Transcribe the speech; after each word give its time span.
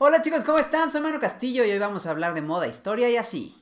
Hola 0.00 0.22
chicos, 0.22 0.44
¿cómo 0.44 0.58
están? 0.58 0.92
Soy 0.92 1.00
Manu 1.00 1.18
Castillo 1.18 1.64
y 1.64 1.72
hoy 1.72 1.78
vamos 1.80 2.06
a 2.06 2.12
hablar 2.12 2.32
de 2.32 2.40
moda, 2.40 2.68
historia 2.68 3.10
y 3.10 3.16
así. 3.16 3.56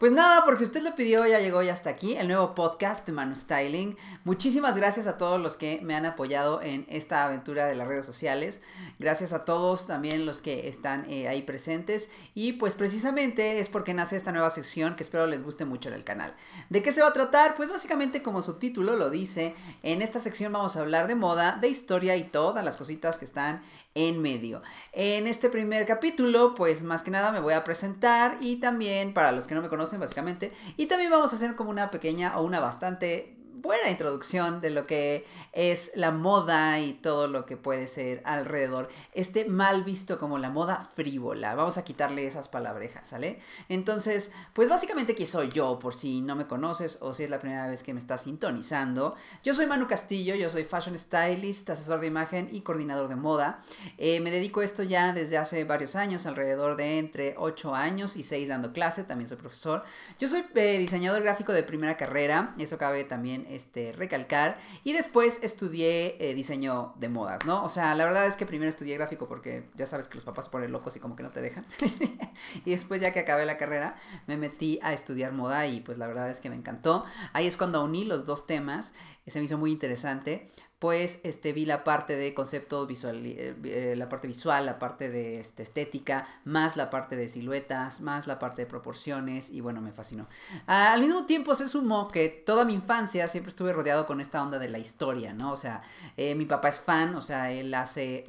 Pues 0.00 0.12
nada, 0.12 0.46
porque 0.46 0.64
usted 0.64 0.80
lo 0.80 0.94
pidió, 0.96 1.26
ya 1.26 1.40
llegó 1.40 1.62
ya 1.62 1.74
hasta 1.74 1.90
aquí 1.90 2.16
el 2.16 2.26
nuevo 2.26 2.54
podcast 2.54 3.04
de 3.04 3.12
Manu 3.12 3.36
Styling. 3.36 3.98
Muchísimas 4.24 4.74
gracias 4.74 5.06
a 5.06 5.18
todos 5.18 5.38
los 5.38 5.58
que 5.58 5.80
me 5.82 5.94
han 5.94 6.06
apoyado 6.06 6.62
en 6.62 6.86
esta 6.88 7.22
aventura 7.22 7.66
de 7.66 7.74
las 7.74 7.86
redes 7.86 8.06
sociales. 8.06 8.62
Gracias 8.98 9.34
a 9.34 9.44
todos 9.44 9.86
también 9.86 10.24
los 10.24 10.40
que 10.40 10.68
están 10.68 11.04
eh, 11.10 11.28
ahí 11.28 11.42
presentes. 11.42 12.10
Y 12.34 12.54
pues 12.54 12.74
precisamente 12.74 13.60
es 13.60 13.68
porque 13.68 13.92
nace 13.92 14.16
esta 14.16 14.32
nueva 14.32 14.48
sección 14.48 14.96
que 14.96 15.02
espero 15.02 15.26
les 15.26 15.42
guste 15.44 15.66
mucho 15.66 15.90
en 15.90 15.96
el 15.96 16.04
canal. 16.04 16.34
¿De 16.70 16.82
qué 16.82 16.92
se 16.92 17.02
va 17.02 17.08
a 17.08 17.12
tratar? 17.12 17.54
Pues 17.54 17.68
básicamente 17.68 18.22
como 18.22 18.40
su 18.40 18.54
título 18.54 18.96
lo 18.96 19.10
dice, 19.10 19.54
en 19.82 20.00
esta 20.00 20.18
sección 20.18 20.50
vamos 20.50 20.78
a 20.78 20.80
hablar 20.80 21.08
de 21.08 21.14
moda, 21.14 21.58
de 21.60 21.68
historia 21.68 22.16
y 22.16 22.24
todas 22.24 22.64
las 22.64 22.78
cositas 22.78 23.18
que 23.18 23.26
están 23.26 23.60
en 23.94 24.22
medio. 24.22 24.62
En 24.92 25.26
este 25.26 25.50
primer 25.50 25.84
capítulo, 25.84 26.54
pues 26.54 26.84
más 26.84 27.02
que 27.02 27.10
nada 27.10 27.32
me 27.32 27.40
voy 27.40 27.54
a 27.54 27.64
presentar 27.64 28.38
y 28.40 28.56
también 28.56 29.12
para 29.12 29.32
los 29.32 29.46
que 29.46 29.54
no 29.54 29.60
me 29.60 29.68
conocen 29.68 29.89
básicamente, 29.98 30.52
y 30.76 30.86
también 30.86 31.10
vamos 31.10 31.32
a 31.32 31.36
hacer 31.36 31.56
como 31.56 31.70
una 31.70 31.90
pequeña 31.90 32.38
o 32.38 32.44
una 32.44 32.60
bastante 32.60 33.39
buena 33.60 33.90
introducción 33.90 34.60
de 34.60 34.70
lo 34.70 34.86
que 34.86 35.26
es 35.52 35.92
la 35.94 36.10
moda 36.10 36.78
y 36.80 36.94
todo 36.94 37.28
lo 37.28 37.46
que 37.46 37.56
puede 37.56 37.86
ser 37.86 38.22
alrededor. 38.24 38.88
Este 39.12 39.44
mal 39.44 39.84
visto 39.84 40.18
como 40.18 40.38
la 40.38 40.50
moda 40.50 40.80
frívola. 40.94 41.54
Vamos 41.54 41.78
a 41.78 41.84
quitarle 41.84 42.26
esas 42.26 42.48
palabrejas, 42.48 43.08
¿sale? 43.08 43.40
Entonces, 43.68 44.32
pues 44.52 44.68
básicamente, 44.68 45.14
¿quién 45.14 45.28
soy 45.28 45.48
yo? 45.50 45.78
Por 45.78 45.94
si 45.94 46.20
no 46.20 46.36
me 46.36 46.46
conoces 46.46 46.98
o 47.00 47.14
si 47.14 47.24
es 47.24 47.30
la 47.30 47.38
primera 47.38 47.68
vez 47.68 47.82
que 47.82 47.92
me 47.92 48.00
estás 48.00 48.22
sintonizando. 48.22 49.14
Yo 49.42 49.54
soy 49.54 49.66
Manu 49.66 49.86
Castillo, 49.86 50.34
yo 50.34 50.48
soy 50.48 50.64
fashion 50.64 50.98
stylist, 50.98 51.68
asesor 51.70 52.00
de 52.00 52.06
imagen 52.06 52.48
y 52.52 52.62
coordinador 52.62 53.08
de 53.08 53.16
moda. 53.16 53.60
Eh, 53.98 54.20
me 54.20 54.30
dedico 54.30 54.60
a 54.60 54.64
esto 54.64 54.82
ya 54.82 55.12
desde 55.12 55.38
hace 55.38 55.64
varios 55.64 55.96
años, 55.96 56.26
alrededor 56.26 56.76
de 56.76 56.98
entre 56.98 57.34
8 57.36 57.74
años 57.74 58.16
y 58.16 58.22
6 58.22 58.48
dando 58.48 58.72
clase. 58.72 59.04
También 59.04 59.28
soy 59.28 59.36
profesor. 59.36 59.84
Yo 60.18 60.28
soy 60.28 60.44
eh, 60.54 60.78
diseñador 60.78 61.22
gráfico 61.22 61.52
de 61.52 61.62
primera 61.62 61.96
carrera. 61.96 62.54
Eso 62.58 62.78
cabe 62.78 63.04
también 63.04 63.46
este, 63.50 63.92
recalcar. 63.92 64.58
Y 64.84 64.92
después 64.92 65.40
estudié 65.42 66.16
eh, 66.20 66.34
diseño 66.34 66.94
de 66.96 67.08
modas, 67.08 67.44
¿no? 67.44 67.64
O 67.64 67.68
sea, 67.68 67.94
la 67.94 68.04
verdad 68.04 68.26
es 68.26 68.36
que 68.36 68.46
primero 68.46 68.68
estudié 68.68 68.96
gráfico 68.96 69.28
porque 69.28 69.68
ya 69.74 69.86
sabes 69.86 70.08
que 70.08 70.14
los 70.14 70.24
papás 70.24 70.48
ponen 70.48 70.72
locos 70.72 70.96
y 70.96 71.00
como 71.00 71.16
que 71.16 71.22
no 71.22 71.30
te 71.30 71.40
dejan. 71.40 71.66
y 72.64 72.70
después 72.70 73.00
ya 73.00 73.12
que 73.12 73.20
acabé 73.20 73.46
la 73.46 73.58
carrera, 73.58 73.96
me 74.26 74.36
metí 74.36 74.78
a 74.82 74.92
estudiar 74.92 75.32
moda 75.32 75.66
y 75.66 75.80
pues 75.80 75.98
la 75.98 76.06
verdad 76.06 76.30
es 76.30 76.40
que 76.40 76.50
me 76.50 76.56
encantó. 76.56 77.04
Ahí 77.32 77.46
es 77.46 77.56
cuando 77.56 77.84
uní 77.84 78.04
los 78.04 78.24
dos 78.24 78.46
temas. 78.46 78.94
Se 79.26 79.38
me 79.38 79.44
hizo 79.44 79.58
muy 79.58 79.70
interesante 79.70 80.48
pues 80.80 81.20
este, 81.24 81.52
vi 81.52 81.66
la 81.66 81.84
parte 81.84 82.16
de 82.16 82.32
conceptos 82.32 82.88
visual, 82.88 83.24
eh, 83.26 83.54
eh, 83.64 83.94
la 83.96 84.08
parte 84.08 84.26
visual, 84.26 84.64
la 84.64 84.78
parte 84.78 85.10
de 85.10 85.38
este, 85.38 85.62
estética, 85.62 86.26
más 86.44 86.74
la 86.74 86.88
parte 86.88 87.16
de 87.16 87.28
siluetas, 87.28 88.00
más 88.00 88.26
la 88.26 88.38
parte 88.38 88.62
de 88.62 88.66
proporciones 88.66 89.50
y 89.50 89.60
bueno, 89.60 89.82
me 89.82 89.92
fascinó. 89.92 90.26
Ah, 90.66 90.94
al 90.94 91.02
mismo 91.02 91.26
tiempo 91.26 91.54
se 91.54 91.68
sumó 91.68 92.08
que 92.08 92.30
toda 92.30 92.64
mi 92.64 92.72
infancia 92.72 93.28
siempre 93.28 93.50
estuve 93.50 93.74
rodeado 93.74 94.06
con 94.06 94.22
esta 94.22 94.42
onda 94.42 94.58
de 94.58 94.70
la 94.70 94.78
historia, 94.78 95.34
¿no? 95.34 95.52
O 95.52 95.56
sea, 95.58 95.82
eh, 96.16 96.34
mi 96.34 96.46
papá 96.46 96.70
es 96.70 96.80
fan, 96.80 97.14
o 97.14 97.20
sea, 97.20 97.52
él 97.52 97.74
hace 97.74 98.24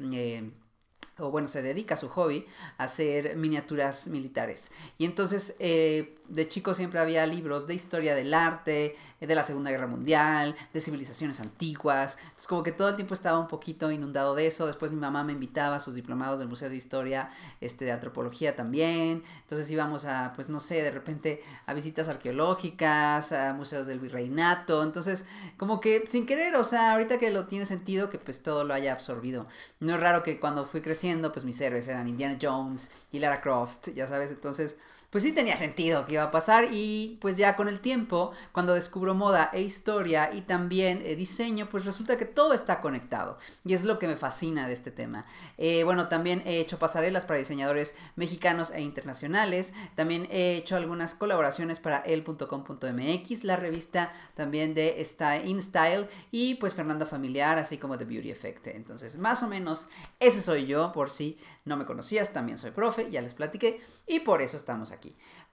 o 1.20 1.30
bueno, 1.30 1.48
se 1.48 1.62
dedica 1.62 1.94
a 1.94 1.98
su 1.98 2.10
hobby 2.10 2.46
a 2.78 2.84
hacer 2.84 3.38
miniaturas 3.38 4.08
militares. 4.08 4.72
Y 4.98 5.06
entonces 5.06 5.56
de 6.32 6.48
chico 6.48 6.74
siempre 6.74 7.00
había 7.00 7.26
libros 7.26 7.68
de 7.68 7.74
historia 7.74 8.16
del 8.16 8.34
arte, 8.34 8.96
de 9.20 9.36
la 9.36 9.44
Segunda 9.44 9.70
Guerra 9.70 9.86
Mundial, 9.86 10.56
de 10.74 10.80
civilizaciones 10.80 11.40
antiguas. 11.42 12.18
Entonces 12.22 12.48
como 12.48 12.64
que 12.64 12.72
todo 12.72 12.90
el 12.90 12.96
tiempo 12.96 13.14
estaba 13.14 13.38
un 13.38 13.48
poquito 13.48 13.92
inundado 13.92 14.34
de 14.34 14.48
eso. 14.48 14.66
Después 14.66 14.92
mi 14.92 15.00
mamá 15.00 15.24
me 15.24 15.34
invitaba 15.34 15.76
a 15.76 15.80
sus 15.80 15.94
diplomados 15.94 16.40
del 16.40 16.48
Museo 16.48 16.70
de 16.70 16.76
Historia, 16.76 17.30
este, 17.60 17.86
de 17.86 17.92
Antropología 17.92 18.56
también. 18.56 19.24
Entonces 19.42 19.70
íbamos 19.70 20.06
a, 20.06 20.34
pues 20.34 20.50
no 20.50 20.60
sé, 20.60 20.82
de 20.82 20.92
repente 20.92 21.44
a 21.66 21.74
visitas 21.74 22.08
arqueológicas, 22.10 23.32
a 23.32 23.54
museos 23.54 23.86
del 23.86 24.00
virreinato. 24.00 24.84
Entonces 24.84 25.26
como 25.58 25.80
que 25.80 26.08
sin 26.08 26.26
querer, 26.26 26.56
o 26.56 26.64
sea, 26.64 26.94
ahorita 26.94 27.20
que 27.20 27.30
lo 27.30 27.46
tiene 27.46 27.66
sentido 27.66 28.10
que 28.10 28.18
pues 28.18 28.42
todo 28.42 28.64
lo 28.64 28.74
haya 28.74 28.94
absorbido. 28.94 29.48
No 29.80 29.96
es 29.96 30.00
raro 30.00 30.24
que 30.24 30.40
cuando 30.40 30.66
fui 30.66 30.82
creciendo 30.82 31.32
pues 31.32 31.46
mis 31.46 31.60
héroes 31.62 31.88
eran 31.88 32.08
Indiana 32.08 32.40
Jones 32.42 32.90
y 33.12 33.20
Lara 33.20 33.42
Croft, 33.42 33.90
ya 33.94 34.08
sabes. 34.08 34.32
Entonces 34.32 34.78
pues 35.12 35.26
sí 35.26 35.34
tenía 35.34 35.58
sentido 35.58 36.06
que 36.06 36.14
iba 36.14 36.24
a 36.24 36.32
pasar 36.32 36.70
y 36.72 37.18
pues 37.22 37.38
ya 37.38 37.56
con 37.56 37.68
el 37.68 37.82
tiempo, 37.82 38.32
cuando 38.54 38.74
descubro 38.74 39.14
moda 39.14 39.50
e 39.54 39.62
historia 39.62 40.34
y 40.34 40.42
también 40.42 41.02
eh, 41.06 41.16
diseño, 41.16 41.68
pues 41.70 41.86
resulta 41.86 42.18
que 42.18 42.26
todo 42.26 42.54
está 42.54 42.82
conectado 42.82 43.38
y 43.66 43.74
es 43.74 43.84
lo 43.84 44.00
que 44.00 44.08
me 44.08 44.16
fascina 44.16 44.68
de 44.68 44.74
este 44.74 44.90
tema. 44.90 45.26
Eh, 45.58 45.84
bueno, 45.84 46.08
también 46.08 46.42
he 46.46 46.60
hecho 46.60 46.80
pasarelas 46.80 47.26
para 47.26 47.40
diseñadores 47.40 47.94
mexicanos 48.16 48.72
e 48.72 48.82
internacionales, 48.82 49.74
también 49.96 50.28
he 50.32 50.56
hecho 50.56 50.78
algunas 50.78 51.14
colaboraciones 51.14 51.80
para 51.82 51.98
el.com.mx, 51.98 53.44
la 53.44 53.58
revista 53.58 54.14
también 54.34 54.74
de 54.74 55.06
InStyle 55.46 56.08
y 56.32 56.56
pues 56.56 56.74
Fernanda 56.74 57.06
Familiar, 57.06 57.58
así 57.58 57.78
como 57.78 57.98
The 57.98 58.06
Beauty 58.06 58.32
Effect. 58.32 58.68
Entonces, 58.68 59.18
más 59.18 59.44
o 59.44 59.48
menos 59.50 59.88
ese 60.22 60.42
soy 60.42 60.66
yo, 60.68 60.94
por 60.94 61.10
si 61.10 61.38
no 61.66 61.76
me 61.76 61.86
conocías, 61.86 62.32
también 62.32 62.58
soy 62.58 62.72
profe, 62.72 63.12
ya 63.12 63.22
les 63.22 63.34
platiqué 63.34 63.82
y 64.08 64.22
por 64.22 64.42
eso 64.42 64.56
estamos 64.56 64.92
aquí. 64.92 65.01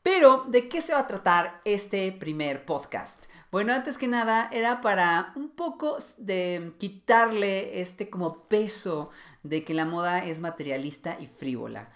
Pero, 0.02 0.44
¿de 0.48 0.68
qué 0.68 0.80
se 0.80 0.92
va 0.92 1.00
a 1.00 1.06
tratar 1.06 1.60
este 1.64 2.12
primer 2.12 2.64
podcast? 2.64 3.26
Bueno, 3.50 3.72
antes 3.72 3.98
que 3.98 4.08
nada, 4.08 4.48
era 4.52 4.80
para 4.80 5.32
un 5.34 5.48
poco 5.48 5.98
de 6.18 6.72
quitarle 6.78 7.80
este 7.80 8.08
como 8.08 8.44
peso 8.44 9.10
de 9.42 9.64
que 9.64 9.74
la 9.74 9.86
moda 9.86 10.24
es 10.24 10.40
materialista 10.40 11.16
y 11.20 11.26
frívola. 11.26 11.90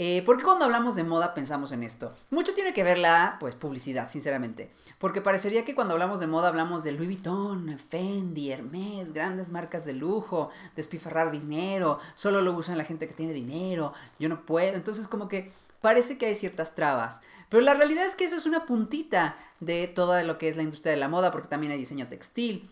Eh, 0.00 0.22
¿Por 0.24 0.38
qué 0.38 0.44
cuando 0.44 0.64
hablamos 0.64 0.94
de 0.94 1.02
moda 1.02 1.34
pensamos 1.34 1.72
en 1.72 1.82
esto? 1.82 2.14
Mucho 2.30 2.54
tiene 2.54 2.72
que 2.72 2.84
ver 2.84 2.98
la 2.98 3.36
pues, 3.40 3.56
publicidad, 3.56 4.08
sinceramente. 4.08 4.70
Porque 4.98 5.20
parecería 5.20 5.64
que 5.64 5.74
cuando 5.74 5.94
hablamos 5.94 6.20
de 6.20 6.28
moda 6.28 6.46
hablamos 6.46 6.84
de 6.84 6.92
Louis 6.92 7.08
Vuitton, 7.08 7.76
Fendi, 7.78 8.52
Hermes, 8.52 9.12
grandes 9.12 9.50
marcas 9.50 9.84
de 9.84 9.94
lujo, 9.94 10.50
despifarrar 10.76 11.32
dinero, 11.32 11.98
solo 12.14 12.42
lo 12.42 12.52
usan 12.52 12.78
la 12.78 12.84
gente 12.84 13.08
que 13.08 13.14
tiene 13.14 13.32
dinero, 13.32 13.92
yo 14.20 14.28
no 14.28 14.46
puedo. 14.46 14.76
Entonces 14.76 15.08
como 15.08 15.26
que 15.26 15.50
parece 15.80 16.18
que 16.18 16.26
hay 16.26 16.34
ciertas 16.34 16.74
trabas. 16.74 17.20
Pero 17.48 17.62
la 17.62 17.74
realidad 17.74 18.06
es 18.06 18.16
que 18.16 18.24
eso 18.24 18.36
es 18.36 18.46
una 18.46 18.66
puntita 18.66 19.36
de 19.60 19.86
toda 19.86 20.22
lo 20.22 20.38
que 20.38 20.48
es 20.48 20.56
la 20.56 20.62
industria 20.62 20.92
de 20.92 20.98
la 20.98 21.08
moda, 21.08 21.32
porque 21.32 21.48
también 21.48 21.72
hay 21.72 21.78
diseño 21.78 22.08
textil. 22.08 22.70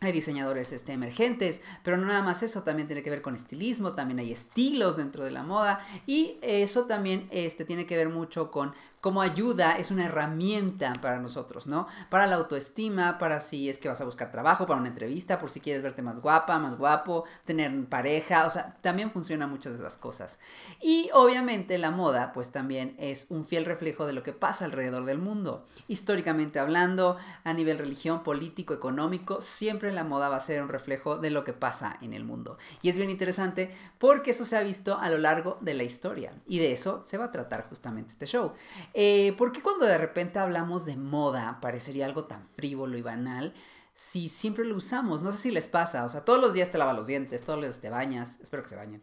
Hay 0.00 0.12
diseñadores 0.12 0.72
este, 0.72 0.92
emergentes, 0.92 1.62
pero 1.82 1.96
no 1.96 2.06
nada 2.06 2.22
más 2.22 2.42
eso, 2.42 2.62
también 2.62 2.88
tiene 2.88 3.02
que 3.02 3.10
ver 3.10 3.22
con 3.22 3.34
estilismo, 3.34 3.94
también 3.94 4.18
hay 4.18 4.32
estilos 4.32 4.96
dentro 4.96 5.24
de 5.24 5.30
la 5.30 5.44
moda 5.44 5.80
y 6.04 6.36
eso 6.42 6.84
también 6.84 7.26
este, 7.30 7.64
tiene 7.64 7.86
que 7.86 7.96
ver 7.96 8.10
mucho 8.10 8.50
con 8.50 8.74
como 9.04 9.20
ayuda 9.20 9.76
es 9.76 9.90
una 9.90 10.06
herramienta 10.06 10.94
para 11.02 11.20
nosotros, 11.20 11.66
¿no? 11.66 11.86
Para 12.08 12.26
la 12.26 12.36
autoestima, 12.36 13.18
para 13.18 13.38
si 13.38 13.68
es 13.68 13.76
que 13.76 13.90
vas 13.90 14.00
a 14.00 14.06
buscar 14.06 14.32
trabajo, 14.32 14.66
para 14.66 14.80
una 14.80 14.88
entrevista, 14.88 15.38
por 15.38 15.50
si 15.50 15.60
quieres 15.60 15.82
verte 15.82 16.00
más 16.00 16.22
guapa, 16.22 16.58
más 16.58 16.78
guapo, 16.78 17.24
tener 17.44 17.70
pareja, 17.84 18.46
o 18.46 18.50
sea, 18.50 18.78
también 18.80 19.10
funciona 19.10 19.46
muchas 19.46 19.74
de 19.74 19.80
esas 19.80 19.98
cosas. 19.98 20.38
Y 20.80 21.10
obviamente 21.12 21.76
la 21.76 21.90
moda, 21.90 22.32
pues 22.32 22.50
también 22.50 22.96
es 22.98 23.26
un 23.28 23.44
fiel 23.44 23.66
reflejo 23.66 24.06
de 24.06 24.14
lo 24.14 24.22
que 24.22 24.32
pasa 24.32 24.64
alrededor 24.64 25.04
del 25.04 25.18
mundo. 25.18 25.66
Históricamente 25.86 26.58
hablando, 26.58 27.18
a 27.44 27.52
nivel 27.52 27.76
religión, 27.76 28.22
político, 28.22 28.72
económico, 28.72 29.42
siempre 29.42 29.92
la 29.92 30.04
moda 30.04 30.30
va 30.30 30.36
a 30.36 30.40
ser 30.40 30.62
un 30.62 30.70
reflejo 30.70 31.18
de 31.18 31.28
lo 31.28 31.44
que 31.44 31.52
pasa 31.52 31.98
en 32.00 32.14
el 32.14 32.24
mundo. 32.24 32.56
Y 32.80 32.88
es 32.88 32.96
bien 32.96 33.10
interesante 33.10 33.70
porque 33.98 34.30
eso 34.30 34.46
se 34.46 34.56
ha 34.56 34.62
visto 34.62 34.98
a 34.98 35.10
lo 35.10 35.18
largo 35.18 35.58
de 35.60 35.74
la 35.74 35.82
historia. 35.82 36.32
Y 36.46 36.58
de 36.58 36.72
eso 36.72 37.02
se 37.04 37.18
va 37.18 37.26
a 37.26 37.32
tratar 37.32 37.68
justamente 37.68 38.12
este 38.12 38.24
show. 38.24 38.54
Eh, 38.94 39.34
¿Por 39.36 39.50
qué 39.50 39.60
cuando 39.60 39.86
de 39.86 39.98
repente 39.98 40.38
hablamos 40.38 40.86
de 40.86 40.96
moda 40.96 41.58
parecería 41.60 42.06
algo 42.06 42.24
tan 42.24 42.48
frívolo 42.48 42.96
y 42.96 43.02
banal? 43.02 43.52
Si 43.92 44.28
siempre 44.28 44.64
lo 44.64 44.76
usamos, 44.76 45.22
no 45.22 45.30
sé 45.32 45.38
si 45.38 45.50
les 45.50 45.68
pasa, 45.68 46.04
o 46.04 46.08
sea, 46.08 46.24
todos 46.24 46.40
los 46.40 46.52
días 46.52 46.70
te 46.70 46.78
lavas 46.78 46.96
los 46.96 47.06
dientes, 47.06 47.44
todos 47.44 47.60
los 47.60 47.68
días 47.68 47.80
te 47.80 47.90
bañas, 47.90 48.40
espero 48.40 48.64
que 48.64 48.68
se 48.68 48.76
bañen, 48.76 49.02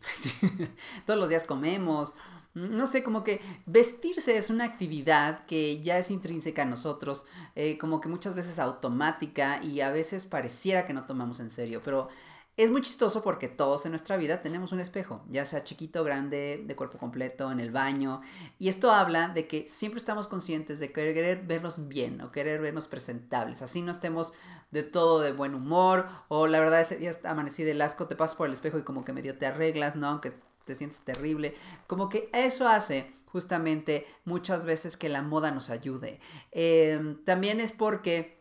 todos 1.05 1.17
los 1.17 1.29
días 1.29 1.45
comemos, 1.45 2.13
no 2.53 2.87
sé, 2.87 3.01
como 3.01 3.23
que 3.23 3.39
vestirse 3.65 4.35
es 4.35 4.49
una 4.49 4.65
actividad 4.65 5.45
que 5.45 5.81
ya 5.81 5.97
es 5.97 6.11
intrínseca 6.11 6.63
a 6.63 6.65
nosotros, 6.65 7.25
eh, 7.55 7.77
como 7.77 8.01
que 8.01 8.09
muchas 8.09 8.35
veces 8.35 8.59
automática 8.59 9.63
y 9.63 9.79
a 9.79 9.91
veces 9.91 10.25
pareciera 10.25 10.85
que 10.85 10.93
no 10.93 11.05
tomamos 11.05 11.39
en 11.39 11.49
serio, 11.49 11.81
pero 11.83 12.09
es 12.57 12.69
muy 12.69 12.81
chistoso 12.81 13.23
porque 13.23 13.47
todos 13.47 13.85
en 13.85 13.91
nuestra 13.91 14.17
vida 14.17 14.41
tenemos 14.41 14.71
un 14.71 14.79
espejo, 14.79 15.23
ya 15.29 15.45
sea 15.45 15.63
chiquito, 15.63 16.03
grande, 16.03 16.63
de 16.65 16.75
cuerpo 16.75 16.97
completo, 16.97 17.51
en 17.51 17.59
el 17.59 17.71
baño. 17.71 18.21
Y 18.59 18.67
esto 18.67 18.91
habla 18.91 19.29
de 19.29 19.47
que 19.47 19.65
siempre 19.65 19.97
estamos 19.97 20.27
conscientes 20.27 20.79
de 20.79 20.91
querer 20.91 21.43
vernos 21.45 21.87
bien 21.87 22.21
o 22.21 22.31
querer 22.31 22.61
vernos 22.61 22.87
presentables. 22.87 23.61
Así 23.61 23.81
no 23.81 23.91
estemos 23.91 24.33
de 24.71 24.83
todo 24.83 25.21
de 25.21 25.31
buen 25.31 25.55
humor 25.55 26.07
o 26.27 26.47
la 26.47 26.59
verdad 26.59 26.81
ese 26.81 26.97
día 26.97 27.17
amanecí 27.23 27.63
del 27.63 27.81
asco, 27.81 28.07
te 28.07 28.15
pasas 28.15 28.35
por 28.35 28.47
el 28.47 28.53
espejo 28.53 28.77
y 28.77 28.83
como 28.83 29.05
que 29.05 29.13
medio 29.13 29.37
te 29.37 29.45
arreglas, 29.45 29.95
¿no? 29.95 30.07
Aunque 30.07 30.33
te 30.65 30.75
sientes 30.75 31.01
terrible. 31.01 31.55
Como 31.87 32.09
que 32.09 32.29
eso 32.33 32.67
hace 32.67 33.13
justamente 33.31 34.05
muchas 34.25 34.65
veces 34.65 34.97
que 34.97 35.09
la 35.09 35.21
moda 35.21 35.51
nos 35.51 35.69
ayude. 35.69 36.19
Em, 36.51 37.23
también 37.23 37.59
es 37.59 37.71
porque 37.71 38.40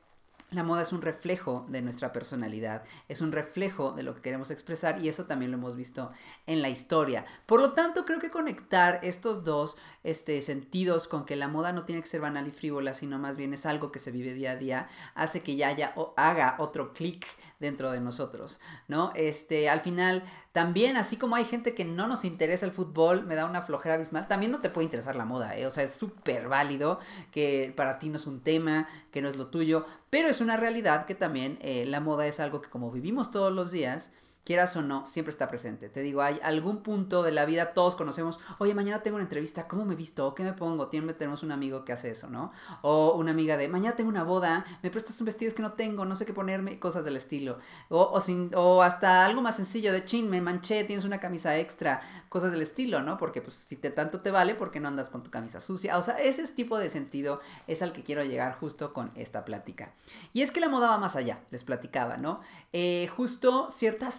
la 0.50 0.64
moda 0.64 0.82
es 0.82 0.92
un 0.92 1.02
reflejo 1.02 1.66
de 1.68 1.82
nuestra 1.82 2.12
personalidad, 2.12 2.84
es 3.08 3.20
un 3.20 3.32
reflejo 3.32 3.92
de 3.92 4.02
lo 4.02 4.14
que 4.14 4.20
queremos 4.20 4.50
expresar 4.50 5.00
y 5.00 5.08
eso 5.08 5.26
también 5.26 5.50
lo 5.50 5.56
hemos 5.58 5.76
visto 5.76 6.10
en 6.46 6.62
la 6.62 6.68
historia. 6.68 7.24
Por 7.46 7.60
lo 7.60 7.72
tanto, 7.72 8.04
creo 8.04 8.18
que 8.18 8.30
conectar 8.30 9.00
estos 9.02 9.44
dos 9.44 9.76
este, 10.02 10.40
sentidos 10.40 11.06
con 11.06 11.24
que 11.24 11.36
la 11.36 11.48
moda 11.48 11.72
no 11.72 11.84
tiene 11.84 12.02
que 12.02 12.08
ser 12.08 12.20
banal 12.20 12.48
y 12.48 12.50
frívola, 12.50 12.94
sino 12.94 13.18
más 13.18 13.36
bien 13.36 13.54
es 13.54 13.66
algo 13.66 13.92
que 13.92 13.98
se 13.98 14.10
vive 14.10 14.34
día 14.34 14.52
a 14.52 14.56
día, 14.56 14.88
hace 15.14 15.42
que 15.42 15.56
ya 15.56 15.68
haya, 15.68 15.92
o 15.96 16.14
haga 16.16 16.56
otro 16.58 16.92
clic 16.92 17.26
dentro 17.60 17.90
de 17.92 18.00
nosotros, 18.00 18.58
¿no? 18.88 19.12
Este, 19.14 19.68
al 19.68 19.80
final, 19.80 20.24
también, 20.52 20.96
así 20.96 21.16
como 21.16 21.36
hay 21.36 21.44
gente 21.44 21.74
que 21.74 21.84
no 21.84 22.08
nos 22.08 22.24
interesa 22.24 22.66
el 22.66 22.72
fútbol, 22.72 23.24
me 23.26 23.34
da 23.34 23.44
una 23.44 23.62
flojera 23.62 23.94
abismal, 23.94 24.26
también 24.26 24.50
no 24.50 24.60
te 24.60 24.70
puede 24.70 24.86
interesar 24.86 25.14
la 25.14 25.26
moda, 25.26 25.56
¿eh? 25.56 25.66
O 25.66 25.70
sea, 25.70 25.84
es 25.84 25.92
súper 25.92 26.48
válido 26.48 26.98
que 27.30 27.72
para 27.76 27.98
ti 27.98 28.08
no 28.08 28.16
es 28.16 28.26
un 28.26 28.40
tema, 28.40 28.88
que 29.12 29.22
no 29.22 29.28
es 29.28 29.36
lo 29.36 29.48
tuyo, 29.48 29.84
pero 30.08 30.28
es 30.28 30.40
una 30.40 30.56
realidad 30.56 31.04
que 31.04 31.14
también 31.14 31.58
eh, 31.60 31.84
la 31.86 32.00
moda 32.00 32.26
es 32.26 32.40
algo 32.40 32.62
que 32.62 32.70
como 32.70 32.90
vivimos 32.90 33.30
todos 33.30 33.52
los 33.52 33.70
días, 33.70 34.12
quieras 34.44 34.76
o 34.76 34.82
no, 34.82 35.06
siempre 35.06 35.30
está 35.30 35.48
presente. 35.48 35.88
Te 35.88 36.00
digo, 36.00 36.22
hay 36.22 36.40
algún 36.42 36.82
punto 36.82 37.22
de 37.22 37.32
la 37.32 37.44
vida, 37.44 37.72
todos 37.72 37.94
conocemos, 37.94 38.40
oye, 38.58 38.74
mañana 38.74 39.02
tengo 39.02 39.16
una 39.16 39.24
entrevista, 39.24 39.68
¿cómo 39.68 39.84
me 39.84 39.94
visto? 39.94 40.34
¿Qué 40.34 40.42
me 40.42 40.52
pongo? 40.52 40.88
tenemos 40.88 41.42
un 41.42 41.52
amigo 41.52 41.84
que 41.84 41.92
hace 41.92 42.10
eso, 42.10 42.28
¿no? 42.28 42.52
O 42.82 43.14
una 43.14 43.30
amiga 43.30 43.56
de, 43.56 43.68
mañana 43.68 43.96
tengo 43.96 44.10
una 44.10 44.24
boda, 44.24 44.64
me 44.82 44.90
prestas 44.90 45.20
un 45.20 45.26
vestido 45.26 45.54
que 45.54 45.62
no 45.62 45.72
tengo, 45.72 46.04
no 46.04 46.14
sé 46.14 46.26
qué 46.26 46.32
ponerme, 46.32 46.78
cosas 46.78 47.04
del 47.04 47.16
estilo. 47.16 47.58
O, 47.88 48.02
o, 48.02 48.20
sin, 48.20 48.50
o 48.54 48.82
hasta 48.82 49.24
algo 49.24 49.42
más 49.42 49.56
sencillo 49.56 49.92
de, 49.92 50.04
chin, 50.04 50.28
me 50.28 50.40
manché, 50.40 50.84
tienes 50.84 51.04
una 51.04 51.18
camisa 51.18 51.56
extra, 51.58 52.00
cosas 52.28 52.52
del 52.52 52.62
estilo, 52.62 53.02
¿no? 53.02 53.18
Porque 53.18 53.42
pues 53.42 53.54
si 53.54 53.76
te, 53.76 53.90
tanto 53.90 54.20
te 54.20 54.30
vale, 54.30 54.54
¿por 54.54 54.70
qué 54.70 54.80
no 54.80 54.88
andas 54.88 55.10
con 55.10 55.22
tu 55.22 55.30
camisa 55.30 55.60
sucia? 55.60 55.98
O 55.98 56.02
sea, 56.02 56.16
ese 56.16 56.46
tipo 56.48 56.78
de 56.78 56.88
sentido 56.88 57.40
es 57.66 57.82
al 57.82 57.92
que 57.92 58.02
quiero 58.02 58.24
llegar 58.24 58.58
justo 58.58 58.92
con 58.92 59.12
esta 59.14 59.44
plática. 59.44 59.92
Y 60.32 60.42
es 60.42 60.50
que 60.50 60.60
la 60.60 60.68
moda 60.68 60.88
va 60.88 60.98
más 60.98 61.16
allá, 61.16 61.40
les 61.50 61.64
platicaba, 61.64 62.16
¿no? 62.16 62.40
Eh, 62.72 63.08
justo 63.16 63.68
ciertas 63.70 64.18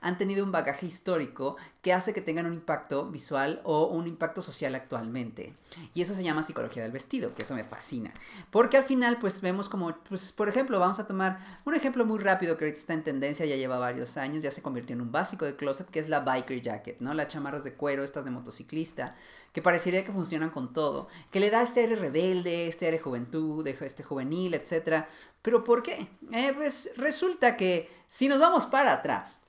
han 0.00 0.18
tenido 0.18 0.44
un 0.44 0.52
bagaje 0.52 0.86
histórico 0.86 1.56
que 1.82 1.92
hace 1.92 2.12
que 2.12 2.20
tengan 2.20 2.46
un 2.46 2.54
impacto 2.54 3.10
visual 3.10 3.60
o 3.64 3.86
un 3.86 4.06
impacto 4.06 4.42
social 4.42 4.74
actualmente. 4.74 5.54
Y 5.94 6.02
eso 6.02 6.14
se 6.14 6.22
llama 6.22 6.42
psicología 6.42 6.82
del 6.82 6.92
vestido, 6.92 7.34
que 7.34 7.42
eso 7.42 7.54
me 7.54 7.64
fascina. 7.64 8.12
Porque 8.50 8.76
al 8.76 8.84
final, 8.84 9.18
pues 9.18 9.40
vemos 9.40 9.68
como, 9.68 9.94
pues, 10.08 10.32
por 10.32 10.48
ejemplo, 10.48 10.78
vamos 10.78 10.98
a 10.98 11.06
tomar 11.06 11.38
un 11.64 11.74
ejemplo 11.74 12.04
muy 12.04 12.18
rápido 12.18 12.58
que 12.58 12.64
ahorita 12.64 12.80
está 12.80 12.94
en 12.94 13.04
tendencia, 13.04 13.46
ya 13.46 13.56
lleva 13.56 13.78
varios 13.78 14.16
años, 14.16 14.42
ya 14.42 14.50
se 14.50 14.62
convirtió 14.62 14.94
en 14.94 15.00
un 15.00 15.12
básico 15.12 15.44
de 15.46 15.56
closet, 15.56 15.88
que 15.88 16.00
es 16.00 16.08
la 16.08 16.20
biker 16.20 16.60
jacket, 16.60 17.00
¿no? 17.00 17.14
Las 17.14 17.28
chamarras 17.28 17.64
de 17.64 17.74
cuero, 17.74 18.04
estas 18.04 18.24
de 18.24 18.30
motociclista, 18.30 19.16
que 19.52 19.62
parecería 19.62 20.04
que 20.04 20.12
funcionan 20.12 20.50
con 20.50 20.72
todo, 20.72 21.08
que 21.30 21.40
le 21.40 21.50
da 21.50 21.62
este 21.62 21.80
aire 21.80 21.96
rebelde, 21.96 22.68
este 22.68 22.86
aire 22.86 22.98
juventud, 22.98 23.66
este 23.66 24.02
juvenil, 24.02 24.54
etc. 24.54 25.04
Pero 25.42 25.64
¿por 25.64 25.82
qué? 25.82 26.08
Eh, 26.32 26.52
pues 26.54 26.92
resulta 26.96 27.56
que 27.56 27.88
si 28.08 28.28
nos 28.28 28.38
vamos 28.38 28.66
para 28.66 28.92
atrás, 28.92 29.42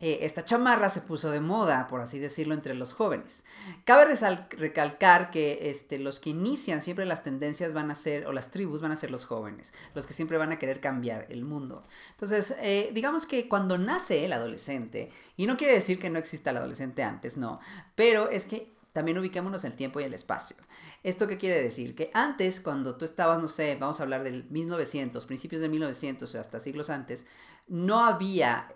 eh, 0.00 0.26
esta 0.26 0.44
chamarra 0.44 0.90
se 0.90 1.00
puso 1.00 1.30
de 1.30 1.40
moda, 1.40 1.86
por 1.86 2.02
así 2.02 2.18
decirlo, 2.18 2.52
entre 2.52 2.74
los 2.74 2.92
jóvenes. 2.92 3.44
Cabe 3.84 4.14
recalcar 4.50 5.30
que 5.30 5.70
este, 5.70 5.98
los 5.98 6.20
que 6.20 6.28
inician 6.28 6.82
siempre 6.82 7.06
las 7.06 7.22
tendencias 7.22 7.72
van 7.72 7.90
a 7.90 7.94
ser, 7.94 8.26
o 8.26 8.32
las 8.32 8.50
tribus 8.50 8.82
van 8.82 8.92
a 8.92 8.96
ser 8.96 9.10
los 9.10 9.24
jóvenes, 9.24 9.72
los 9.94 10.06
que 10.06 10.12
siempre 10.12 10.36
van 10.36 10.52
a 10.52 10.58
querer 10.58 10.80
cambiar 10.80 11.26
el 11.30 11.44
mundo. 11.44 11.84
Entonces, 12.10 12.54
eh, 12.60 12.90
digamos 12.92 13.24
que 13.24 13.48
cuando 13.48 13.78
nace 13.78 14.24
el 14.24 14.34
adolescente, 14.34 15.10
y 15.36 15.46
no 15.46 15.56
quiere 15.56 15.72
decir 15.72 15.98
que 15.98 16.10
no 16.10 16.18
exista 16.18 16.50
el 16.50 16.58
adolescente 16.58 17.02
antes, 17.02 17.38
no, 17.38 17.60
pero 17.94 18.28
es 18.28 18.44
que 18.44 18.73
también 18.94 19.18
ubiquémonos 19.18 19.64
en 19.64 19.72
el 19.72 19.76
tiempo 19.76 20.00
y 20.00 20.04
el 20.04 20.14
espacio. 20.14 20.56
¿Esto 21.02 21.26
qué 21.26 21.36
quiere 21.36 21.60
decir? 21.60 21.96
Que 21.96 22.12
antes, 22.14 22.60
cuando 22.60 22.96
tú 22.96 23.04
estabas, 23.04 23.40
no 23.40 23.48
sé, 23.48 23.76
vamos 23.78 23.98
a 23.98 24.04
hablar 24.04 24.22
del 24.22 24.44
1900, 24.50 25.26
principios 25.26 25.60
de 25.60 25.68
1900 25.68 26.32
o 26.32 26.40
hasta 26.40 26.60
siglos 26.60 26.90
antes, 26.90 27.26
no 27.66 28.04
había 28.04 28.72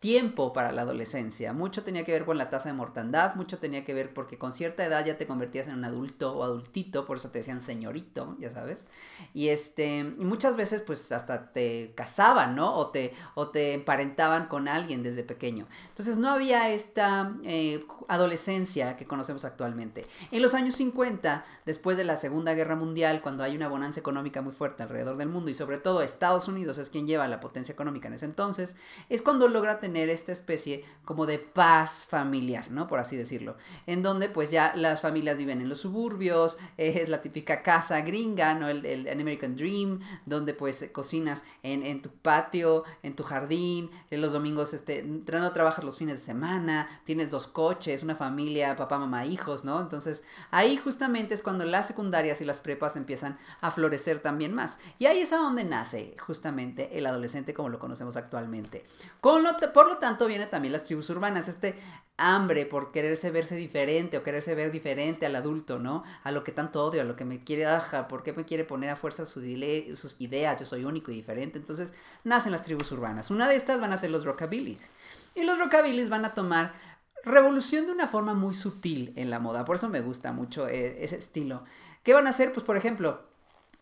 tiempo 0.00 0.54
para 0.54 0.72
la 0.72 0.82
adolescencia. 0.82 1.52
Mucho 1.52 1.84
tenía 1.84 2.04
que 2.04 2.12
ver 2.12 2.24
con 2.24 2.38
la 2.38 2.48
tasa 2.48 2.70
de 2.70 2.74
mortandad, 2.74 3.34
mucho 3.34 3.58
tenía 3.58 3.84
que 3.84 3.92
ver 3.92 4.14
porque 4.14 4.38
con 4.38 4.54
cierta 4.54 4.82
edad 4.82 5.04
ya 5.04 5.18
te 5.18 5.26
convertías 5.26 5.68
en 5.68 5.74
un 5.74 5.84
adulto 5.84 6.34
o 6.34 6.42
adultito, 6.42 7.04
por 7.04 7.18
eso 7.18 7.30
te 7.30 7.40
decían 7.40 7.60
señorito, 7.60 8.34
ya 8.40 8.50
sabes. 8.50 8.86
Y 9.34 9.48
este, 9.48 10.04
muchas 10.04 10.56
veces 10.56 10.80
pues 10.80 11.12
hasta 11.12 11.52
te 11.52 11.92
casaban, 11.94 12.56
¿no? 12.56 12.74
O 12.74 12.88
te, 12.88 13.12
o 13.34 13.48
te 13.50 13.74
emparentaban 13.74 14.48
con 14.48 14.68
alguien 14.68 15.02
desde 15.02 15.22
pequeño. 15.22 15.66
Entonces 15.90 16.16
no 16.16 16.30
había 16.30 16.70
esta 16.70 17.36
eh, 17.44 17.84
adolescencia 18.08 18.96
que 18.96 19.06
conocemos 19.06 19.44
actualmente. 19.44 20.06
En 20.30 20.40
los 20.40 20.54
años 20.54 20.76
50, 20.76 21.44
después 21.66 21.98
de 21.98 22.04
la 22.04 22.16
Segunda 22.16 22.54
Guerra 22.54 22.74
Mundial, 22.74 23.20
cuando 23.20 23.42
hay 23.44 23.54
una 23.54 23.68
bonanza 23.68 24.00
económica 24.00 24.40
muy 24.40 24.54
fuerte 24.54 24.82
alrededor 24.82 25.18
del 25.18 25.28
mundo 25.28 25.50
y 25.50 25.54
sobre 25.54 25.76
todo 25.76 26.00
Estados 26.00 26.48
Unidos 26.48 26.78
es 26.78 26.88
quien 26.88 27.06
lleva 27.06 27.28
la 27.28 27.40
potencia 27.40 27.74
económica 27.74 28.08
en 28.08 28.14
ese 28.14 28.24
entonces, 28.24 28.76
es 29.10 29.20
cuando 29.20 29.46
logra 29.46 29.78
tener 29.78 29.89
tener 29.90 30.08
esta 30.08 30.30
especie 30.30 30.84
como 31.04 31.26
de 31.26 31.40
paz 31.40 32.06
familiar, 32.08 32.70
¿no? 32.70 32.86
Por 32.86 33.00
así 33.00 33.16
decirlo. 33.16 33.56
En 33.88 34.00
donde 34.00 34.28
pues 34.28 34.52
ya 34.52 34.72
las 34.76 35.00
familias 35.00 35.36
viven 35.36 35.60
en 35.60 35.68
los 35.68 35.80
suburbios, 35.80 36.56
es 36.76 37.08
la 37.08 37.20
típica 37.22 37.64
casa 37.64 38.00
gringa, 38.02 38.54
¿no? 38.54 38.68
El, 38.68 38.86
el 38.86 39.08
American 39.08 39.56
Dream, 39.56 39.98
donde 40.26 40.54
pues 40.54 40.88
cocinas 40.92 41.42
en, 41.64 41.84
en, 41.84 42.02
tu 42.02 42.10
patio, 42.10 42.84
en 43.02 43.16
tu 43.16 43.24
jardín, 43.24 43.90
en 44.12 44.20
los 44.20 44.32
domingos, 44.32 44.72
este, 44.72 45.02
no 45.02 45.52
trabajas 45.52 45.84
los 45.84 45.98
fines 45.98 46.20
de 46.20 46.24
semana, 46.24 46.88
tienes 47.04 47.32
dos 47.32 47.48
coches, 47.48 48.04
una 48.04 48.14
familia, 48.14 48.76
papá, 48.76 49.00
mamá, 49.00 49.26
hijos, 49.26 49.64
¿no? 49.64 49.80
Entonces 49.80 50.22
ahí 50.52 50.76
justamente 50.76 51.34
es 51.34 51.42
cuando 51.42 51.64
las 51.64 51.88
secundarias 51.88 52.40
y 52.40 52.44
las 52.44 52.60
prepas 52.60 52.94
empiezan 52.94 53.36
a 53.60 53.72
florecer 53.72 54.20
también 54.20 54.54
más. 54.54 54.78
Y 55.00 55.06
ahí 55.06 55.18
es 55.18 55.32
a 55.32 55.38
donde 55.38 55.64
nace 55.64 56.14
justamente 56.20 56.96
el 56.96 57.06
adolescente 57.06 57.52
como 57.52 57.68
lo 57.68 57.80
conocemos 57.80 58.16
actualmente. 58.16 58.84
Con 59.20 59.42
lo, 59.42 59.56
por 59.80 59.88
lo 59.88 59.96
tanto, 59.96 60.26
viene 60.26 60.44
también 60.44 60.72
las 60.72 60.84
tribus 60.84 61.08
urbanas, 61.08 61.48
este 61.48 61.74
hambre 62.18 62.66
por 62.66 62.92
quererse 62.92 63.30
verse 63.30 63.56
diferente 63.56 64.18
o 64.18 64.22
quererse 64.22 64.54
ver 64.54 64.70
diferente 64.70 65.24
al 65.24 65.34
adulto, 65.34 65.78
¿no? 65.78 66.04
A 66.22 66.32
lo 66.32 66.44
que 66.44 66.52
tanto 66.52 66.84
odio, 66.84 67.00
a 67.00 67.04
lo 67.04 67.16
que 67.16 67.24
me 67.24 67.42
quiere, 67.42 67.64
aja, 67.64 68.06
¿por 68.06 68.22
qué 68.22 68.34
me 68.34 68.44
quiere 68.44 68.64
poner 68.64 68.90
a 68.90 68.96
fuerza 68.96 69.24
sus, 69.24 69.42
sus 69.94 70.20
ideas? 70.20 70.60
Yo 70.60 70.66
soy 70.66 70.84
único 70.84 71.10
y 71.10 71.14
diferente. 71.14 71.56
Entonces, 71.56 71.94
nacen 72.24 72.52
las 72.52 72.62
tribus 72.62 72.92
urbanas. 72.92 73.30
Una 73.30 73.48
de 73.48 73.54
estas 73.54 73.80
van 73.80 73.90
a 73.94 73.96
ser 73.96 74.10
los 74.10 74.26
rockabilis. 74.26 74.90
Y 75.34 75.44
los 75.44 75.58
rockabilis 75.58 76.10
van 76.10 76.26
a 76.26 76.34
tomar 76.34 76.74
revolución 77.24 77.86
de 77.86 77.92
una 77.92 78.06
forma 78.06 78.34
muy 78.34 78.52
sutil 78.52 79.14
en 79.16 79.30
la 79.30 79.38
moda. 79.38 79.64
Por 79.64 79.76
eso 79.76 79.88
me 79.88 80.02
gusta 80.02 80.34
mucho 80.34 80.68
eh, 80.68 81.02
ese 81.02 81.16
estilo. 81.16 81.64
¿Qué 82.02 82.12
van 82.12 82.26
a 82.26 82.30
hacer? 82.30 82.52
Pues, 82.52 82.66
por 82.66 82.76
ejemplo, 82.76 83.22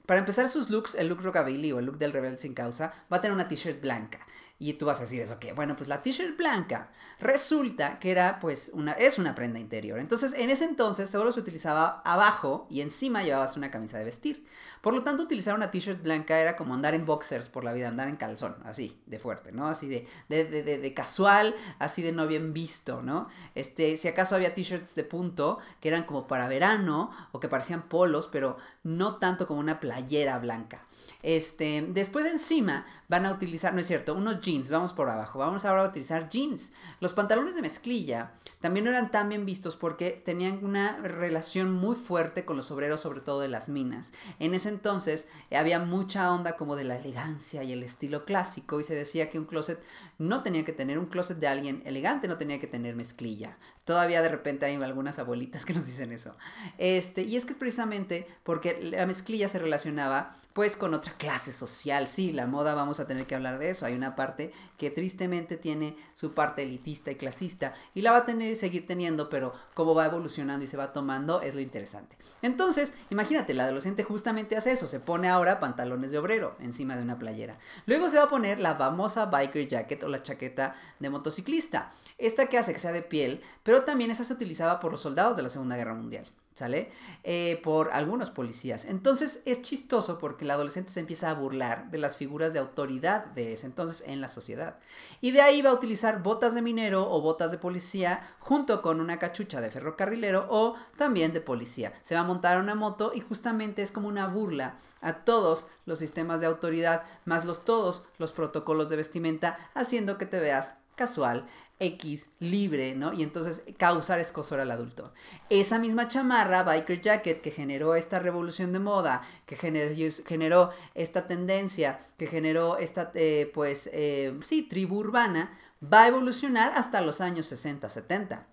para 0.07 0.21
empezar 0.21 0.49
sus 0.49 0.71
looks, 0.71 0.95
el 0.95 1.09
look 1.09 1.23
rockabilly 1.23 1.73
o 1.73 1.81
el 1.81 1.87
look 1.87 1.99
del 1.99 2.13
rebelde 2.13 2.39
sin 2.39 2.55
causa 2.55 2.95
va 3.13 3.17
a 3.17 3.21
tener 3.21 3.35
una 3.35 3.49
t-shirt 3.49 3.81
blanca. 3.83 4.21
Y 4.61 4.73
tú 4.73 4.87
vas 4.87 4.99
a 4.99 5.03
decir 5.03 5.21
eso, 5.21 5.39
que 5.39 5.53
bueno, 5.53 5.77
pues 5.77 5.89
la 5.89 6.03
t-shirt 6.03 6.37
blanca 6.37 6.91
resulta 7.21 8.01
que 8.01 8.11
era 8.11 8.41
pues 8.41 8.73
una, 8.75 8.93
es 8.93 9.21
una 9.21 9.37
prenda 9.37 9.61
interior. 9.61 10.01
Entonces 10.01 10.33
en 10.33 10.51
ese 10.51 10.65
entonces 10.65 11.09
solo 11.09 11.31
se 11.31 11.39
utilizaba 11.39 12.03
abajo 12.05 12.67
y 12.69 12.81
encima 12.81 13.23
llevabas 13.23 13.57
una 13.57 13.71
camisa 13.71 13.99
de 13.99 14.05
vestir. 14.05 14.45
Por 14.81 14.95
lo 14.95 15.05
tanto 15.05 15.23
utilizar 15.23 15.55
una 15.55 15.71
t-shirt 15.71 16.03
blanca 16.03 16.41
era 16.41 16.57
como 16.57 16.75
andar 16.75 16.95
en 16.95 17.07
boxers 17.07 17.49
por 17.49 17.63
la 17.63 17.73
vida, 17.73 17.87
andar 17.87 18.09
en 18.09 18.17
calzón, 18.17 18.57
así, 18.65 19.01
de 19.07 19.21
fuerte, 19.21 19.53
¿no? 19.53 19.69
Así 19.69 19.87
de, 19.87 20.09
de, 20.29 20.45
de, 20.45 20.79
de 20.79 20.95
casual, 20.95 21.55
así 21.79 22.03
de 22.03 22.11
no 22.11 22.27
bien 22.27 22.53
visto, 22.53 23.01
¿no? 23.01 23.29
Este, 23.55 23.97
si 23.97 24.09
acaso 24.09 24.35
había 24.35 24.57
t-shirts 24.57 24.97
de 24.97 25.05
punto 25.05 25.61
que 25.81 25.87
eran 25.87 26.03
como 26.03 26.27
para 26.27 26.49
verano 26.49 27.13
o 27.31 27.39
que 27.39 27.49
parecían 27.49 27.83
polos, 27.83 28.29
pero 28.31 28.57
no 28.83 29.19
tanto 29.19 29.47
como 29.47 29.61
una 29.61 29.79
playera 29.79 30.39
blanca. 30.41 30.88
Este, 31.23 31.85
después 31.89 32.27
encima 32.27 32.87
van 33.09 33.27
a 33.27 33.33
utilizar, 33.33 33.75
no 33.75 33.81
es 33.81 33.87
cierto, 33.87 34.15
unos 34.15 34.41
jeans, 34.41 34.71
vamos 34.71 34.93
por 34.93 35.09
abajo, 35.09 35.39
vamos 35.39 35.65
ahora 35.65 35.85
a 35.85 35.89
utilizar 35.89 36.29
jeans. 36.29 36.73
Los 37.01 37.13
pantalones 37.13 37.55
de 37.55 37.63
mezclilla 37.63 38.33
también 38.61 38.85
no 38.85 38.91
eran 38.91 39.11
tan 39.11 39.29
bien 39.29 39.47
vistos 39.47 39.77
porque 39.77 40.11
tenían 40.11 40.65
una 40.65 40.97
relación 40.99 41.73
muy 41.73 41.97
fuerte 41.97 42.45
con 42.45 42.57
los 42.57 42.71
obreros, 42.71 43.01
sobre 43.01 43.21
todo 43.21 43.41
de 43.41 43.49
las 43.49 43.69
minas. 43.69 44.13
En 44.39 44.55
ese 44.55 44.69
entonces 44.69 45.29
había 45.51 45.79
mucha 45.79 46.33
onda 46.33 46.57
como 46.57 46.77
de 46.77 46.85
la 46.85 46.97
elegancia 46.97 47.63
y 47.63 47.73
el 47.73 47.83
estilo 47.83 48.25
clásico 48.25 48.81
y 48.81 48.85
se 48.85 48.95
decía 48.95 49.31
que 49.31 49.39
un 49.39 49.47
closet 49.47 49.81
no 50.19 50.43
tenía 50.43 50.65
que 50.65 50.73
tener 50.73 50.99
un 50.99 51.07
closet 51.07 51.39
de 51.39 51.49
alguien 51.49 51.83
elegante, 51.85 52.29
no 52.29 52.37
tenía 52.39 52.61
que 52.61 52.67
tener 52.67 52.97
mezclilla. 52.97 53.57
Todavía 53.89 54.21
de 54.21 54.29
repente 54.29 54.67
hay 54.67 54.75
algunas 54.75 55.19
abuelitas 55.19 55.65
que 55.65 55.73
nos 55.73 55.87
dicen 55.87 56.13
eso. 56.13 56.37
Este, 56.77 57.23
y 57.23 57.37
es 57.37 57.47
que 57.47 57.53
es 57.53 57.57
precisamente 57.57 58.27
porque 58.43 58.79
la 58.83 59.07
mezclilla 59.07 59.49
se 59.49 59.59
relacionaba 59.59 60.35
pues 60.53 60.77
con 60.77 60.93
otra 60.93 61.15
clase 61.15 61.53
social. 61.53 62.07
Sí, 62.09 62.33
la 62.33 62.47
moda 62.47 62.75
vamos 62.75 63.01
a 63.01 63.07
tener 63.07 63.27
que 63.27 63.35
hablar 63.35 63.59
de 63.59 63.71
eso. 63.71 63.87
Hay 63.87 63.95
una 63.95 64.17
parte 64.17 64.53
que 64.77 64.91
tristemente 64.91 65.57
tiene 65.57 65.97
su 66.15 66.35
parte 66.35 66.65
elitista 66.65 67.13
y 67.13 67.15
clasista 67.15 67.75
y 67.95 68.03
la 68.03 68.11
va 68.11 68.19
a 68.19 68.27
tener 68.27 68.53
y 68.53 68.57
seguir 68.57 68.85
teniendo, 68.85 69.31
pero 69.31 69.55
cómo 69.73 69.95
va 69.95 70.05
evolucionando 70.05 70.65
y 70.65 70.69
se 70.69 70.77
va 70.77 70.93
tomando 70.93 71.41
es 71.41 71.55
lo 71.55 71.61
interesante. 71.61 72.19
Entonces, 72.43 72.93
imagínate, 73.09 73.55
la 73.55 73.65
adolescente 73.65 74.05
justamente 74.05 74.57
hace 74.57 74.73
eso, 74.73 74.87
se 74.87 75.01
pone 75.01 75.29
ahora 75.29 75.61
pantalones 75.61 76.11
de 76.11 76.19
obrero 76.19 76.57
encima 76.61 76.95
de 76.95 77.05
una 77.05 77.19
playera. 77.19 77.57
Luego 77.87 78.11
se 78.11 78.19
va 78.19 78.25
a 78.25 78.29
poner 78.29 78.59
la 78.59 78.75
famosa 78.75 79.27
biker 79.27 79.67
jacket 79.67 80.03
o 80.03 80.09
la 80.09 80.23
chaqueta 80.23 80.77
de 80.99 81.09
motociclista. 81.09 81.93
Esta 82.19 82.47
que 82.47 82.59
hace 82.59 82.73
que 82.73 82.81
sea 82.81 82.91
de 82.91 83.03
piel, 83.03 83.43
pero 83.63 83.78
también 83.85 84.11
esa 84.11 84.25
se 84.25 84.33
utilizaba 84.33 84.81
por 84.81 84.93
los 84.93 85.01
soldados 85.01 85.37
de 85.37 85.43
la 85.43 85.49
Segunda 85.49 85.77
Guerra 85.77 85.95
Mundial. 85.95 86.27
¿sale? 86.59 86.91
Eh, 87.23 87.61
por 87.63 87.93
algunos 87.93 88.31
policías. 88.31 88.85
Entonces 88.85 89.41
es 89.45 89.63
chistoso 89.63 90.19
porque 90.19 90.45
el 90.45 90.51
adolescente 90.51 90.91
se 90.91 91.01
empieza 91.01 91.31
a 91.31 91.35
burlar 91.35 91.91
de 91.91 91.99
las 91.99 92.17
figuras 92.17 92.53
de 92.53 92.59
autoridad 92.59 93.27
de 93.27 93.53
ese 93.53 93.67
entonces 93.67 94.03
en 94.07 94.21
la 94.21 94.29
sociedad. 94.29 94.79
Y 95.21 95.31
de 95.31 95.41
ahí 95.41 95.63
va 95.63 95.71
a 95.71 95.75
utilizar 95.75 96.23
botas 96.23 96.55
de 96.55 96.63
minero 96.63 97.09
o 97.09 97.23
botas 97.23 97.53
de 97.53 97.59
policía 97.59 98.29
junto 98.41 98.83
con 98.83 99.01
una 99.01 99.19
cachucha 99.19 99.61
de 99.61 99.71
ferrocarrilero 99.71 100.47
o 100.51 100.75
también 100.97 101.33
de 101.33 101.41
policía. 101.41 101.93
Se 102.03 102.17
va 102.17 102.23
a 102.23 102.25
montar 102.25 102.59
una 102.59 102.75
moto 102.75 103.13
y 103.15 103.21
justamente 103.21 103.83
es 103.83 103.93
como 103.93 104.09
una 104.09 104.27
burla 104.27 104.75
a 105.01 105.13
todos 105.25 105.69
los 105.87 106.01
sistemas 106.01 106.41
de 106.41 106.47
autoridad, 106.49 107.05
más 107.25 107.45
los 107.45 107.65
todos 107.65 108.03
los 108.19 108.33
protocolos 108.33 108.91
de 108.91 108.97
vestimenta, 108.97 109.57
haciendo 109.75 110.19
que 110.19 110.27
te 110.27 110.41
veas 110.41 110.75
casual 110.97 111.47
X 111.81 112.31
libre, 112.41 112.95
¿no? 112.95 113.13
Y 113.13 113.23
entonces 113.23 113.63
causar 113.77 114.19
escosor 114.19 114.61
al 114.61 114.71
adulto. 114.71 115.13
Esa 115.49 115.79
misma 115.79 116.09
chamarra, 116.09 116.63
Biker 116.63 117.01
Jacket, 117.01 117.41
que 117.41 117.51
generó 117.51 117.95
esta 117.95 118.19
revolución 118.19 118.73
de 118.73 118.81
moda, 118.81 119.23
que 119.47 119.57
generó, 119.57 120.73
esta 120.95 121.27
tendencia, 121.27 122.01
que 122.17 122.27
generó 122.27 122.79
esta, 122.79 123.13
eh, 123.15 123.51
pues, 123.55 123.89
eh, 123.93 124.39
sí, 124.43 124.63
tribu 124.63 124.99
urbana, 124.99 125.57
va 125.83 126.03
a 126.03 126.09
evolucionar 126.09 126.73
hasta 126.75 127.01
los 127.01 127.21
años 127.21 127.47
60, 127.47 127.89
70. 127.89 128.47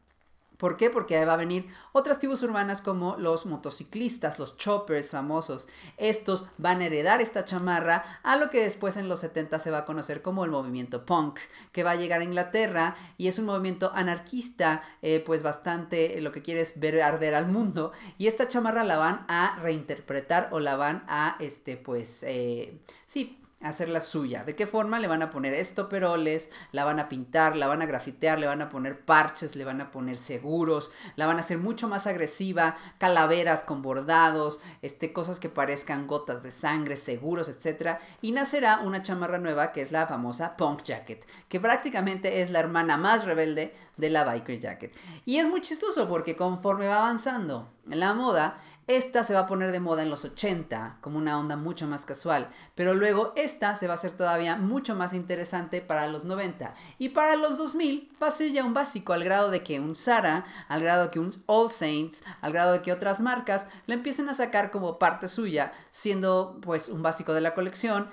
¿Por 0.58 0.78
qué? 0.78 0.90
Porque 0.90 1.24
va 1.26 1.34
a 1.34 1.38
venir 1.38 1.68
otras 1.92 2.20
tribus 2.20 2.44
urbanas 2.44 2.82
como 2.82 3.16
los 3.18 3.46
motociclistas, 3.46 4.40
los 4.40 4.58
choppers 4.58 5.12
famosos. 5.12 5.68
Estos 5.98 6.46
van 6.58 6.82
a 6.82 6.86
heredar 6.86 7.22
esta 7.22 7.46
chamarra 7.46 8.20
a 8.24 8.36
lo 8.38 8.50
que 8.50 8.62
después 8.62 8.98
en 8.98 9.10
los 9.10 9.20
70 9.20 9.60
se 9.60 9.72
va 9.72 9.80
a 9.80 9.86
conocer 9.86 10.22
como 10.22 10.46
el 10.46 10.52
movimiento 10.52 11.06
punk, 11.06 11.40
que 11.72 11.84
va 11.84 11.92
a 11.92 11.96
llegar 11.96 12.22
a 12.22 12.26
Inglaterra 12.26 12.96
y 13.18 13.28
es 13.28 13.40
un 13.40 13.46
movimiento 13.46 13.92
anarquista, 13.94 14.84
eh, 15.02 15.24
pues 15.26 15.44
bastante 15.44 16.20
lo 16.22 16.32
que 16.32 16.42
quiere 16.42 16.62
es 16.62 16.80
ver 16.80 17.02
arder 17.02 17.36
al 17.36 17.48
mundo. 17.48 17.92
Y 18.18 18.28
esta 18.28 18.48
chamarra 18.48 18.84
la 18.84 18.98
van 18.98 19.26
a 19.28 19.60
reinterpretar 19.62 20.50
o 20.52 20.60
la 20.60 20.76
van 20.76 21.04
a, 21.08 21.36
este, 21.40 21.78
pues, 21.78 22.24
eh, 22.24 22.80
sí, 23.06 23.40
hacerla 23.62 24.02
suya. 24.02 24.44
¿De 24.44 24.56
qué 24.56 24.68
forma? 24.68 25.00
Le 25.00 25.08
van 25.08 25.22
a 25.22 25.30
poner 25.30 25.54
estoperoles, 25.54 26.50
la 26.72 26.86
van 26.86 27.00
a 27.00 27.10
pintar, 27.10 27.56
la 27.56 27.68
van 27.68 27.82
a 27.82 27.86
grafitear, 27.86 28.38
le 28.38 28.48
van 28.48 28.62
a 28.62 28.70
poner 28.70 29.06
parches, 29.06 29.56
le 29.56 29.66
van 29.66 29.82
a 29.82 29.92
poner 29.92 30.18
seguros, 30.18 30.92
la 31.16 31.26
van 31.26 31.38
a 31.38 31.40
hacer 31.40 31.58
mucho 31.58 31.88
más 31.88 32.06
agresiva, 32.06 32.78
calaveras 32.98 33.64
con 33.64 33.82
bordados, 33.82 34.60
este, 34.82 35.14
cosas 35.14 35.40
que 35.40 35.50
parezcan 35.50 36.08
gotas 36.08 36.44
de 36.44 36.52
sangre, 36.52 36.96
seguros, 36.96 37.50
etc. 37.50 37.98
Y 38.22 38.34
nacerá 38.34 38.80
una 38.80 39.02
chamarra 39.02 39.38
nueva 39.38 39.72
que 39.72 39.82
es 39.82 39.92
la 39.92 40.06
famosa 40.06 40.58
Punk 40.58 40.84
Jacket, 40.84 41.26
que 41.48 41.60
prácticamente 41.60 42.42
es 42.42 42.52
la 42.52 42.60
hermana 42.60 42.98
más 42.98 43.26
rebelde 43.26 43.74
de 43.98 44.10
la 44.10 44.26
Biker 44.26 44.60
Jacket. 44.60 44.94
Y 45.26 45.38
es 45.38 45.48
muy 45.48 45.62
chistoso 45.62 46.08
porque 46.08 46.36
conforme 46.36 46.88
va 46.88 46.98
avanzando 46.98 47.72
en 47.90 48.00
la 48.00 48.14
moda, 48.14 48.58
esta 48.88 49.24
se 49.24 49.34
va 49.34 49.42
a 49.42 49.48
poner 49.48 49.72
de 49.72 49.80
moda 49.80 50.04
en 50.04 50.10
los 50.10 50.26
80 50.26 50.98
como 51.02 51.18
una 51.18 51.40
onda 51.40 51.56
mucho 51.56 51.88
más 51.88 52.06
casual, 52.06 52.50
pero 52.76 52.94
luego 52.94 53.34
esta 53.36 53.74
se 53.76 53.88
va 53.88 53.94
a 53.94 53.96
hacer 53.96 54.12
todavía 54.12 54.58
mucho 54.58 54.96
más 54.96 55.14
interesante 55.14 55.82
para 55.82 56.08
los 56.08 56.24
90 56.24 56.74
y 57.00 57.10
para 57.10 57.36
los 57.36 57.58
2000 57.58 58.12
va 58.22 58.28
a 58.28 58.32
ser 58.32 58.52
ya 58.52 58.64
un 58.64 58.74
básico 58.76 59.14
al 59.14 59.24
grado 59.24 59.50
de 59.50 59.64
que 59.64 59.80
un 59.80 59.96
Zara, 59.96 60.46
al 60.68 60.82
grado 60.82 61.06
de 61.06 61.10
que 61.12 61.20
un 61.20 61.32
All 61.48 61.72
Saints, 61.72 62.24
al 62.42 62.54
grado 62.54 62.74
de 62.74 62.82
que 62.82 62.94
otras 62.94 63.22
marcas 63.22 63.68
le 63.88 63.96
empiecen 63.96 64.30
a 64.30 64.34
sacar 64.34 64.70
como 64.70 65.00
parte 65.00 65.28
suya, 65.28 65.74
siendo 65.90 66.60
pues 66.62 66.90
un 66.90 67.02
básico 67.02 67.34
de 67.34 67.42
la 67.42 67.56
colección, 67.56 68.08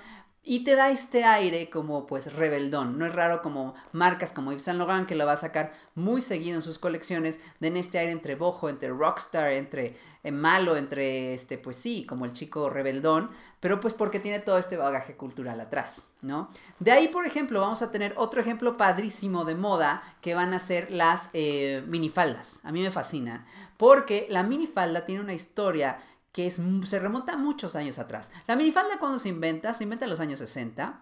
y 0.45 0.65
te 0.65 0.75
da 0.75 0.89
este 0.89 1.23
aire 1.23 1.69
como 1.69 2.05
pues 2.05 2.33
rebeldón. 2.33 2.97
No 2.97 3.05
es 3.05 3.15
raro 3.15 3.41
como 3.41 3.75
marcas 3.93 4.33
como 4.33 4.51
Yves 4.51 4.63
Saint 4.63 4.77
Laurent 4.77 5.07
que 5.07 5.15
lo 5.15 5.25
va 5.25 5.33
a 5.33 5.37
sacar 5.37 5.71
muy 5.95 6.19
seguido 6.19 6.55
en 6.55 6.61
sus 6.61 6.79
colecciones. 6.79 7.39
Den 7.61 7.77
este 7.77 7.97
aire 7.97 8.11
entre 8.11 8.35
bojo, 8.35 8.67
entre 8.67 8.89
rockstar, 8.89 9.53
entre 9.53 9.95
eh, 10.21 10.31
malo, 10.31 10.75
entre 10.75 11.33
este 11.33 11.57
pues 11.57 11.77
sí, 11.77 12.05
como 12.05 12.25
el 12.25 12.33
chico 12.33 12.69
rebeldón. 12.69 13.31
Pero 13.61 13.79
pues 13.79 13.93
porque 13.93 14.19
tiene 14.19 14.39
todo 14.39 14.57
este 14.57 14.75
bagaje 14.75 15.15
cultural 15.15 15.61
atrás, 15.61 16.11
¿no? 16.21 16.49
De 16.79 16.91
ahí, 16.91 17.07
por 17.07 17.25
ejemplo, 17.25 17.61
vamos 17.61 17.81
a 17.81 17.91
tener 17.91 18.13
otro 18.17 18.41
ejemplo 18.41 18.75
padrísimo 18.75 19.45
de 19.45 19.55
moda 19.55 20.03
que 20.19 20.35
van 20.35 20.53
a 20.53 20.59
ser 20.59 20.91
las 20.91 21.29
eh, 21.31 21.81
minifaldas. 21.87 22.59
A 22.65 22.73
mí 22.73 22.81
me 22.81 22.91
fascina. 22.91 23.47
Porque 23.77 24.27
la 24.29 24.43
minifalda 24.43 25.05
tiene 25.05 25.21
una 25.21 25.33
historia 25.33 25.99
que 26.33 26.49
se 26.51 26.99
remonta 26.99 27.37
muchos 27.37 27.75
años 27.77 27.99
atrás. 27.99 28.31
La 28.47 28.55
minifalda 28.55 28.97
cuando 28.99 29.19
se 29.19 29.29
inventa, 29.29 29.73
se 29.73 29.83
inventa 29.85 30.05
en 30.05 30.11
los 30.11 30.19
años 30.19 30.39
60 30.39 31.01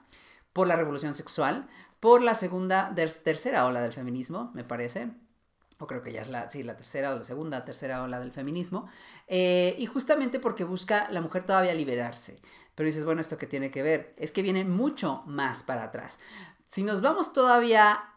por 0.53 0.67
la 0.67 0.75
revolución 0.75 1.13
sexual, 1.13 1.67
por 2.01 2.21
la 2.21 2.35
segunda, 2.35 2.93
tercera 2.93 3.65
ola 3.65 3.81
del 3.81 3.93
feminismo, 3.93 4.51
me 4.53 4.65
parece. 4.65 5.09
O 5.79 5.87
creo 5.87 6.03
que 6.03 6.11
ya 6.11 6.21
es 6.21 6.27
la, 6.27 6.49
sí, 6.49 6.61
la 6.61 6.75
tercera 6.75 7.13
o 7.13 7.17
la 7.17 7.23
segunda, 7.23 7.65
tercera 7.65 8.03
ola 8.03 8.19
del 8.19 8.31
feminismo. 8.31 8.87
Eh, 9.27 9.75
y 9.79 9.85
justamente 9.85 10.39
porque 10.39 10.65
busca 10.65 11.09
la 11.09 11.21
mujer 11.21 11.45
todavía 11.45 11.73
liberarse. 11.73 12.41
Pero 12.75 12.87
dices, 12.87 13.05
bueno, 13.05 13.21
¿esto 13.21 13.37
qué 13.37 13.47
tiene 13.47 13.71
que 13.71 13.83
ver? 13.83 14.13
Es 14.17 14.31
que 14.31 14.43
viene 14.43 14.65
mucho 14.65 15.23
más 15.25 15.63
para 15.63 15.83
atrás. 15.85 16.19
Si 16.67 16.83
nos 16.83 17.01
vamos 17.01 17.33
todavía 17.33 18.10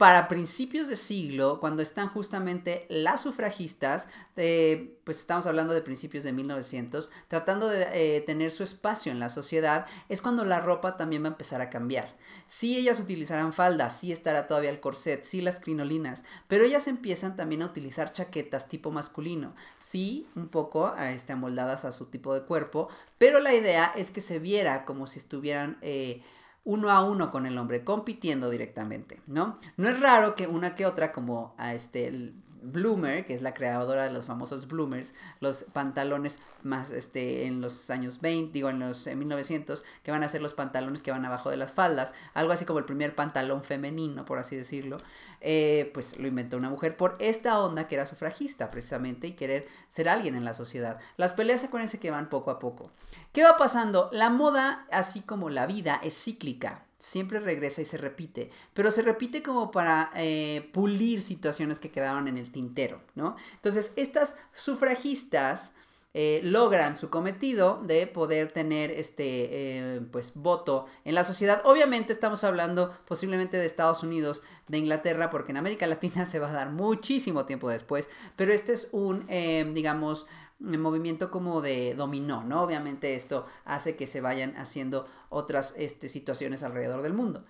para 0.00 0.28
principios 0.28 0.88
de 0.88 0.96
siglo, 0.96 1.60
cuando 1.60 1.82
están 1.82 2.08
justamente 2.08 2.86
las 2.88 3.20
sufragistas, 3.20 4.08
pues 4.34 5.18
estamos 5.18 5.46
hablando 5.46 5.74
de 5.74 5.82
principios 5.82 6.24
de 6.24 6.32
1900, 6.32 7.10
tratando 7.28 7.68
de 7.68 7.86
eh, 7.92 8.22
tener 8.22 8.50
su 8.50 8.62
espacio 8.62 9.12
en 9.12 9.18
la 9.18 9.28
sociedad, 9.28 9.84
es 10.08 10.22
cuando 10.22 10.46
la 10.46 10.60
ropa 10.60 10.96
también 10.96 11.22
va 11.22 11.26
a 11.26 11.32
empezar 11.32 11.60
a 11.60 11.68
cambiar. 11.68 12.16
Sí 12.46 12.78
ellas 12.78 12.98
utilizarán 12.98 13.52
faldas, 13.52 13.94
sí 13.94 14.10
estará 14.10 14.48
todavía 14.48 14.70
el 14.70 14.80
corset, 14.80 15.22
sí 15.22 15.42
las 15.42 15.60
crinolinas, 15.60 16.24
pero 16.48 16.64
ellas 16.64 16.88
empiezan 16.88 17.36
también 17.36 17.60
a 17.60 17.66
utilizar 17.66 18.10
chaquetas 18.10 18.70
tipo 18.70 18.90
masculino, 18.90 19.54
sí 19.76 20.26
un 20.34 20.48
poco 20.48 20.96
este, 20.96 21.34
amoldadas 21.34 21.84
a 21.84 21.92
su 21.92 22.06
tipo 22.06 22.32
de 22.32 22.44
cuerpo, 22.44 22.88
pero 23.18 23.38
la 23.38 23.52
idea 23.52 23.92
es 23.94 24.10
que 24.10 24.22
se 24.22 24.38
viera 24.38 24.86
como 24.86 25.06
si 25.06 25.18
estuvieran... 25.18 25.76
Eh, 25.82 26.22
uno 26.64 26.90
a 26.90 27.02
uno 27.02 27.30
con 27.30 27.46
el 27.46 27.58
hombre, 27.58 27.84
compitiendo 27.84 28.50
directamente, 28.50 29.20
¿no? 29.26 29.58
No 29.76 29.88
es 29.88 30.00
raro 30.00 30.34
que 30.34 30.46
una 30.46 30.74
que 30.74 30.86
otra, 30.86 31.12
como 31.12 31.54
a 31.56 31.74
este, 31.74 32.32
Bloomer, 32.62 33.24
que 33.24 33.34
es 33.34 33.42
la 33.42 33.54
creadora 33.54 34.04
de 34.04 34.10
los 34.10 34.26
famosos 34.26 34.66
Bloomers, 34.66 35.14
los 35.40 35.64
pantalones 35.72 36.38
más 36.62 36.90
este, 36.90 37.46
en 37.46 37.60
los 37.60 37.90
años 37.90 38.20
20, 38.20 38.52
digo 38.52 38.68
en 38.68 38.78
los 38.78 39.06
1900, 39.06 39.84
que 40.02 40.10
van 40.10 40.22
a 40.22 40.28
ser 40.28 40.42
los 40.42 40.54
pantalones 40.54 41.02
que 41.02 41.10
van 41.10 41.24
abajo 41.24 41.50
de 41.50 41.56
las 41.56 41.72
faldas, 41.72 42.14
algo 42.34 42.52
así 42.52 42.64
como 42.64 42.78
el 42.78 42.84
primer 42.84 43.14
pantalón 43.14 43.64
femenino, 43.64 44.24
por 44.24 44.38
así 44.38 44.56
decirlo, 44.56 44.98
eh, 45.40 45.90
pues 45.94 46.18
lo 46.18 46.28
inventó 46.28 46.56
una 46.56 46.70
mujer 46.70 46.96
por 46.96 47.16
esta 47.18 47.60
onda 47.60 47.88
que 47.88 47.94
era 47.94 48.06
sufragista 48.06 48.70
precisamente 48.70 49.26
y 49.26 49.32
querer 49.32 49.66
ser 49.88 50.08
alguien 50.08 50.34
en 50.34 50.44
la 50.44 50.54
sociedad. 50.54 50.98
Las 51.16 51.32
peleas, 51.32 51.64
acuérdense 51.64 51.98
que 51.98 52.10
van 52.10 52.28
poco 52.28 52.50
a 52.50 52.58
poco. 52.58 52.90
¿Qué 53.32 53.42
va 53.42 53.56
pasando? 53.56 54.10
La 54.12 54.30
moda, 54.30 54.86
así 54.90 55.22
como 55.22 55.50
la 55.50 55.66
vida, 55.66 56.00
es 56.02 56.14
cíclica 56.22 56.84
siempre 57.00 57.40
regresa 57.40 57.80
y 57.80 57.86
se 57.86 57.96
repite, 57.96 58.50
pero 58.74 58.90
se 58.90 59.02
repite 59.02 59.42
como 59.42 59.70
para 59.70 60.12
eh, 60.14 60.68
pulir 60.72 61.22
situaciones 61.22 61.80
que 61.80 61.90
quedaban 61.90 62.28
en 62.28 62.36
el 62.36 62.52
tintero, 62.52 63.00
¿no? 63.14 63.36
Entonces, 63.54 63.94
estas 63.96 64.36
sufragistas 64.52 65.74
eh, 66.12 66.40
logran 66.42 66.98
su 66.98 67.08
cometido 67.08 67.80
de 67.86 68.06
poder 68.06 68.52
tener 68.52 68.90
este, 68.90 69.94
eh, 69.96 70.00
pues, 70.12 70.32
voto 70.34 70.86
en 71.04 71.14
la 71.14 71.24
sociedad. 71.24 71.62
Obviamente 71.64 72.12
estamos 72.12 72.44
hablando 72.44 72.94
posiblemente 73.06 73.56
de 73.56 73.64
Estados 73.64 74.02
Unidos, 74.02 74.42
de 74.68 74.78
Inglaterra, 74.78 75.30
porque 75.30 75.52
en 75.52 75.56
América 75.56 75.86
Latina 75.86 76.26
se 76.26 76.38
va 76.38 76.50
a 76.50 76.52
dar 76.52 76.70
muchísimo 76.70 77.46
tiempo 77.46 77.70
después, 77.70 78.10
pero 78.36 78.52
este 78.52 78.74
es 78.74 78.90
un, 78.92 79.26
digamos, 79.26 80.26
movimiento 80.58 81.30
como 81.30 81.62
de 81.62 81.94
dominó, 81.94 82.44
¿no? 82.44 82.62
Obviamente 82.62 83.14
esto 83.14 83.46
hace 83.64 83.96
que 83.96 84.06
se 84.06 84.20
vayan 84.20 84.54
haciendo 84.58 85.06
otras 85.30 85.74
este, 85.78 86.10
situaciones 86.10 86.62
alrededor 86.62 87.00
del 87.00 87.14
mundo. 87.14 87.44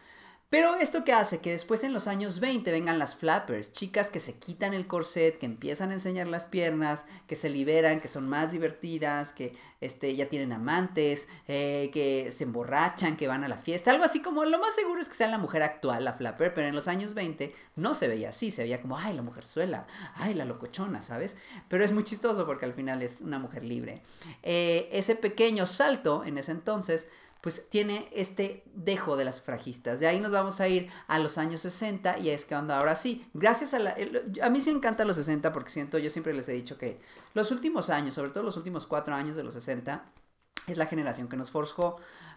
Pero 0.50 0.74
esto 0.74 1.04
que 1.04 1.12
hace 1.12 1.38
que 1.38 1.52
después 1.52 1.84
en 1.84 1.92
los 1.92 2.08
años 2.08 2.40
20 2.40 2.72
vengan 2.72 2.98
las 2.98 3.14
flappers, 3.14 3.70
chicas 3.70 4.10
que 4.10 4.18
se 4.18 4.36
quitan 4.36 4.74
el 4.74 4.88
corset, 4.88 5.38
que 5.38 5.46
empiezan 5.46 5.90
a 5.90 5.94
enseñar 5.94 6.26
las 6.26 6.46
piernas, 6.46 7.06
que 7.28 7.36
se 7.36 7.48
liberan, 7.48 8.00
que 8.00 8.08
son 8.08 8.28
más 8.28 8.50
divertidas, 8.50 9.32
que 9.32 9.54
este, 9.80 10.16
ya 10.16 10.28
tienen 10.28 10.52
amantes, 10.52 11.28
eh, 11.46 11.88
que 11.92 12.32
se 12.32 12.42
emborrachan, 12.42 13.16
que 13.16 13.28
van 13.28 13.44
a 13.44 13.48
la 13.48 13.56
fiesta, 13.56 13.92
algo 13.92 14.02
así 14.02 14.20
como 14.22 14.44
lo 14.44 14.58
más 14.58 14.74
seguro 14.74 15.00
es 15.00 15.08
que 15.08 15.14
sea 15.14 15.28
la 15.28 15.38
mujer 15.38 15.62
actual, 15.62 16.04
la 16.04 16.14
flapper, 16.14 16.52
pero 16.52 16.66
en 16.66 16.74
los 16.74 16.88
años 16.88 17.14
20 17.14 17.54
no 17.76 17.94
se 17.94 18.08
veía 18.08 18.30
así, 18.30 18.50
se 18.50 18.64
veía 18.64 18.82
como, 18.82 18.98
ay, 18.98 19.14
la 19.14 19.22
mujer 19.22 19.46
suela, 19.46 19.86
ay, 20.16 20.34
la 20.34 20.44
locochona, 20.44 21.00
¿sabes? 21.00 21.36
Pero 21.68 21.84
es 21.84 21.92
muy 21.92 22.02
chistoso 22.02 22.44
porque 22.44 22.64
al 22.64 22.74
final 22.74 23.02
es 23.02 23.20
una 23.20 23.38
mujer 23.38 23.62
libre. 23.62 24.02
Eh, 24.42 24.88
ese 24.90 25.14
pequeño 25.14 25.64
salto 25.64 26.24
en 26.24 26.38
ese 26.38 26.50
entonces 26.50 27.06
pues 27.40 27.68
tiene 27.68 28.08
este 28.12 28.62
dejo 28.74 29.16
de 29.16 29.24
las 29.24 29.36
sufragistas. 29.36 30.00
De 30.00 30.06
ahí 30.06 30.20
nos 30.20 30.30
vamos 30.30 30.60
a 30.60 30.68
ir 30.68 30.90
a 31.06 31.18
los 31.18 31.38
años 31.38 31.60
60 31.62 32.18
y 32.18 32.30
es 32.30 32.44
que 32.44 32.54
anda 32.54 32.78
ahora 32.78 32.94
sí. 32.94 33.26
Gracias 33.34 33.74
a 33.74 33.78
la... 33.78 33.96
a 34.42 34.50
mí 34.50 34.60
sí 34.60 34.70
encantan 34.70 35.06
los 35.06 35.16
60 35.16 35.52
porque 35.52 35.70
siento, 35.70 35.98
yo 35.98 36.10
siempre 36.10 36.34
les 36.34 36.48
he 36.48 36.52
dicho 36.52 36.76
que 36.76 37.00
los 37.34 37.50
últimos 37.50 37.90
años, 37.90 38.14
sobre 38.14 38.30
todo 38.30 38.42
los 38.42 38.56
últimos 38.56 38.86
cuatro 38.86 39.14
años 39.14 39.36
de 39.36 39.44
los 39.44 39.54
60, 39.54 40.04
es 40.66 40.76
la 40.76 40.86
generación 40.86 41.28
que 41.28 41.36
nos 41.36 41.50
forjó 41.50 41.96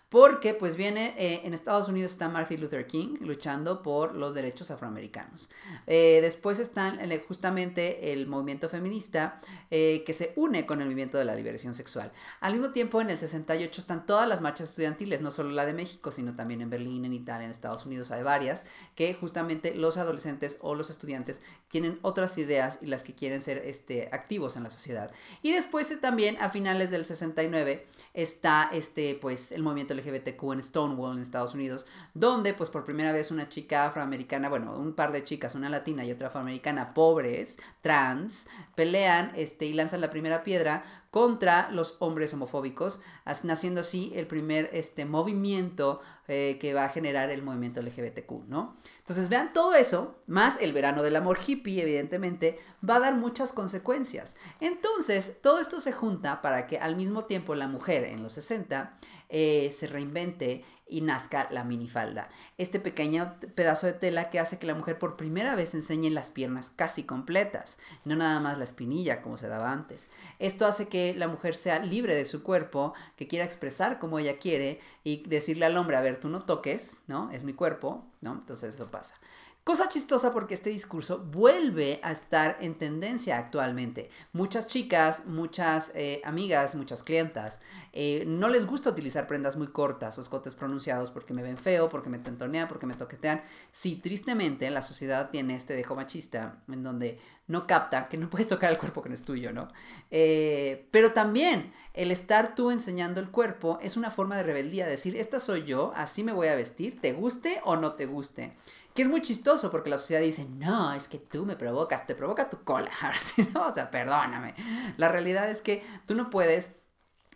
porque 0.09 0.53
pues 0.53 0.75
viene, 0.75 1.15
eh, 1.17 1.41
en 1.43 1.55
Estados 1.55 1.87
Unidos 1.87 2.11
está 2.11 2.29
Martin 2.29 2.61
Luther 2.61 2.85
King 2.85 3.15
luchando 3.19 3.81
por 3.81 4.15
los 4.15 4.35
derechos 4.35 4.69
afroamericanos. 4.69 5.49
Eh, 5.87 6.19
después 6.21 6.59
están 6.59 6.99
justamente 7.27 8.13
el 8.13 8.27
movimiento 8.27 8.69
feminista 8.69 9.41
eh, 9.71 10.03
que 10.05 10.13
se 10.13 10.33
une 10.35 10.67
con 10.67 10.81
el 10.81 10.85
movimiento 10.85 11.17
de 11.17 11.25
la 11.25 11.33
liberación 11.33 11.73
sexual. 11.73 12.11
Al 12.41 12.53
mismo 12.53 12.71
tiempo, 12.71 13.01
en 13.01 13.09
el 13.09 13.17
68 13.17 13.81
están 13.81 14.05
todas 14.05 14.27
las 14.27 14.41
marchas 14.41 14.69
estudiantiles, 14.69 15.21
no 15.21 15.31
solo 15.31 15.49
la 15.49 15.65
de 15.65 15.73
México, 15.73 16.11
sino 16.11 16.35
también 16.35 16.61
en 16.61 16.69
Berlín, 16.69 17.05
en 17.05 17.13
Italia, 17.13 17.45
en 17.45 17.51
Estados 17.51 17.85
Unidos 17.85 18.11
hay 18.11 18.21
varias, 18.21 18.65
que 18.95 19.15
justamente 19.15 19.73
los 19.75 19.97
adolescentes 19.97 20.59
o 20.61 20.75
los 20.75 20.89
estudiantes 20.89 21.41
tienen 21.69 21.97
otras 22.03 22.37
ideas 22.37 22.77
y 22.81 22.85
las 22.85 23.03
que 23.03 23.15
quieren 23.15 23.41
ser 23.41 23.63
este, 23.65 24.09
activos 24.11 24.57
en 24.57 24.63
la 24.63 24.69
sociedad. 24.69 25.11
Y 25.41 25.53
después 25.53 25.99
también, 26.01 26.37
a 26.39 26.49
finales 26.49 26.91
del 26.91 27.05
69, 27.05 27.87
está 28.13 28.69
este, 28.71 29.17
pues, 29.19 29.51
el 29.51 29.63
movimiento 29.63 29.92
LGBTQ 29.93 30.53
en 30.53 30.63
Stonewall, 30.63 31.17
en 31.17 31.23
Estados 31.23 31.53
Unidos, 31.53 31.85
donde 32.13 32.53
pues 32.53 32.69
por 32.69 32.85
primera 32.85 33.11
vez 33.11 33.31
una 33.31 33.49
chica 33.49 33.85
afroamericana, 33.85 34.49
bueno, 34.49 34.77
un 34.77 34.93
par 34.93 35.11
de 35.11 35.23
chicas, 35.23 35.55
una 35.55 35.69
latina 35.69 36.03
y 36.05 36.11
otra 36.11 36.27
afroamericana, 36.27 36.93
pobres, 36.93 37.57
trans, 37.81 38.47
pelean 38.75 39.31
este, 39.35 39.65
y 39.65 39.73
lanzan 39.73 40.01
la 40.01 40.09
primera 40.09 40.43
piedra 40.43 40.83
contra 41.13 41.69
los 41.69 41.97
hombres 41.99 42.33
homofóbicos, 42.33 42.99
naciendo 43.43 43.81
así 43.81 44.11
el 44.15 44.25
primer 44.25 44.71
este, 44.73 45.05
movimiento 45.05 46.01
eh, 46.27 46.57
que 46.59 46.73
va 46.73 46.85
a 46.85 46.89
generar 46.89 47.29
el 47.29 47.43
movimiento 47.43 47.81
LGBTQ, 47.81 48.47
¿no? 48.47 48.75
Entonces 48.97 49.29
vean 49.29 49.53
todo 49.53 49.75
eso, 49.75 50.15
más 50.25 50.57
el 50.59 50.73
verano 50.73 51.03
del 51.03 51.17
amor 51.17 51.37
hippie, 51.45 51.83
evidentemente, 51.83 52.57
va 52.87 52.95
a 52.95 52.99
dar 52.99 53.15
muchas 53.15 53.53
consecuencias. 53.53 54.37
Entonces, 54.59 55.39
todo 55.41 55.59
esto 55.59 55.79
se 55.79 55.91
junta 55.91 56.41
para 56.41 56.65
que 56.65 56.79
al 56.79 56.95
mismo 56.95 57.25
tiempo 57.25 57.53
la 57.53 57.67
mujer 57.67 58.05
en 58.05 58.23
los 58.23 58.33
60 58.33 58.97
eh, 59.35 59.71
se 59.71 59.87
reinvente 59.87 60.63
y 60.87 61.01
nazca 61.01 61.47
la 61.49 61.63
minifalda. 61.63 62.29
Este 62.59 62.79
pequeño 62.79 63.35
pedazo 63.55 63.87
de 63.87 63.93
tela 63.93 64.29
que 64.29 64.39
hace 64.39 64.59
que 64.59 64.67
la 64.67 64.75
mujer 64.75 64.99
por 64.99 65.17
primera 65.17 65.55
vez 65.55 65.73
enseñe 65.73 66.11
las 66.11 66.29
piernas 66.29 66.69
casi 66.69 67.03
completas, 67.03 67.79
no 68.05 68.15
nada 68.15 68.39
más 68.39 68.59
la 68.59 68.63
espinilla 68.63 69.23
como 69.23 69.37
se 69.37 69.47
daba 69.47 69.71
antes. 69.71 70.07
Esto 70.37 70.67
hace 70.67 70.87
que 70.87 71.15
la 71.15 71.27
mujer 71.27 71.55
sea 71.55 71.79
libre 71.79 72.15
de 72.15 72.25
su 72.25 72.43
cuerpo, 72.43 72.93
que 73.15 73.27
quiera 73.27 73.43
expresar 73.43 73.97
como 73.97 74.19
ella 74.19 74.37
quiere 74.37 74.79
y 75.03 75.23
decirle 75.23 75.65
al 75.65 75.77
hombre, 75.77 75.97
a 75.97 76.01
ver, 76.01 76.19
tú 76.19 76.29
no 76.29 76.39
toques, 76.39 77.01
¿no? 77.07 77.31
Es 77.31 77.43
mi 77.43 77.53
cuerpo, 77.53 78.05
¿no? 78.21 78.33
Entonces 78.33 78.75
eso 78.75 78.91
pasa. 78.91 79.15
Cosa 79.63 79.87
chistosa 79.87 80.33
porque 80.33 80.55
este 80.55 80.69
discurso 80.69 81.19
vuelve 81.19 82.01
a 82.03 82.11
estar 82.11 82.57
en 82.59 82.77
tendencia 82.77 83.37
actualmente. 83.37 84.09
Muchas 84.33 84.67
chicas, 84.67 85.25
muchas 85.25 85.93
eh, 85.95 86.19
amigas, 86.25 86.75
muchas 86.75 87.01
clientas, 87.01 87.61
eh, 87.93 88.25
no 88.27 88.49
les 88.49 88.65
gusta 88.65 88.89
utilizar 88.89 89.25
prendas 89.25 89.55
muy 89.55 89.67
cortas 89.67 90.17
o 90.17 90.21
escotes 90.21 90.53
pronunciados 90.53 91.11
porque 91.11 91.33
me 91.33 91.43
ven 91.43 91.57
feo, 91.57 91.87
porque 91.87 92.09
me 92.09 92.19
tentonean, 92.19 92.67
porque 92.67 92.87
me 92.87 92.95
toquetean. 92.95 93.41
Sí, 93.71 93.95
tristemente 93.95 94.69
la 94.69 94.81
sociedad 94.81 95.29
tiene 95.29 95.55
este 95.55 95.75
dejo 95.75 95.95
machista 95.95 96.61
en 96.67 96.83
donde 96.83 97.19
no 97.47 97.67
capta 97.67 98.07
que 98.07 98.17
no 98.17 98.29
puedes 98.29 98.47
tocar 98.47 98.71
el 98.71 98.77
cuerpo 98.77 99.01
que 99.01 99.09
no 99.09 99.15
es 99.15 99.23
tuyo, 99.23 99.51
¿no? 99.51 99.69
Eh, 100.11 100.87
pero 100.91 101.13
también 101.13 101.73
el 101.93 102.11
estar 102.11 102.55
tú 102.55 102.71
enseñando 102.71 103.19
el 103.19 103.29
cuerpo 103.29 103.79
es 103.81 103.97
una 103.97 104.11
forma 104.11 104.37
de 104.37 104.43
rebeldía, 104.43 104.87
decir, 104.87 105.15
esta 105.17 105.39
soy 105.39 105.63
yo, 105.63 105.93
así 105.95 106.23
me 106.23 106.31
voy 106.31 106.47
a 106.47 106.55
vestir, 106.55 106.99
te 107.01 107.13
guste 107.13 107.59
o 107.63 107.75
no 107.75 107.93
te 107.93 108.05
guste. 108.05 108.55
Que 108.93 109.01
es 109.01 109.07
muy 109.07 109.21
chistoso 109.21 109.71
porque 109.71 109.89
la 109.89 109.97
sociedad 109.97 110.21
dice, 110.21 110.45
no, 110.45 110.93
es 110.93 111.07
que 111.07 111.17
tú 111.17 111.45
me 111.45 111.55
provocas, 111.55 112.05
te 112.05 112.15
provoca 112.15 112.49
tu 112.49 112.63
cola. 112.63 112.91
No, 113.53 113.67
o 113.67 113.73
sea, 113.73 113.89
perdóname. 113.89 114.53
La 114.97 115.09
realidad 115.09 115.49
es 115.49 115.61
que 115.61 115.83
tú 116.05 116.15
no 116.15 116.29
puedes 116.29 116.75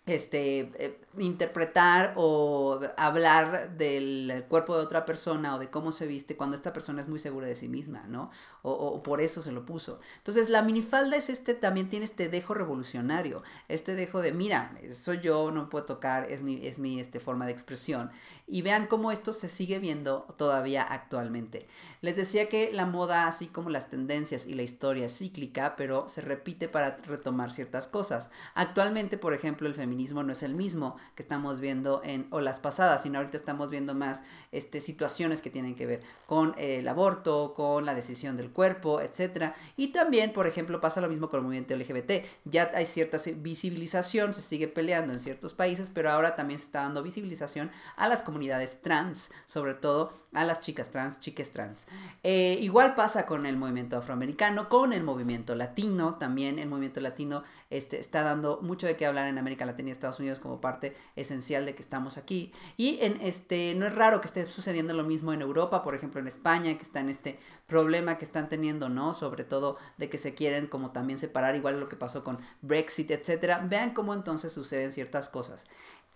este, 0.08 0.72
eh, 0.84 1.00
interpretar 1.20 2.14
o 2.16 2.80
hablar 2.98 3.78
del 3.78 4.46
cuerpo 4.48 4.76
de 4.76 4.84
otra 4.84 5.06
persona 5.06 5.56
o 5.56 5.60
de 5.60 5.70
cómo 5.70 5.92
se 5.92 6.08
viste 6.08 6.36
cuando 6.36 6.56
esta 6.56 6.74
persona 6.74 7.02
es 7.02 7.08
muy 7.08 7.20
segura 7.20 7.48
de 7.48 7.56
sí 7.56 7.68
misma, 7.68 8.06
¿no? 8.08 8.30
O, 8.62 9.02
por 9.04 9.22
eso 9.22 9.42
se 9.42 9.52
lo 9.52 9.66
puso. 9.66 10.00
Entonces, 10.18 10.50
la 10.50 10.62
minifalda 10.62 11.16
es 11.16 11.30
este, 11.30 11.54
también 11.54 11.90
tiene 11.90 12.06
este 12.06 12.30
dejo 12.30 12.54
revolucionario, 12.54 13.44
este 13.68 13.96
dejo 13.96 14.22
de, 14.22 14.34
mira, 14.34 14.78
soy 14.92 15.20
yo, 15.20 15.52
no 15.52 15.70
puedo 15.70 15.86
tocar, 15.86 16.30
es 16.30 16.44
mi, 16.44 16.66
es 16.66 16.80
mi 16.80 17.00
este, 17.00 17.20
forma 17.20 17.46
de 17.46 17.54
expresión. 17.54 18.12
Y 18.46 18.62
vean 18.62 18.88
cómo 18.88 19.12
esto 19.12 19.34
se 19.34 19.50
sigue 19.50 19.80
viendo 19.80 20.34
todavía 20.38 20.84
actualmente. 20.84 21.68
Les 22.02 22.16
decía 22.16 22.50
que 22.50 22.72
la 22.72 22.86
moda, 22.86 23.28
así 23.28 23.48
como 23.48 23.70
las 23.70 23.90
tendencias 23.90 24.46
y 24.46 24.54
la 24.54 24.64
historia 24.64 25.06
es 25.06 25.18
cíclica, 25.18 25.76
pero 25.76 26.08
se 26.08 26.22
repite 26.22 26.68
para 26.70 26.98
retomar 26.98 27.52
ciertas 27.52 27.88
cosas. 27.88 28.32
Actualmente, 28.56 29.18
por 29.18 29.34
ejemplo, 29.34 29.68
el 29.68 29.76
feminismo 29.76 30.24
no 30.24 30.32
es 30.32 30.44
el 30.44 30.56
mismo 30.56 30.98
que 31.16 31.24
estamos 31.24 31.60
viendo 31.60 32.02
en 32.04 32.28
olas 32.32 32.60
pasadas, 32.60 33.04
sino 33.04 33.20
ahorita 33.20 33.38
estamos 33.38 33.70
viendo 33.70 33.94
más 33.94 34.24
este, 34.52 34.80
situaciones 34.82 35.42
que 35.42 35.50
tienen 35.50 35.76
que 35.76 35.86
ver 35.86 36.02
con 36.26 36.54
eh, 36.58 36.78
el 36.80 36.88
aborto, 36.88 37.54
con 37.56 37.86
la 37.86 37.94
decisión 37.94 38.38
del 38.38 38.52
cuerpo, 38.52 39.02
etc. 39.02 39.54
Y 39.76 39.88
también, 39.88 40.34
por 40.34 40.48
ejemplo, 40.48 40.82
pasa 40.82 41.02
lo 41.02 41.10
mismo 41.10 41.30
con 41.30 41.40
el 41.40 41.44
movimiento 41.46 41.76
LGBT. 41.76 42.26
Ya 42.46 42.72
hay 42.74 42.86
cierta 42.86 43.18
visibilización, 43.38 44.34
se 44.34 44.42
sigue 44.42 44.68
peleando 44.68 45.14
en 45.14 45.20
ciertos 45.20 45.54
países, 45.54 45.92
pero 45.94 46.12
ahora 46.12 46.36
también 46.36 46.60
se 46.60 46.66
está 46.66 46.82
dando 46.82 47.04
visibilización 47.04 47.72
a 47.96 48.08
las 48.08 48.22
comunidades 48.24 48.82
trans, 48.82 49.32
sobre 49.46 49.74
todo 49.74 50.12
a 50.34 50.44
las 50.44 50.60
chicas 50.60 50.90
trans, 50.92 51.20
chiques 51.20 51.52
trans. 51.52 51.88
Eh, 52.24 52.58
igual 52.62 52.96
pasa 52.96 53.26
con 53.26 53.46
el 53.46 53.58
movimiento 53.58 53.98
afroamericano, 53.98 54.70
con 54.70 54.94
el 54.94 55.04
movimiento 55.04 55.56
latino, 55.56 56.16
también 56.16 56.60
el 56.60 56.68
movimiento 56.68 57.00
latino 57.00 57.44
este, 57.70 58.00
está 58.00 58.24
dando 58.24 58.60
mucho 58.62 58.88
de 58.88 58.96
qué 58.96 59.06
hablar 59.06 59.28
en 59.28 59.38
América 59.38 59.66
Latina 59.66 59.90
y 59.90 59.92
Estados 59.92 60.20
Unidos 60.20 60.40
como 60.40 60.62
parte 60.62 60.96
esencial 61.16 61.66
de 61.66 61.76
que 61.76 61.82
estamos 61.82 62.18
aquí. 62.18 62.52
Y 62.78 63.00
en 63.02 63.20
este, 63.22 63.74
no 63.76 63.86
es 63.86 63.96
raro 63.96 64.22
que 64.22 64.28
esté 64.28 64.50
sucediendo 64.50 64.94
lo 64.94 65.04
mismo 65.04 65.34
en 65.34 65.42
Europa, 65.42 65.84
por 65.84 65.96
ejemplo 65.96 66.20
en 66.20 66.28
España, 66.28 66.76
que 66.78 66.84
está 66.84 67.00
en 67.00 67.10
este 67.10 67.40
problema 67.66 68.18
que 68.18 68.26
están 68.26 68.50
teniendo, 68.50 68.90
¿no? 68.90 69.14
Sobre 69.14 69.44
todo 69.44 69.78
de 69.98 70.10
que 70.10 70.18
se 70.18 70.34
quieren 70.34 70.68
como 70.68 70.92
también 70.92 71.20
separar, 71.20 71.56
igual 71.56 71.80
lo 71.80 71.90
que 71.90 71.96
pasó 71.96 72.24
con 72.24 72.38
Brexit, 72.62 73.12
etcétera. 73.12 73.66
Vean 73.68 73.94
cómo 73.94 74.14
entonces 74.14 74.54
suceden 74.54 74.92
ciertas 74.92 75.30
cosas. 75.30 75.68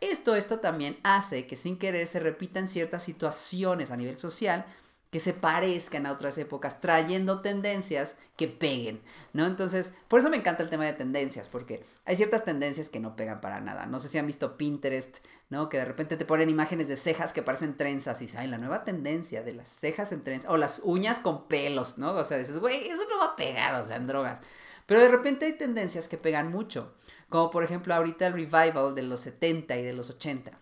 Esto, 0.01 0.35
esto 0.35 0.59
también 0.59 0.97
hace 1.03 1.45
que 1.45 1.55
sin 1.55 1.77
querer 1.77 2.07
se 2.07 2.19
repitan 2.19 2.67
ciertas 2.67 3.03
situaciones 3.03 3.91
a 3.91 3.97
nivel 3.97 4.17
social 4.17 4.65
que 5.11 5.19
se 5.19 5.33
parezcan 5.33 6.05
a 6.05 6.13
otras 6.13 6.37
épocas, 6.37 6.79
trayendo 6.79 7.41
tendencias 7.41 8.15
que 8.37 8.47
peguen, 8.47 9.01
¿no? 9.33 9.45
Entonces, 9.45 9.93
por 10.07 10.21
eso 10.21 10.29
me 10.29 10.37
encanta 10.37 10.63
el 10.63 10.69
tema 10.69 10.85
de 10.85 10.93
tendencias, 10.93 11.49
porque 11.49 11.83
hay 12.05 12.15
ciertas 12.15 12.45
tendencias 12.45 12.89
que 12.89 13.01
no 13.01 13.17
pegan 13.17 13.41
para 13.41 13.59
nada. 13.59 13.85
No 13.85 13.99
sé 13.99 14.07
si 14.07 14.17
han 14.17 14.25
visto 14.25 14.57
Pinterest, 14.57 15.17
¿no? 15.49 15.67
Que 15.67 15.77
de 15.77 15.85
repente 15.85 16.15
te 16.15 16.23
ponen 16.23 16.49
imágenes 16.49 16.87
de 16.87 16.95
cejas 16.95 17.33
que 17.33 17.43
parecen 17.43 17.75
trenzas 17.75 18.21
y 18.21 18.25
dices, 18.25 18.39
ay, 18.39 18.47
la 18.47 18.57
nueva 18.57 18.85
tendencia 18.85 19.43
de 19.43 19.51
las 19.51 19.67
cejas 19.67 20.13
en 20.13 20.23
trenzas, 20.23 20.49
o 20.49 20.55
las 20.55 20.79
uñas 20.85 21.19
con 21.19 21.49
pelos, 21.49 21.97
¿no? 21.97 22.13
O 22.13 22.23
sea, 22.23 22.37
dices, 22.37 22.59
güey, 22.59 22.87
eso 22.87 23.03
no 23.09 23.19
va 23.19 23.33
a 23.33 23.35
pegar, 23.35 23.79
o 23.81 23.83
sea, 23.83 23.97
en 23.97 24.07
drogas. 24.07 24.39
Pero 24.85 25.01
de 25.01 25.09
repente 25.09 25.45
hay 25.45 25.57
tendencias 25.57 26.07
que 26.07 26.17
pegan 26.17 26.51
mucho, 26.51 26.95
como 27.27 27.51
por 27.51 27.65
ejemplo 27.65 27.93
ahorita 27.93 28.27
el 28.27 28.33
revival 28.33 28.95
de 28.95 29.03
los 29.03 29.19
70 29.19 29.75
y 29.75 29.83
de 29.83 29.93
los 29.93 30.09
80 30.09 30.60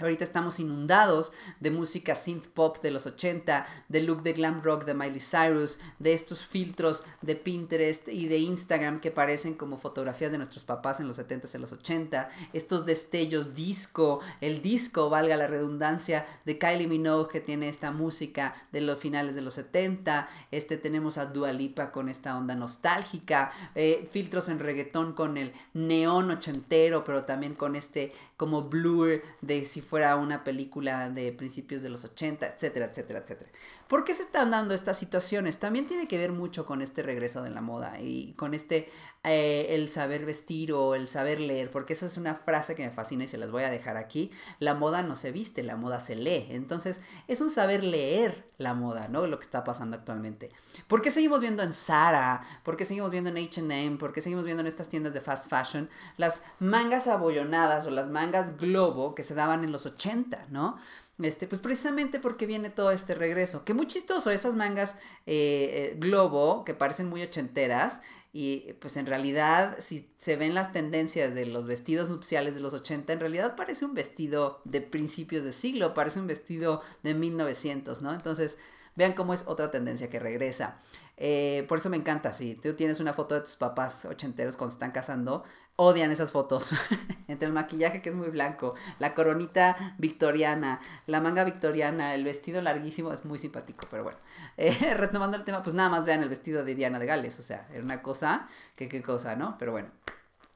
Ahorita 0.00 0.24
estamos 0.24 0.58
inundados 0.60 1.32
de 1.60 1.70
música 1.70 2.14
synth 2.14 2.46
pop 2.46 2.78
de 2.82 2.90
los 2.90 3.06
80, 3.06 3.66
de 3.88 4.02
look 4.02 4.22
de 4.22 4.32
glam 4.32 4.62
rock 4.62 4.84
de 4.84 4.94
Miley 4.94 5.20
Cyrus, 5.20 5.78
de 5.98 6.12
estos 6.14 6.44
filtros 6.44 7.04
de 7.20 7.36
Pinterest 7.36 8.08
y 8.08 8.26
de 8.28 8.38
Instagram 8.38 9.00
que 9.00 9.10
parecen 9.10 9.54
como 9.54 9.76
fotografías 9.76 10.32
de 10.32 10.38
nuestros 10.38 10.64
papás 10.64 11.00
en 11.00 11.08
los 11.08 11.18
70s 11.18 11.54
y 11.54 11.58
los 11.58 11.72
80, 11.72 12.30
estos 12.52 12.86
destellos 12.86 13.54
disco, 13.54 14.20
el 14.40 14.62
disco, 14.62 15.10
valga 15.10 15.36
la 15.36 15.46
redundancia, 15.46 16.26
de 16.44 16.58
Kylie 16.58 16.88
Minogue 16.88 17.30
que 17.30 17.40
tiene 17.40 17.68
esta 17.68 17.90
música 17.92 18.54
de 18.72 18.80
los 18.80 18.98
finales 18.98 19.34
de 19.34 19.42
los 19.42 19.54
70, 19.54 20.28
este 20.50 20.78
tenemos 20.78 21.18
a 21.18 21.26
Dua 21.26 21.52
Lipa 21.52 21.92
con 21.92 22.08
esta 22.08 22.36
onda 22.36 22.54
nostálgica, 22.54 23.52
eh, 23.74 24.08
filtros 24.10 24.48
en 24.48 24.58
reggaetón 24.58 25.12
con 25.12 25.36
el 25.36 25.52
neón 25.74 26.30
ochentero, 26.30 27.04
pero 27.04 27.24
también 27.24 27.54
con 27.54 27.76
este 27.76 28.12
como 28.36 28.62
blur 28.62 29.22
de 29.42 29.66
si 29.66 29.82
fuera 29.90 30.14
una 30.14 30.44
película 30.44 31.10
de 31.10 31.32
principios 31.32 31.82
de 31.82 31.88
los 31.88 32.04
80, 32.04 32.46
etcétera, 32.46 32.86
etcétera, 32.86 33.18
etcétera. 33.18 33.50
¿Por 33.88 34.04
qué 34.04 34.14
se 34.14 34.22
están 34.22 34.52
dando 34.52 34.72
estas 34.72 34.96
situaciones? 34.96 35.58
También 35.58 35.88
tiene 35.88 36.06
que 36.06 36.16
ver 36.16 36.30
mucho 36.30 36.64
con 36.64 36.80
este 36.80 37.02
regreso 37.02 37.42
de 37.42 37.50
la 37.50 37.60
moda 37.60 38.00
y 38.00 38.34
con 38.34 38.54
este 38.54 38.88
eh, 39.24 39.66
el 39.70 39.88
saber 39.88 40.24
vestir 40.24 40.72
o 40.72 40.94
el 40.94 41.08
saber 41.08 41.40
leer, 41.40 41.72
porque 41.72 41.94
esa 41.94 42.06
es 42.06 42.16
una 42.16 42.36
frase 42.36 42.76
que 42.76 42.84
me 42.84 42.92
fascina 42.92 43.24
y 43.24 43.28
se 43.28 43.36
las 43.36 43.50
voy 43.50 43.64
a 43.64 43.70
dejar 43.70 43.96
aquí. 43.96 44.30
La 44.60 44.74
moda 44.74 45.02
no 45.02 45.16
se 45.16 45.32
viste, 45.32 45.64
la 45.64 45.74
moda 45.74 45.98
se 45.98 46.14
lee. 46.14 46.46
Entonces 46.50 47.02
es 47.26 47.40
un 47.40 47.50
saber 47.50 47.82
leer 47.82 48.48
la 48.60 48.74
moda, 48.74 49.08
¿no? 49.08 49.26
Lo 49.26 49.38
que 49.38 49.44
está 49.44 49.64
pasando 49.64 49.96
actualmente. 49.96 50.50
¿Por 50.86 51.00
qué 51.00 51.10
seguimos 51.10 51.40
viendo 51.40 51.62
en 51.62 51.72
Zara? 51.72 52.42
¿Por 52.62 52.76
qué 52.76 52.84
seguimos 52.84 53.10
viendo 53.10 53.30
en 53.30 53.38
HM? 53.38 53.96
¿Por 53.96 54.12
qué 54.12 54.20
seguimos 54.20 54.44
viendo 54.44 54.60
en 54.60 54.66
estas 54.66 54.90
tiendas 54.90 55.14
de 55.14 55.22
fast 55.22 55.48
fashion 55.48 55.88
las 56.18 56.42
mangas 56.58 57.08
abollonadas 57.08 57.86
o 57.86 57.90
las 57.90 58.10
mangas 58.10 58.58
globo 58.58 59.14
que 59.14 59.22
se 59.22 59.34
daban 59.34 59.64
en 59.64 59.72
los 59.72 59.86
80, 59.86 60.48
¿no? 60.50 60.76
Este, 61.18 61.46
pues 61.46 61.60
precisamente 61.60 62.20
porque 62.20 62.46
viene 62.46 62.68
todo 62.68 62.90
este 62.90 63.14
regreso. 63.14 63.64
Que 63.64 63.72
muy 63.72 63.86
chistoso, 63.86 64.30
esas 64.30 64.56
mangas 64.56 64.96
eh, 65.26 65.92
eh, 65.92 65.96
globo 65.98 66.64
que 66.64 66.74
parecen 66.74 67.08
muy 67.08 67.22
ochenteras, 67.22 68.02
Y 68.32 68.74
pues 68.74 68.96
en 68.96 69.06
realidad, 69.06 69.76
si 69.80 70.08
se 70.16 70.36
ven 70.36 70.54
las 70.54 70.72
tendencias 70.72 71.34
de 71.34 71.46
los 71.46 71.66
vestidos 71.66 72.10
nupciales 72.10 72.54
de 72.54 72.60
los 72.60 72.74
80, 72.74 73.12
en 73.12 73.20
realidad 73.20 73.56
parece 73.56 73.84
un 73.84 73.94
vestido 73.94 74.62
de 74.64 74.80
principios 74.80 75.42
de 75.42 75.52
siglo, 75.52 75.94
parece 75.94 76.20
un 76.20 76.28
vestido 76.28 76.82
de 77.02 77.14
1900, 77.14 78.02
¿no? 78.02 78.12
Entonces, 78.12 78.58
vean 78.94 79.14
cómo 79.14 79.34
es 79.34 79.44
otra 79.46 79.70
tendencia 79.70 80.10
que 80.10 80.20
regresa. 80.20 80.78
Eh, 81.16 81.64
por 81.68 81.78
eso 81.78 81.90
me 81.90 81.96
encanta, 81.96 82.32
si 82.32 82.54
tú 82.54 82.74
tienes 82.74 83.00
una 83.00 83.12
foto 83.12 83.34
de 83.34 83.42
tus 83.42 83.56
papás 83.56 84.04
ochenteros 84.04 84.56
cuando 84.56 84.74
están 84.74 84.92
casando, 84.92 85.44
odian 85.80 86.10
esas 86.10 86.30
fotos. 86.30 86.72
Entre 87.28 87.46
el 87.46 87.54
maquillaje 87.54 88.02
que 88.02 88.10
es 88.10 88.14
muy 88.14 88.28
blanco, 88.28 88.74
la 88.98 89.14
coronita 89.14 89.94
victoriana, 89.98 90.80
la 91.06 91.22
manga 91.22 91.42
victoriana, 91.44 92.14
el 92.14 92.24
vestido 92.24 92.60
larguísimo, 92.60 93.12
es 93.12 93.24
muy 93.24 93.38
simpático, 93.38 93.86
pero 93.90 94.04
bueno. 94.04 94.18
Eh, 94.56 94.94
retomando 94.94 95.38
el 95.38 95.44
tema, 95.44 95.62
pues 95.62 95.74
nada 95.74 95.88
más 95.88 96.04
vean 96.04 96.22
el 96.22 96.28
vestido 96.28 96.64
de 96.64 96.74
Diana 96.74 96.98
de 96.98 97.06
Gales, 97.06 97.38
o 97.38 97.42
sea, 97.42 97.66
era 97.72 97.82
una 97.82 98.02
cosa, 98.02 98.46
que 98.76 98.88
qué 98.88 99.00
cosa, 99.00 99.34
¿no? 99.36 99.56
Pero 99.58 99.72
bueno. 99.72 99.88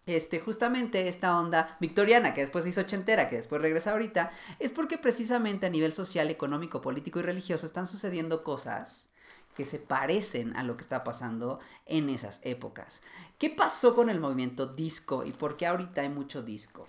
Este, 0.04 0.40
justamente 0.40 1.08
esta 1.08 1.38
onda 1.38 1.78
victoriana, 1.80 2.34
que 2.34 2.42
después 2.42 2.64
se 2.64 2.70
hizo 2.70 2.82
ochentera, 2.82 3.30
que 3.30 3.37
después 3.37 3.62
regresa 3.62 3.92
ahorita, 3.92 4.30
es 4.58 4.72
porque 4.72 4.98
precisamente 4.98 5.64
a 5.64 5.70
nivel 5.70 5.94
social, 5.94 6.28
económico, 6.28 6.82
político 6.82 7.20
y 7.20 7.22
religioso 7.22 7.64
están 7.64 7.87
sucediendo 7.87 8.44
cosas 8.44 9.10
que 9.56 9.64
se 9.64 9.78
parecen 9.78 10.56
a 10.56 10.62
lo 10.62 10.76
que 10.76 10.82
está 10.82 11.04
pasando 11.04 11.60
en 11.87 12.10
esas 12.10 12.40
épocas. 12.42 13.02
¿Qué 13.38 13.50
pasó 13.50 13.94
con 13.94 14.08
el 14.10 14.20
movimiento 14.20 14.66
disco 14.66 15.24
y 15.24 15.32
por 15.32 15.56
qué 15.56 15.66
ahorita 15.66 16.02
hay 16.02 16.08
mucho 16.08 16.42
disco? 16.42 16.88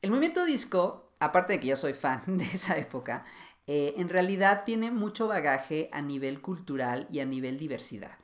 El 0.00 0.10
movimiento 0.10 0.44
disco, 0.44 1.10
aparte 1.20 1.54
de 1.54 1.60
que 1.60 1.68
yo 1.68 1.76
soy 1.76 1.92
fan 1.92 2.22
de 2.26 2.44
esa 2.44 2.78
época, 2.78 3.26
eh, 3.66 3.94
en 3.96 4.08
realidad 4.08 4.64
tiene 4.64 4.90
mucho 4.90 5.28
bagaje 5.28 5.88
a 5.92 6.02
nivel 6.02 6.40
cultural 6.40 7.06
y 7.10 7.20
a 7.20 7.26
nivel 7.26 7.58
diversidad. 7.58 8.18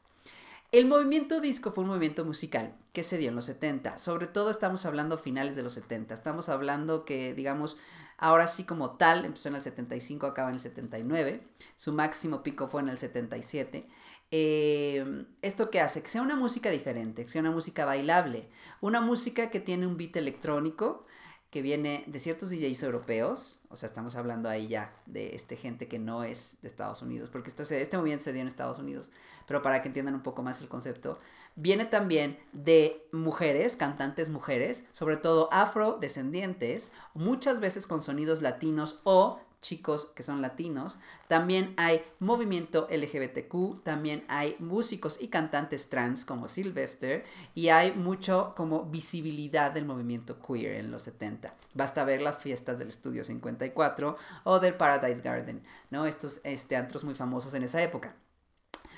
El 0.72 0.86
movimiento 0.86 1.40
disco 1.40 1.72
fue 1.72 1.82
un 1.82 1.90
movimiento 1.90 2.24
musical 2.24 2.76
que 2.92 3.02
se 3.02 3.18
dio 3.18 3.28
en 3.28 3.34
los 3.34 3.46
70. 3.46 3.98
Sobre 3.98 4.26
todo 4.26 4.50
estamos 4.50 4.86
hablando 4.86 5.18
finales 5.18 5.56
de 5.56 5.64
los 5.64 5.72
70. 5.72 6.14
Estamos 6.14 6.48
hablando 6.48 7.04
que, 7.04 7.34
digamos, 7.34 7.76
Ahora 8.22 8.46
sí 8.46 8.64
como 8.64 8.98
tal, 8.98 9.24
empezó 9.24 9.48
en 9.48 9.54
el 9.54 9.62
75, 9.62 10.26
acaba 10.26 10.50
en 10.50 10.56
el 10.56 10.60
79. 10.60 11.42
Su 11.74 11.94
máximo 11.94 12.42
pico 12.42 12.68
fue 12.68 12.82
en 12.82 12.90
el 12.90 12.98
77. 12.98 13.88
Eh, 14.30 15.26
¿Esto 15.42 15.70
qué 15.70 15.80
hace? 15.80 16.02
Que 16.02 16.08
sea 16.08 16.22
una 16.22 16.36
música 16.36 16.70
diferente, 16.70 17.24
que 17.24 17.30
sea 17.30 17.40
una 17.40 17.50
música 17.50 17.84
bailable. 17.84 18.48
Una 18.80 19.00
música 19.00 19.50
que 19.50 19.60
tiene 19.60 19.86
un 19.86 19.96
beat 19.96 20.16
electrónico, 20.16 21.06
que 21.50 21.62
viene 21.62 22.04
de 22.06 22.20
ciertos 22.20 22.50
DJs 22.50 22.84
europeos, 22.84 23.60
o 23.70 23.76
sea, 23.76 23.88
estamos 23.88 24.14
hablando 24.14 24.48
ahí 24.48 24.68
ya 24.68 24.94
de 25.06 25.34
este 25.34 25.56
gente 25.56 25.88
que 25.88 25.98
no 25.98 26.22
es 26.22 26.58
de 26.62 26.68
Estados 26.68 27.02
Unidos, 27.02 27.28
porque 27.28 27.50
este, 27.50 27.82
este 27.82 27.96
movimiento 27.96 28.24
se 28.24 28.32
dio 28.32 28.40
en 28.40 28.46
Estados 28.46 28.78
Unidos, 28.78 29.10
pero 29.48 29.60
para 29.60 29.82
que 29.82 29.88
entiendan 29.88 30.14
un 30.14 30.22
poco 30.22 30.44
más 30.44 30.60
el 30.60 30.68
concepto, 30.68 31.18
viene 31.56 31.86
también 31.86 32.38
de 32.52 33.04
mujeres, 33.10 33.76
cantantes 33.76 34.30
mujeres, 34.30 34.84
sobre 34.92 35.16
todo 35.16 35.52
afrodescendientes, 35.52 36.92
muchas 37.14 37.58
veces 37.58 37.88
con 37.88 38.00
sonidos 38.00 38.42
latinos 38.42 39.00
o 39.02 39.40
chicos 39.60 40.06
que 40.14 40.22
son 40.22 40.42
latinos. 40.42 40.98
También 41.28 41.74
hay 41.76 42.02
movimiento 42.18 42.88
LGBTQ, 42.90 43.82
también 43.84 44.24
hay 44.28 44.56
músicos 44.58 45.18
y 45.20 45.28
cantantes 45.28 45.88
trans 45.88 46.24
como 46.24 46.48
Sylvester 46.48 47.24
y 47.54 47.68
hay 47.68 47.92
mucho 47.92 48.54
como 48.56 48.84
visibilidad 48.84 49.72
del 49.72 49.84
movimiento 49.84 50.38
queer 50.40 50.76
en 50.76 50.90
los 50.90 51.02
70. 51.02 51.54
Basta 51.74 52.04
ver 52.04 52.22
las 52.22 52.38
fiestas 52.38 52.78
del 52.78 52.88
Estudio 52.88 53.24
54 53.24 54.16
o 54.44 54.58
del 54.58 54.74
Paradise 54.74 55.22
Garden, 55.22 55.62
¿no? 55.90 56.06
Estos 56.06 56.40
este, 56.44 56.76
antros 56.76 57.04
muy 57.04 57.14
famosos 57.14 57.54
en 57.54 57.62
esa 57.62 57.82
época. 57.82 58.14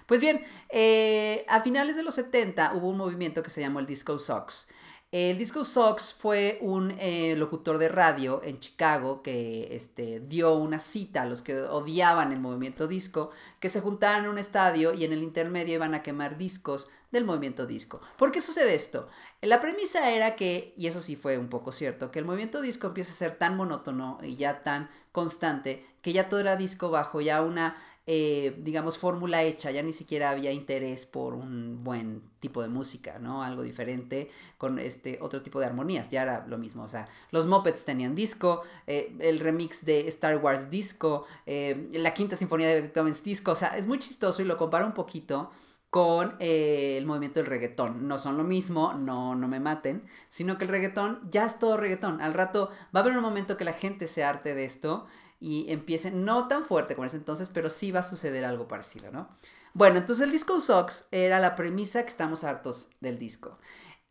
Pues 0.07 0.20
bien, 0.20 0.44
eh, 0.68 1.44
a 1.48 1.61
finales 1.61 1.96
de 1.96 2.03
los 2.03 2.14
70 2.14 2.75
hubo 2.75 2.88
un 2.88 2.98
movimiento 2.98 3.42
que 3.42 3.51
se 3.51 3.61
llamó 3.61 3.81
el 3.81 3.87
Disco 3.87 4.18
Sox. 4.18 4.68
El 5.12 5.37
Disco 5.37 5.62
Sox 5.62 6.14
fue 6.14 6.57
un 6.62 6.94
eh, 6.98 7.37
locutor 7.37 7.77
de 7.77 7.90
radio 7.90 8.40
en 8.42 8.59
Chicago 8.59 9.20
que 9.22 9.68
este, 9.77 10.20
dio 10.20 10.55
una 10.55 10.79
cita 10.79 11.20
a 11.20 11.27
los 11.27 11.42
que 11.42 11.61
odiaban 11.61 12.33
el 12.33 12.40
movimiento 12.40 12.88
disco, 12.88 13.31
que 13.61 13.68
se 13.68 13.83
juntaran 13.83 14.25
en 14.25 14.31
un 14.31 14.38
estadio 14.38 14.94
y 14.94 15.05
en 15.05 15.12
el 15.12 15.22
intermedio 15.22 15.75
iban 15.75 15.92
a 15.92 16.03
quemar 16.03 16.38
discos 16.38 16.88
del 17.11 17.27
movimiento 17.27 17.66
disco. 17.66 18.01
¿Por 18.16 18.33
qué 18.33 18.40
sucede 18.40 18.75
esto? 18.75 19.07
La 19.42 19.61
premisa 19.61 20.11
era 20.11 20.35
que, 20.35 20.72
y 20.79 20.87
eso 20.87 21.03
sí 21.03 21.14
fue 21.14 21.37
un 21.37 21.51
poco 21.51 21.72
cierto, 21.72 22.11
que 22.11 22.18
el 22.18 22.25
movimiento 22.25 22.62
disco 22.62 22.87
empieza 22.87 23.12
a 23.12 23.16
ser 23.16 23.37
tan 23.37 23.55
monótono 23.55 24.18
y 24.22 24.37
ya 24.37 24.62
tan 24.62 24.88
constante 25.12 25.87
que 26.01 26.14
ya 26.14 26.31
todo 26.31 26.40
era 26.40 26.57
disco 26.57 26.88
bajo, 26.88 27.20
ya 27.20 27.42
una 27.42 27.77
eh, 28.07 28.57
digamos, 28.59 28.99
fórmula 28.99 29.43
hecha, 29.45 29.71
ya 29.71 29.83
ni 29.83 29.93
siquiera 29.93 30.31
había 30.31 30.51
interés 30.51 31.07
por 31.07 31.35
un 31.35 31.85
buen 31.85 32.23
tipo 32.41 32.61
de 32.61 32.69
música, 32.69 33.21
¿no? 33.21 33.45
Algo 33.45 33.62
diferente 33.62 34.29
con 34.59 34.81
este 34.81 35.19
otro 35.21 35.41
tipo 35.43 35.61
de 35.61 35.67
armonías, 35.67 36.09
ya 36.09 36.23
era 36.23 36.45
lo 36.49 36.59
mismo, 36.59 36.83
o 36.83 36.88
sea, 36.88 37.09
los 37.31 37.47
Muppets 37.47 37.85
tenían 37.85 38.17
disco, 38.17 38.62
eh, 38.88 39.15
el 39.21 39.38
remix 39.38 39.85
de 39.85 40.09
Star 40.09 40.38
Wars 40.38 40.69
disco, 40.69 41.27
eh, 41.47 41.91
la 41.93 42.12
quinta 42.12 42.35
sinfonía 42.35 42.67
de 42.69 42.81
Beethoven's 42.81 43.23
disco, 43.23 43.53
o 43.53 43.57
sea, 43.57 43.77
es 43.77 43.87
muy 43.87 44.01
chistoso 44.01 44.43
y 44.43 44.47
lo 44.47 44.59
comparo 44.59 44.85
un 44.85 44.95
poquito 44.95 45.53
con 45.88 46.37
el 46.41 47.05
movimiento 47.05 47.38
del 47.38 47.51
reggaetón. 47.51 48.09
No 48.09 48.17
son 48.17 48.38
lo 48.38 48.45
mismo, 48.45 48.95
no, 48.95 49.35
no 49.35 49.47
me 49.47 49.61
maten, 49.61 50.03
sino 50.31 50.57
que 50.57 50.65
el 50.65 50.71
reggaetón 50.71 51.21
ya 51.31 51.45
es 51.45 51.59
todo 51.59 51.77
reggaetón. 51.77 52.23
Al 52.23 52.33
rato 52.33 52.71
va 52.97 53.01
a 53.01 53.03
haber 53.03 53.15
un 53.15 53.23
momento 53.23 53.59
que 53.59 53.65
la 53.67 53.75
gente 53.75 54.07
se 54.07 54.25
arte 54.25 54.55
de 54.55 54.65
esto 54.65 55.07
y 55.43 55.71
empiece, 55.73 56.13
no 56.13 56.47
tan 56.47 56.65
fuerte 56.65 56.95
como 56.95 57.05
ese 57.05 57.17
entonces, 57.17 57.51
pero 57.53 57.69
sí 57.69 57.91
va 57.91 58.01
a 58.01 58.05
suceder 58.05 58.45
algo 58.45 58.69
parecido, 58.69 59.11
¿no? 59.11 59.29
Bueno, 59.75 59.99
entonces 59.99 60.25
el 60.25 60.31
disco 60.31 60.61
Sox 60.61 61.07
era 61.11 61.41
la 61.41 61.57
premisa 61.57 62.05
que 62.05 62.11
estamos 62.11 62.45
hartos 62.45 62.91
del 63.01 63.19
disco. 63.19 63.59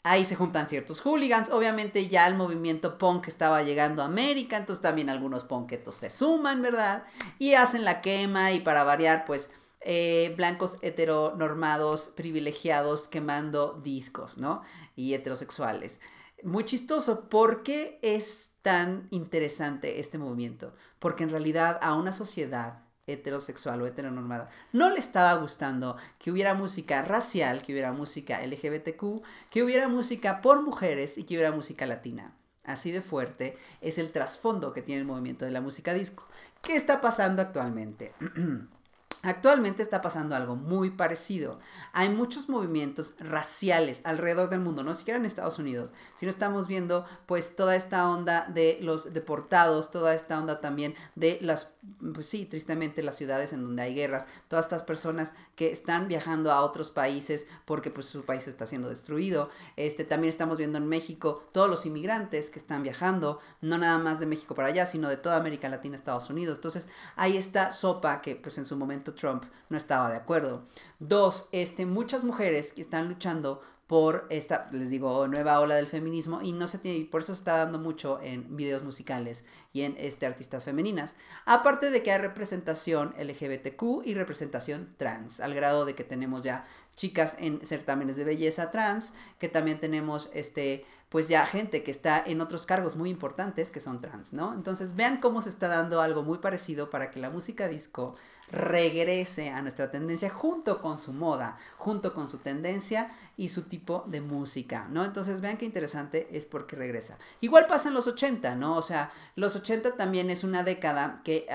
Ahí 0.04 0.26
se 0.26 0.36
juntan 0.36 0.67
ciertos 0.67 1.00
hooligans, 1.00 1.50
obviamente 1.50 2.10
ya 2.10 2.28
el 2.28 2.36
movimiento 2.36 2.98
punk 2.98 3.30
estaba 3.30 3.63
llegando 3.63 4.02
a 4.02 4.08
América, 4.08 4.58
entonces 4.58 4.82
también 4.82 5.10
algunos 5.10 5.46
punketos 5.46 5.96
se 5.96 6.10
suman, 6.10 6.62
¿verdad? 6.62 7.06
Y 7.39 7.54
hacen 7.54 7.86
la 7.86 8.02
quema 8.02 8.52
y 8.52 8.60
para 8.60 8.84
variar, 8.84 9.24
pues 9.26 9.52
eh, 9.80 10.34
blancos 10.36 10.80
heteronormados, 10.82 12.10
privilegiados, 12.10 13.08
quemando 13.08 13.80
discos, 13.82 14.38
¿no? 14.38 14.63
Y 14.98 15.13
heterosexuales. 15.13 16.02
Muy 16.43 16.65
chistoso, 16.65 17.30
porque 17.30 17.99
es 18.01 18.51
tan 18.62 19.08
interesante 19.12 19.99
este 19.99 20.17
movimiento, 20.17 20.73
porque 20.99 21.23
en 21.23 21.30
realidad 21.30 21.80
a 21.82 21.95
una 21.95 22.12
sociedad 22.12 22.84
heterosexual 23.08 23.82
o 23.82 23.88
heteronormada 23.88 24.49
no 24.71 24.89
le 24.89 24.99
estaba 24.99 25.34
gustando 25.34 25.97
que 26.19 26.32
hubiera 26.32 26.54
música 26.54 27.01
racial, 27.01 27.62
que 27.63 27.73
hubiera 27.73 27.93
música 27.93 28.43
LGBTQ, 28.45 29.21
que 29.49 29.63
hubiera 29.63 29.88
música 29.88 30.41
por 30.41 30.62
mujeres 30.62 31.17
y 31.17 31.23
que 31.23 31.36
hubiera 31.36 31.51
música 31.51 31.86
latina. 31.86 32.36
Así 32.63 32.91
de 32.91 33.01
fuerte 33.01 33.58
es 33.82 33.97
el 33.97 34.12
trasfondo 34.12 34.71
que 34.71 34.82
tiene 34.84 35.01
el 35.01 35.08
movimiento 35.08 35.45
de 35.45 35.51
la 35.51 35.62
música 35.62 35.93
disco. 35.93 36.27
¿Qué 36.62 36.75
está 36.75 37.01
pasando 37.01 37.41
actualmente? 37.41 38.13
Actualmente 39.24 39.84
está 39.84 40.02
pasando 40.02 40.36
algo 40.36 40.56
muy 40.56 40.89
parecido. 40.89 41.60
Hay 41.93 42.10
muchos 42.10 42.50
movimientos 42.50 43.13
raciales 43.19 44.02
alrededor 44.04 44.50
del 44.50 44.62
mundo, 44.62 44.84
no 44.84 44.95
siquiera 44.95 45.19
en 45.19 45.26
Estados 45.26 45.60
Unidos, 45.60 45.93
sino 46.15 46.32
estamos 46.32 46.67
viendo 46.67 47.06
pues 47.28 47.56
toda 47.56 47.76
esta 47.76 48.10
onda 48.10 48.47
de 48.52 48.80
los 48.82 49.13
deportados, 49.13 49.91
toda 49.91 50.15
esta 50.15 50.39
onda 50.39 50.60
también 50.60 50.95
de 51.13 51.38
las, 51.41 51.71
pues 52.13 52.28
sí, 52.28 52.45
tristemente 52.45 53.04
las 53.04 53.15
ciudades 53.15 53.54
en 53.54 53.62
donde 53.62 53.84
hay 53.84 53.93
guerras, 53.93 54.26
todas 54.47 54.65
estas 54.65 54.82
personas 54.82 55.36
que 55.56 55.71
están 55.71 56.08
viajando 56.08 56.52
a 56.52 56.62
otros 56.62 56.89
países 56.89 57.45
porque 57.65 57.91
pues 57.91 58.08
su 58.08 58.24
país 58.24 58.47
está 58.47 58.65
siendo 58.65 58.89
destruido. 58.89 59.52
Este, 59.76 60.04
también 60.04 60.30
estamos 60.30 60.58
viendo 60.58 60.80
en 60.80 60.88
México 60.88 61.43
todos 61.52 61.69
los 61.69 61.86
inmigrantes 61.86 62.50
que 62.50 62.58
están 62.58 62.82
viajando, 62.82 63.39
no 63.62 63.78
nada 63.78 64.00
más 64.00 64.19
de 64.19 64.26
México 64.26 64.56
para 64.56 64.69
allá, 64.69 64.88
sino 64.88 65.10
de 65.10 65.17
toda 65.17 65.38
América 65.38 65.69
Latina, 65.69 65.95
Estados 65.95 66.32
Unidos. 66.32 66.58
Entonces 66.58 66.89
hay 67.15 67.38
esta 67.38 67.69
sopa 67.69 68.21
que 68.21 68.36
pues 68.36 68.58
en 68.58 68.65
su 68.65 68.76
momento 68.76 69.00
Trump 69.03 69.45
no 69.69 69.77
estaba 69.77 70.09
de 70.09 70.17
acuerdo. 70.17 70.63
Dos, 70.99 71.49
este, 71.51 71.85
muchas 71.85 72.23
mujeres 72.23 72.73
que 72.73 72.81
están 72.81 73.09
luchando 73.09 73.61
por 73.91 74.25
esta, 74.29 74.69
les 74.71 74.89
digo, 74.89 75.27
nueva 75.27 75.59
ola 75.59 75.75
del 75.75 75.85
feminismo 75.85 76.41
y 76.41 76.53
no 76.53 76.69
se 76.69 76.77
tiene, 76.77 77.03
por 77.07 77.19
eso 77.19 77.33
está 77.33 77.57
dando 77.57 77.77
mucho 77.77 78.21
en 78.23 78.55
videos 78.55 78.83
musicales 78.83 79.43
y 79.73 79.81
en 79.81 79.95
este, 79.97 80.25
artistas 80.25 80.63
femeninas. 80.63 81.17
Aparte 81.45 81.91
de 81.91 82.01
que 82.01 82.13
hay 82.13 82.19
representación 82.19 83.13
LGBTQ 83.19 84.05
y 84.05 84.13
representación 84.13 84.95
trans, 84.95 85.41
al 85.41 85.53
grado 85.53 85.83
de 85.83 85.93
que 85.93 86.05
tenemos 86.05 86.41
ya 86.41 86.65
chicas 86.95 87.35
en 87.37 87.65
certámenes 87.65 88.15
de 88.15 88.23
belleza 88.23 88.71
trans, 88.71 89.13
que 89.37 89.49
también 89.49 89.81
tenemos 89.81 90.29
este 90.33 90.85
pues 91.09 91.27
ya 91.27 91.45
gente 91.45 91.83
que 91.83 91.91
está 91.91 92.23
en 92.25 92.39
otros 92.39 92.65
cargos 92.65 92.95
muy 92.95 93.09
importantes 93.09 93.69
que 93.69 93.81
son 93.81 93.99
trans, 93.99 94.31
¿no? 94.31 94.53
Entonces 94.53 94.95
vean 94.95 95.17
cómo 95.17 95.41
se 95.41 95.49
está 95.49 95.67
dando 95.67 95.99
algo 95.99 96.23
muy 96.23 96.37
parecido 96.37 96.89
para 96.89 97.11
que 97.11 97.19
la 97.19 97.29
música 97.29 97.67
disco 97.67 98.15
regrese 98.51 99.49
a 99.49 99.61
nuestra 99.61 99.91
tendencia 99.91 100.29
junto 100.29 100.81
con 100.81 100.97
su 100.97 101.13
moda, 101.13 101.57
junto 101.77 102.13
con 102.13 102.27
su 102.27 102.39
tendencia 102.39 103.11
y 103.37 103.47
su 103.47 103.63
tipo 103.63 104.03
de 104.07 104.21
música, 104.21 104.87
¿no? 104.89 105.05
Entonces 105.05 105.41
vean 105.41 105.57
qué 105.57 105.65
interesante 105.65 106.27
es 106.31 106.45
porque 106.45 106.75
regresa. 106.75 107.17
Igual 107.39 107.65
pasa 107.65 107.87
en 107.87 107.95
los 107.95 108.07
80, 108.07 108.55
¿no? 108.55 108.75
O 108.75 108.81
sea, 108.81 109.11
los 109.35 109.55
80 109.55 109.95
también 109.95 110.29
es 110.29 110.43
una 110.43 110.63
década 110.63 111.21
que 111.23 111.47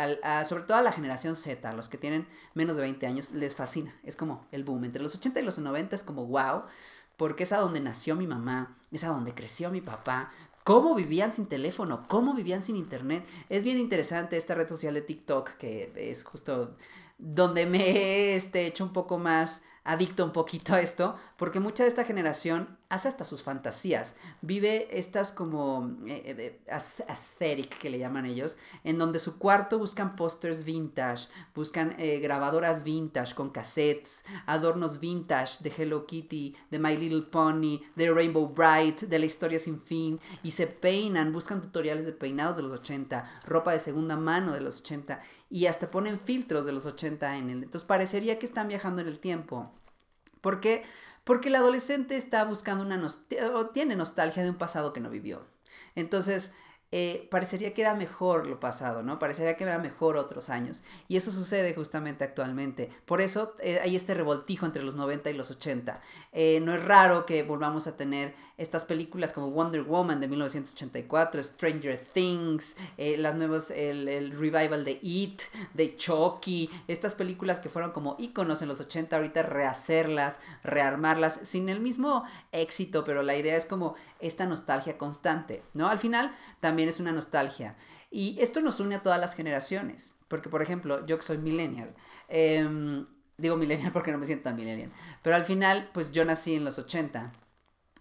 sobre 0.46 0.64
todo 0.64 0.78
a 0.78 0.82
la 0.82 0.92
generación 0.92 1.37
Z, 1.37 1.72
los 1.72 1.88
que 1.88 1.98
tienen 1.98 2.26
menos 2.54 2.76
de 2.76 2.82
20 2.82 3.06
años, 3.06 3.30
les 3.32 3.54
fascina. 3.54 3.94
Es 4.02 4.16
como 4.16 4.46
el 4.50 4.64
boom. 4.64 4.85
Entre 4.85 5.02
los 5.02 5.14
80 5.14 5.40
y 5.40 5.44
los 5.44 5.59
90 5.59 5.94
es 5.94 6.02
como 6.02 6.26
wow. 6.26 6.62
porque 7.16 7.44
es 7.44 7.52
a 7.52 7.59
donde 7.59 7.80
nació 7.80 8.16
mi 8.16 8.26
mamá, 8.26 8.76
es 8.90 9.04
a 9.04 9.09
donde 9.09 9.35
creció 9.35 9.70
mi 9.70 9.80
papá, 9.80 10.30
cómo 10.66 10.96
vivían 10.96 11.33
sin 11.33 11.46
teléfono, 11.46 12.02
cómo 12.09 12.35
vivían 12.35 12.61
sin 12.61 12.74
internet. 12.74 13.24
Es 13.48 13.62
bien 13.62 13.79
interesante 13.79 14.37
esta 14.37 14.57
red 14.57 14.66
social 14.66 14.94
de 14.94 15.00
TikTok, 15.00 15.50
que 15.50 15.92
es 15.94 16.24
justo 16.24 16.74
donde 17.18 17.66
me 17.66 17.90
he 17.90 18.35
este, 18.35 18.66
hecho 18.66 18.83
un 18.83 18.92
poco 18.92 19.16
más 19.16 19.62
adicto 19.87 20.25
un 20.25 20.33
poquito 20.33 20.75
a 20.75 20.81
esto, 20.81 21.16
porque 21.37 21.61
mucha 21.61 21.85
de 21.85 21.88
esta 21.88 22.05
generación 22.05 22.77
hace 22.88 23.09
hasta 23.09 23.25
sus 23.25 23.42
fantasías, 23.42 24.14
vive 24.42 24.88
estas 24.99 25.33
como 25.33 25.96
eh, 26.07 26.35
eh 26.38 26.61
aesthetic 26.68 27.79
que 27.79 27.90
le 27.90 27.99
llaman 27.99 28.27
ellos, 28.27 28.57
en 28.83 28.99
donde 28.99 29.18
su 29.18 29.38
cuarto 29.38 29.79
buscan 29.79 30.16
pósters 30.16 30.64
vintage, 30.64 31.29
buscan 31.55 31.94
eh, 31.99 32.18
grabadoras 32.18 32.83
vintage 32.83 33.35
con 33.35 33.51
cassettes, 33.51 34.25
adornos 34.46 34.99
vintage 34.99 35.62
de 35.62 35.72
Hello 35.77 36.05
Kitty, 36.05 36.57
de 36.70 36.79
My 36.79 36.96
Little 36.96 37.22
Pony, 37.22 37.81
de 37.94 38.12
Rainbow 38.12 38.49
Bright, 38.49 39.03
de 39.03 39.18
la 39.18 39.27
historia 39.27 39.59
sin 39.61 39.81
fin, 39.81 40.20
y 40.42 40.51
se 40.51 40.66
peinan, 40.66 41.33
buscan 41.33 41.62
tutoriales 41.62 42.07
de 42.07 42.12
peinados 42.12 42.57
de 42.57 42.62
los 42.62 42.72
80, 42.72 43.42
ropa 43.46 43.72
de 43.72 43.81
segunda 43.81 44.16
mano 44.16 44.53
de 44.53 44.61
los 44.61 44.81
80, 44.81 45.20
y 45.48 45.66
hasta 45.66 45.90
ponen 45.90 46.18
filtros 46.18 46.66
de 46.66 46.72
los 46.72 46.87
80 46.87 47.37
en 47.37 47.50
el... 47.50 47.62
Entonces 47.62 47.87
parecería 47.87 48.38
que 48.38 48.46
están 48.46 48.68
viajando 48.68 49.02
en 49.02 49.09
el 49.09 49.20
tiempo. 49.20 49.70
¿Por 50.40 50.61
qué? 50.61 50.85
Porque 51.24 51.48
el 51.48 51.56
adolescente 51.56 52.16
está 52.16 52.44
buscando 52.44 52.85
una 52.85 53.00
o 53.54 53.66
tiene 53.66 53.96
nostalgia 53.96 54.42
de 54.42 54.50
un 54.50 54.59
pasado 54.59 54.92
que 54.92 55.00
no 55.00 55.11
vivió. 55.11 55.46
Entonces, 55.94 56.52
eh, 56.92 57.26
parecería 57.32 57.74
que 57.74 57.82
era 57.82 57.94
mejor 57.94 58.46
lo 58.46 58.61
pasado, 58.61 59.02
¿no? 59.02 59.18
Parecería 59.18 59.56
que 59.56 59.64
era 59.64 59.78
mejor 59.78 60.16
otros 60.16 60.50
años. 60.50 60.85
Y 61.09 61.16
eso 61.16 61.32
sucede 61.32 61.74
justamente 61.74 62.22
actualmente. 62.22 62.90
Por 63.06 63.20
eso 63.20 63.56
eh, 63.59 63.80
hay 63.82 63.96
este 63.96 64.14
revoltijo 64.14 64.66
entre 64.66 64.85
los 64.85 64.94
90 64.94 65.30
y 65.30 65.35
los 65.35 65.50
80. 65.50 66.00
Eh, 66.32 66.61
no 66.61 66.74
es 66.74 66.85
raro 66.85 67.26
que 67.26 67.42
volvamos 67.42 67.87
a 67.88 67.96
tener 67.96 68.35
estas 68.59 68.85
películas 68.85 69.33
como 69.33 69.51
Wonder 69.51 69.83
Woman 69.83 70.21
de 70.21 70.29
1984, 70.29 71.42
Stranger 71.42 71.99
Things, 71.99 72.77
las 72.97 73.37
nuevas, 73.37 73.71
el, 73.71 74.09
el, 74.09 74.31
revival 74.33 74.85
de 74.85 74.99
It, 75.03 75.42
de 75.75 75.97
Chucky, 75.97 76.71
estas 76.88 77.14
películas 77.14 77.61
que 77.61 77.69
fueron 77.69 77.92
como 77.92 78.16
íconos 78.19 78.62
en 78.62 78.69
los 78.69 78.81
80, 78.81 79.16
ahorita 79.16 79.42
rehacerlas, 79.42 80.38
rearmarlas, 80.62 81.40
sin 81.42 81.69
el 81.69 81.81
mismo 81.81 82.25
éxito, 82.53 83.05
pero 83.05 83.23
la 83.23 83.37
idea 83.37 83.57
es 83.57 83.66
como 83.66 83.95
esta 84.21 84.47
nostalgia 84.47 84.97
constante, 84.99 85.62
¿no? 85.75 85.88
Al 85.88 85.99
final 85.99 86.35
también 86.61 86.88
es 86.88 87.01
una 87.01 87.12
nostalgia. 87.12 87.77
Y 88.11 88.38
esto 88.40 88.61
nos 88.61 88.81
une 88.81 88.97
a 88.97 89.03
todas 89.03 89.21
las 89.21 89.35
generaciones, 89.35 90.14
porque 90.29 90.49
por 90.49 90.62
ejemplo, 90.62 91.05
yo 91.07 91.19
que 91.19 91.25
soy 91.25 91.38
millennial, 91.38 91.95
em, 92.29 93.07
digo 93.37 93.57
millennial 93.57 93.92
porque 93.92 94.12
no 94.12 94.19
me 94.19 94.27
siento 94.27 94.45
tan 94.45 94.57
millennial, 94.57 94.90
pero 95.23 95.37
al 95.37 95.45
final, 95.45 95.90
pues 95.92 96.12
yo 96.12 96.25
nací 96.25 96.55
en 96.55 96.64
los 96.64 96.79
80. 96.79 97.33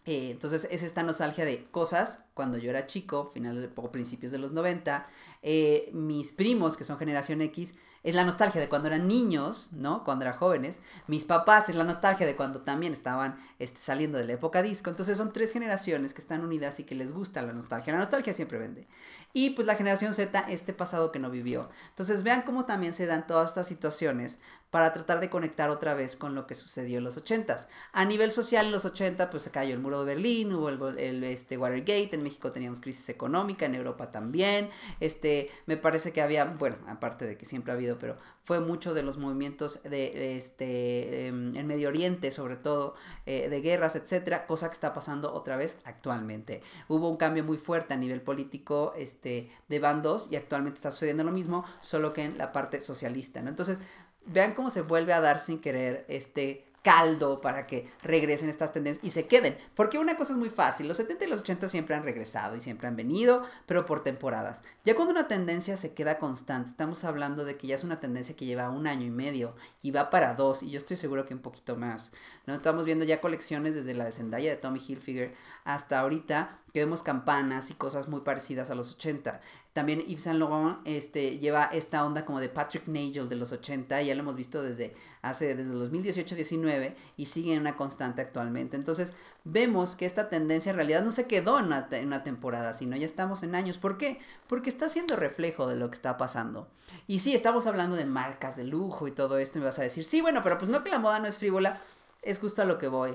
Eh, 0.05 0.29
entonces 0.29 0.67
es 0.69 0.83
esta 0.83 1.01
nostalgia 1.01 1.45
de 1.45 1.63
cosas 1.65 2.19
cuando 2.35 2.59
yo 2.59 2.69
era 2.69 2.85
chico, 2.85 3.31
finales 3.33 3.67
o 3.75 3.91
principios 3.91 4.31
de 4.31 4.37
los 4.37 4.51
90, 4.51 5.07
eh, 5.47 5.91
mis 5.93 6.31
primos 6.31 6.75
que 6.75 6.83
son 6.83 6.97
generación 6.97 7.39
X, 7.43 7.75
es 8.01 8.13
la 8.13 8.23
nostalgia 8.23 8.61
de 8.61 8.67
cuando 8.67 8.87
eran 8.87 9.07
niños, 9.07 9.73
¿no? 9.73 10.03
Cuando 10.03 10.25
eran 10.25 10.37
jóvenes. 10.37 10.79
Mis 11.07 11.23
papás 11.23 11.69
es 11.69 11.75
la 11.75 11.83
nostalgia 11.83 12.25
de 12.25 12.35
cuando 12.35 12.61
también 12.61 12.93
estaban 12.93 13.35
este, 13.57 13.79
saliendo 13.79 14.17
de 14.19 14.25
la 14.25 14.33
época 14.33 14.61
disco. 14.61 14.91
Entonces 14.91 15.17
son 15.17 15.33
tres 15.33 15.51
generaciones 15.51 16.13
que 16.13 16.21
están 16.21 16.43
unidas 16.43 16.79
y 16.79 16.83
que 16.83 16.93
les 16.93 17.11
gusta 17.11 17.41
la 17.41 17.51
nostalgia. 17.51 17.93
La 17.93 17.99
nostalgia 17.99 18.33
siempre 18.33 18.59
vende. 18.59 18.87
Y 19.33 19.51
pues 19.51 19.65
la 19.67 19.75
generación 19.75 20.13
Z, 20.13 20.45
este 20.49 20.71
pasado 20.71 21.11
que 21.11 21.19
no 21.19 21.31
vivió. 21.31 21.69
Entonces 21.89 22.21
vean 22.21 22.43
cómo 22.43 22.65
también 22.65 22.93
se 22.93 23.07
dan 23.07 23.25
todas 23.25 23.49
estas 23.49 23.67
situaciones 23.67 24.39
para 24.75 24.91
tratar 24.91 25.21
de 25.21 25.29
conectar 25.29 25.69
otra 25.69 25.93
vez 25.93 26.17
con 26.17 26.35
lo 26.35 26.47
que 26.47 26.53
sucedió 26.53 26.97
en 26.97 27.05
los 27.05 27.17
80s. 27.17 27.67
A 27.93 28.03
nivel 28.03 28.33
social, 28.33 28.65
en 28.65 28.71
los 28.73 28.83
80 28.83 29.29
pues 29.29 29.43
se 29.43 29.51
cayó 29.51 29.73
el 29.73 29.79
muro 29.79 29.99
de 29.99 30.05
Berlín, 30.05 30.53
hubo 30.53 30.69
el, 30.69 31.23
este, 31.23 31.57
Watergate, 31.57 32.09
en 32.11 32.23
México 32.23 32.51
teníamos 32.51 32.81
crisis 32.81 33.07
económica, 33.07 33.65
en 33.65 33.75
Europa 33.75 34.11
también. 34.11 34.69
Este, 34.99 35.34
me 35.65 35.77
parece 35.77 36.11
que 36.11 36.21
había, 36.21 36.45
bueno, 36.45 36.77
aparte 36.87 37.25
de 37.25 37.37
que 37.37 37.45
siempre 37.45 37.71
ha 37.71 37.75
habido, 37.75 37.97
pero 37.99 38.17
fue 38.43 38.59
mucho 38.59 38.93
de 38.93 39.03
los 39.03 39.17
movimientos 39.17 39.81
de, 39.83 40.37
este, 40.37 41.27
em, 41.27 41.55
en 41.55 41.67
Medio 41.67 41.89
Oriente, 41.89 42.31
sobre 42.31 42.57
todo, 42.57 42.95
eh, 43.25 43.49
de 43.49 43.61
guerras, 43.61 43.95
etcétera, 43.95 44.45
cosa 44.45 44.67
que 44.67 44.73
está 44.73 44.93
pasando 44.93 45.33
otra 45.33 45.57
vez 45.57 45.79
actualmente. 45.83 46.61
Hubo 46.87 47.09
un 47.09 47.17
cambio 47.17 47.43
muy 47.43 47.57
fuerte 47.57 47.93
a 47.93 47.97
nivel 47.97 48.21
político 48.21 48.93
este, 48.97 49.49
de 49.67 49.79
bandos 49.79 50.27
y 50.31 50.35
actualmente 50.35 50.77
está 50.77 50.91
sucediendo 50.91 51.23
lo 51.23 51.31
mismo, 51.31 51.65
solo 51.81 52.13
que 52.13 52.23
en 52.23 52.37
la 52.37 52.51
parte 52.51 52.81
socialista. 52.81 53.39
Entonces, 53.39 53.81
vean 54.25 54.53
cómo 54.53 54.69
se 54.69 54.81
vuelve 54.81 55.13
a 55.13 55.21
dar 55.21 55.39
sin 55.39 55.59
querer 55.59 56.05
este 56.07 56.65
caldo 56.85 57.41
para 57.41 57.65
que 57.65 57.91
regresen 58.03 58.47
estas 58.47 58.71
tendencias 58.71 59.03
y 59.03 59.09
se 59.09 59.25
queden. 59.25 59.57
Porque 59.73 59.97
una 59.97 60.17
cosa 60.17 60.33
es 60.33 60.37
muy 60.37 60.51
fácil, 60.51 60.87
los 60.87 60.97
70 60.97 61.25
y 61.25 61.27
los 61.27 61.39
80 61.39 61.67
siempre 61.67 61.95
han 61.95 62.03
regresado 62.03 62.55
y 62.55 62.61
siempre 62.61 62.87
han 62.87 62.95
venido, 62.95 63.41
pero 63.65 63.87
por 63.87 64.03
temporadas. 64.03 64.61
Ya 64.83 64.93
cuando 64.93 65.11
una 65.11 65.27
tendencia 65.27 65.77
se 65.77 65.95
queda 65.95 66.19
constante, 66.19 66.69
estamos 66.69 67.03
hablando 67.03 67.43
de 67.43 67.57
que 67.57 67.65
ya 67.65 67.73
es 67.73 67.83
una 67.83 67.99
tendencia 67.99 68.35
que 68.35 68.45
lleva 68.45 68.69
un 68.69 68.85
año 68.85 69.07
y 69.07 69.09
medio 69.09 69.55
y 69.81 69.89
va 69.89 70.11
para 70.11 70.35
dos, 70.35 70.61
y 70.61 70.69
yo 70.69 70.77
estoy 70.77 70.95
seguro 70.95 71.25
que 71.25 71.33
un 71.33 71.41
poquito 71.41 71.75
más. 71.75 72.11
¿no? 72.45 72.53
Estamos 72.53 72.85
viendo 72.85 73.03
ya 73.03 73.19
colecciones 73.19 73.73
desde 73.73 73.95
la 73.95 74.05
de 74.05 74.11
Zendaya 74.11 74.51
de 74.51 74.57
Tommy 74.57 74.79
Hilfiger 74.79 75.33
hasta 75.63 75.99
ahorita 75.99 76.59
que 76.71 76.81
vemos 76.81 77.01
campanas 77.01 77.71
y 77.71 77.73
cosas 77.73 78.07
muy 78.07 78.21
parecidas 78.21 78.69
a 78.69 78.75
los 78.75 78.93
80. 78.93 79.41
También 79.75 79.99
Yves 80.07 80.23
Saint 80.23 80.39
Laurent 80.39 80.77
este, 80.85 81.37
lleva 81.37 81.65
esta 81.65 82.05
onda 82.05 82.23
como 82.23 82.39
de 82.39 82.47
Patrick 82.47 82.87
Nagel 82.87 83.27
de 83.27 83.35
los 83.35 83.51
80, 83.51 84.01
ya 84.03 84.15
lo 84.15 84.21
hemos 84.21 84.37
visto 84.37 84.63
desde 84.63 84.95
hace 85.21 85.53
desde 85.53 85.73
2018-19 85.73 86.95
y 87.17 87.25
sigue 87.25 87.53
en 87.53 87.59
una 87.59 87.75
constante 87.75 88.21
actualmente. 88.21 88.77
Entonces 88.77 89.13
vemos 89.43 89.97
que 89.97 90.05
esta 90.05 90.29
tendencia 90.29 90.69
en 90.69 90.77
realidad 90.77 91.03
no 91.03 91.11
se 91.11 91.27
quedó 91.27 91.59
en 91.59 91.65
una, 91.65 91.89
en 91.91 92.07
una 92.07 92.23
temporada, 92.23 92.73
sino 92.73 92.95
ya 92.95 93.05
estamos 93.05 93.43
en 93.43 93.53
años. 93.53 93.77
¿Por 93.77 93.97
qué? 93.97 94.17
Porque 94.47 94.69
está 94.69 94.87
siendo 94.87 95.17
reflejo 95.17 95.67
de 95.67 95.75
lo 95.75 95.89
que 95.89 95.95
está 95.95 96.15
pasando. 96.15 96.69
Y 97.05 97.19
sí, 97.19 97.35
estamos 97.35 97.67
hablando 97.67 97.97
de 97.97 98.05
marcas 98.05 98.55
de 98.55 98.63
lujo 98.63 99.09
y 99.09 99.11
todo 99.11 99.37
esto, 99.39 99.57
y 99.57 99.59
me 99.59 99.65
vas 99.65 99.79
a 99.79 99.83
decir, 99.83 100.05
sí, 100.05 100.21
bueno, 100.21 100.39
pero 100.41 100.57
pues 100.57 100.69
no 100.69 100.85
que 100.85 100.89
la 100.89 100.99
moda 100.99 101.19
no 101.19 101.27
es 101.27 101.37
frívola, 101.37 101.81
es 102.21 102.39
justo 102.39 102.61
a 102.61 102.65
lo 102.65 102.77
que 102.77 102.87
voy. 102.87 103.13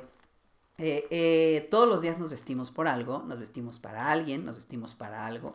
Eh, 0.76 1.06
eh, 1.10 1.68
todos 1.70 1.88
los 1.88 2.02
días 2.02 2.18
nos 2.18 2.28
vestimos 2.28 2.70
por 2.70 2.86
algo, 2.86 3.24
nos 3.26 3.38
vestimos 3.38 3.78
para 3.78 4.10
alguien, 4.10 4.44
nos 4.44 4.56
vestimos 4.56 4.94
para 4.94 5.24
algo. 5.24 5.54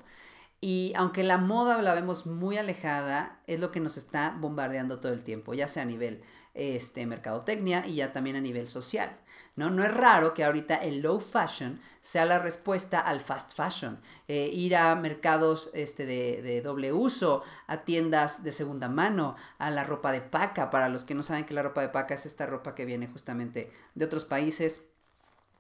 Y 0.62 0.94
aunque 0.96 1.24
la 1.24 1.38
moda 1.38 1.82
la 1.82 1.94
vemos 1.94 2.26
muy 2.26 2.58
alejada, 2.58 3.40
es 3.48 3.60
lo 3.60 3.72
que 3.72 3.80
nos 3.80 3.98
está 3.98 4.36
bombardeando 4.40 5.00
todo 5.00 5.14
el 5.14 5.24
tiempo, 5.24 5.54
ya 5.54 5.68
sea 5.68 5.84
a 5.84 5.86
nivel 5.86 6.22
este, 6.54 7.06
mercadotecnia 7.06 7.86
y 7.86 7.96
ya 7.96 8.14
también 8.14 8.36
a 8.36 8.42
nivel 8.42 8.70
social. 8.70 9.18
¿no? 9.56 9.70
no 9.70 9.84
es 9.84 9.94
raro 9.94 10.34
que 10.34 10.44
ahorita 10.44 10.76
el 10.76 11.02
low 11.02 11.20
fashion 11.20 11.80
sea 12.02 12.26
la 12.26 12.40
respuesta 12.40 13.00
al 13.00 13.22
fast 13.22 13.54
fashion. 13.54 14.00
Eh, 14.28 14.50
ir 14.54 14.76
a 14.76 14.96
mercados 14.96 15.70
este, 15.74 16.06
de, 16.06 16.42
de, 16.42 16.62
doble 16.62 16.92
uso, 16.94 17.44
a 17.68 17.84
tiendas 17.84 18.44
de 18.44 18.52
segunda 18.52 18.90
mano, 18.90 19.36
a 19.58 19.70
la 19.72 19.84
ropa 19.84 20.12
de 20.12 20.22
paca. 20.22 20.70
Para 20.70 20.90
los 20.90 21.04
que 21.04 21.16
no 21.16 21.24
saben 21.24 21.46
que 21.46 21.54
la 21.54 21.64
ropa 21.64 21.82
de 21.82 21.90
paca 21.90 22.16
es 22.16 22.26
esta 22.26 22.46
ropa 22.46 22.76
que 22.76 22.86
viene 22.86 23.08
justamente 23.08 23.72
de 23.96 24.06
otros 24.06 24.26
países 24.26 24.82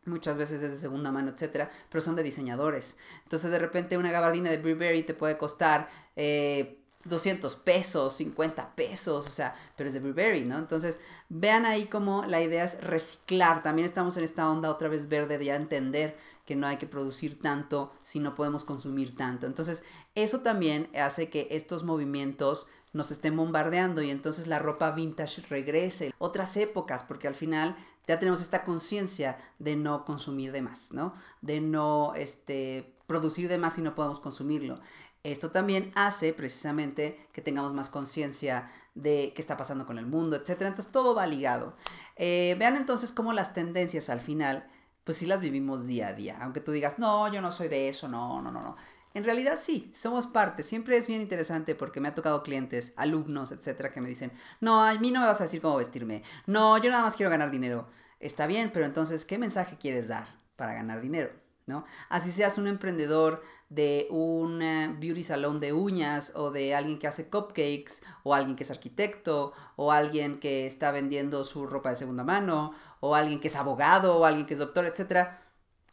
muchas 0.05 0.37
veces 0.37 0.61
es 0.61 0.71
de 0.71 0.77
segunda 0.77 1.11
mano, 1.11 1.31
etcétera, 1.31 1.71
pero 1.89 2.01
son 2.01 2.15
de 2.15 2.23
diseñadores. 2.23 2.97
Entonces, 3.23 3.51
de 3.51 3.59
repente, 3.59 3.97
una 3.97 4.11
gabardina 4.11 4.49
de 4.49 4.57
Burberry 4.57 5.03
te 5.03 5.13
puede 5.13 5.37
costar 5.37 5.89
200 6.15 6.15
eh, 6.15 7.57
pesos, 7.63 8.13
50 8.13 8.75
pesos, 8.75 9.27
o 9.27 9.31
sea, 9.31 9.55
pero 9.75 9.89
es 9.89 9.93
de 9.93 9.99
Burberry, 9.99 10.41
¿no? 10.41 10.57
Entonces, 10.57 10.99
vean 11.29 11.65
ahí 11.65 11.85
cómo 11.85 12.25
la 12.25 12.41
idea 12.41 12.63
es 12.63 12.81
reciclar. 12.81 13.63
También 13.63 13.85
estamos 13.85 14.17
en 14.17 14.23
esta 14.23 14.49
onda 14.49 14.69
otra 14.69 14.87
vez 14.87 15.09
verde 15.09 15.37
de 15.37 15.45
ya 15.45 15.55
entender 15.55 16.15
que 16.45 16.55
no 16.55 16.67
hay 16.67 16.77
que 16.77 16.87
producir 16.87 17.39
tanto 17.41 17.91
si 18.01 18.19
no 18.19 18.35
podemos 18.35 18.63
consumir 18.63 19.15
tanto. 19.15 19.47
Entonces, 19.47 19.83
eso 20.13 20.41
también 20.41 20.89
hace 20.95 21.29
que 21.29 21.47
estos 21.51 21.83
movimientos 21.83 22.67
nos 22.93 23.11
estén 23.11 23.35
bombardeando 23.35 24.01
y 24.01 24.09
entonces 24.09 24.47
la 24.47 24.57
ropa 24.57 24.91
vintage 24.91 25.41
regrese. 25.49 26.13
Otras 26.17 26.55
épocas, 26.55 27.03
porque 27.03 27.27
al 27.27 27.35
final 27.35 27.75
ya 28.07 28.19
tenemos 28.19 28.41
esta 28.41 28.63
conciencia 28.63 29.37
de 29.59 29.75
no 29.75 30.05
consumir 30.05 30.51
de 30.51 30.61
más, 30.61 30.91
¿no? 30.91 31.13
De 31.41 31.61
no 31.61 32.13
este, 32.15 32.95
producir 33.07 33.47
de 33.49 33.57
más 33.57 33.77
y 33.77 33.81
no 33.81 33.95
podemos 33.95 34.19
consumirlo. 34.19 34.79
Esto 35.23 35.49
también 35.49 35.91
hace 35.95 36.33
precisamente 36.33 37.27
que 37.31 37.41
tengamos 37.41 37.73
más 37.73 37.89
conciencia 37.89 38.69
de 38.93 39.33
qué 39.35 39.41
está 39.41 39.57
pasando 39.57 39.85
con 39.85 39.97
el 39.97 40.05
mundo, 40.05 40.35
etc. 40.35 40.61
Entonces 40.61 40.91
todo 40.91 41.15
va 41.15 41.25
ligado. 41.25 41.75
Eh, 42.15 42.55
vean 42.59 42.75
entonces 42.75 43.11
cómo 43.11 43.33
las 43.33 43.53
tendencias 43.53 44.09
al 44.09 44.21
final, 44.21 44.69
pues 45.03 45.17
sí 45.17 45.25
las 45.25 45.41
vivimos 45.41 45.87
día 45.87 46.09
a 46.09 46.13
día. 46.13 46.37
Aunque 46.41 46.61
tú 46.61 46.71
digas, 46.71 46.99
no, 46.99 47.31
yo 47.33 47.41
no 47.41 47.51
soy 47.51 47.67
de 47.69 47.89
eso, 47.89 48.07
no, 48.07 48.41
no, 48.41 48.51
no, 48.51 48.61
no. 48.61 48.75
En 49.15 49.23
realidad 49.23 49.57
sí, 49.61 49.89
somos 49.95 50.27
parte. 50.27 50.61
Siempre 50.61 50.97
es 50.97 51.07
bien 51.07 51.21
interesante 51.21 51.73
porque 51.73 52.01
me 52.01 52.09
ha 52.09 52.13
tocado 52.13 52.43
clientes, 52.43 52.91
alumnos, 52.97 53.53
etcétera, 53.53 53.93
que 53.93 54.01
me 54.01 54.09
dicen, 54.09 54.29
no, 54.59 54.83
a 54.83 54.93
mí 54.95 55.09
no 55.09 55.21
me 55.21 55.25
vas 55.25 55.39
a 55.39 55.45
decir 55.45 55.61
cómo 55.61 55.77
vestirme. 55.77 56.21
No, 56.47 56.77
yo 56.77 56.91
nada 56.91 57.01
más 57.01 57.15
quiero 57.15 57.29
ganar 57.29 57.49
dinero. 57.49 57.87
Está 58.19 58.45
bien, 58.45 58.71
pero 58.73 58.85
entonces, 58.85 59.23
¿qué 59.23 59.37
mensaje 59.37 59.77
quieres 59.77 60.09
dar 60.09 60.27
para 60.57 60.73
ganar 60.73 60.99
dinero? 60.99 61.31
¿no? 61.65 61.85
Así 62.09 62.29
seas 62.29 62.57
un 62.57 62.67
emprendedor 62.67 63.41
de 63.69 64.07
un 64.09 64.61
eh, 64.61 64.93
beauty 64.99 65.23
salón 65.23 65.61
de 65.61 65.71
uñas 65.71 66.33
o 66.35 66.51
de 66.51 66.75
alguien 66.75 66.99
que 66.99 67.07
hace 67.07 67.29
cupcakes 67.29 68.03
o 68.23 68.33
alguien 68.35 68.57
que 68.57 68.65
es 68.65 68.71
arquitecto 68.71 69.53
o 69.77 69.93
alguien 69.93 70.41
que 70.41 70.65
está 70.65 70.91
vendiendo 70.91 71.45
su 71.45 71.65
ropa 71.67 71.91
de 71.91 71.95
segunda 71.95 72.25
mano 72.25 72.73
o 72.99 73.15
alguien 73.15 73.39
que 73.39 73.47
es 73.47 73.55
abogado 73.55 74.17
o 74.17 74.25
alguien 74.25 74.45
que 74.45 74.55
es 74.55 74.59
doctor, 74.59 74.85
etcétera 74.85 75.44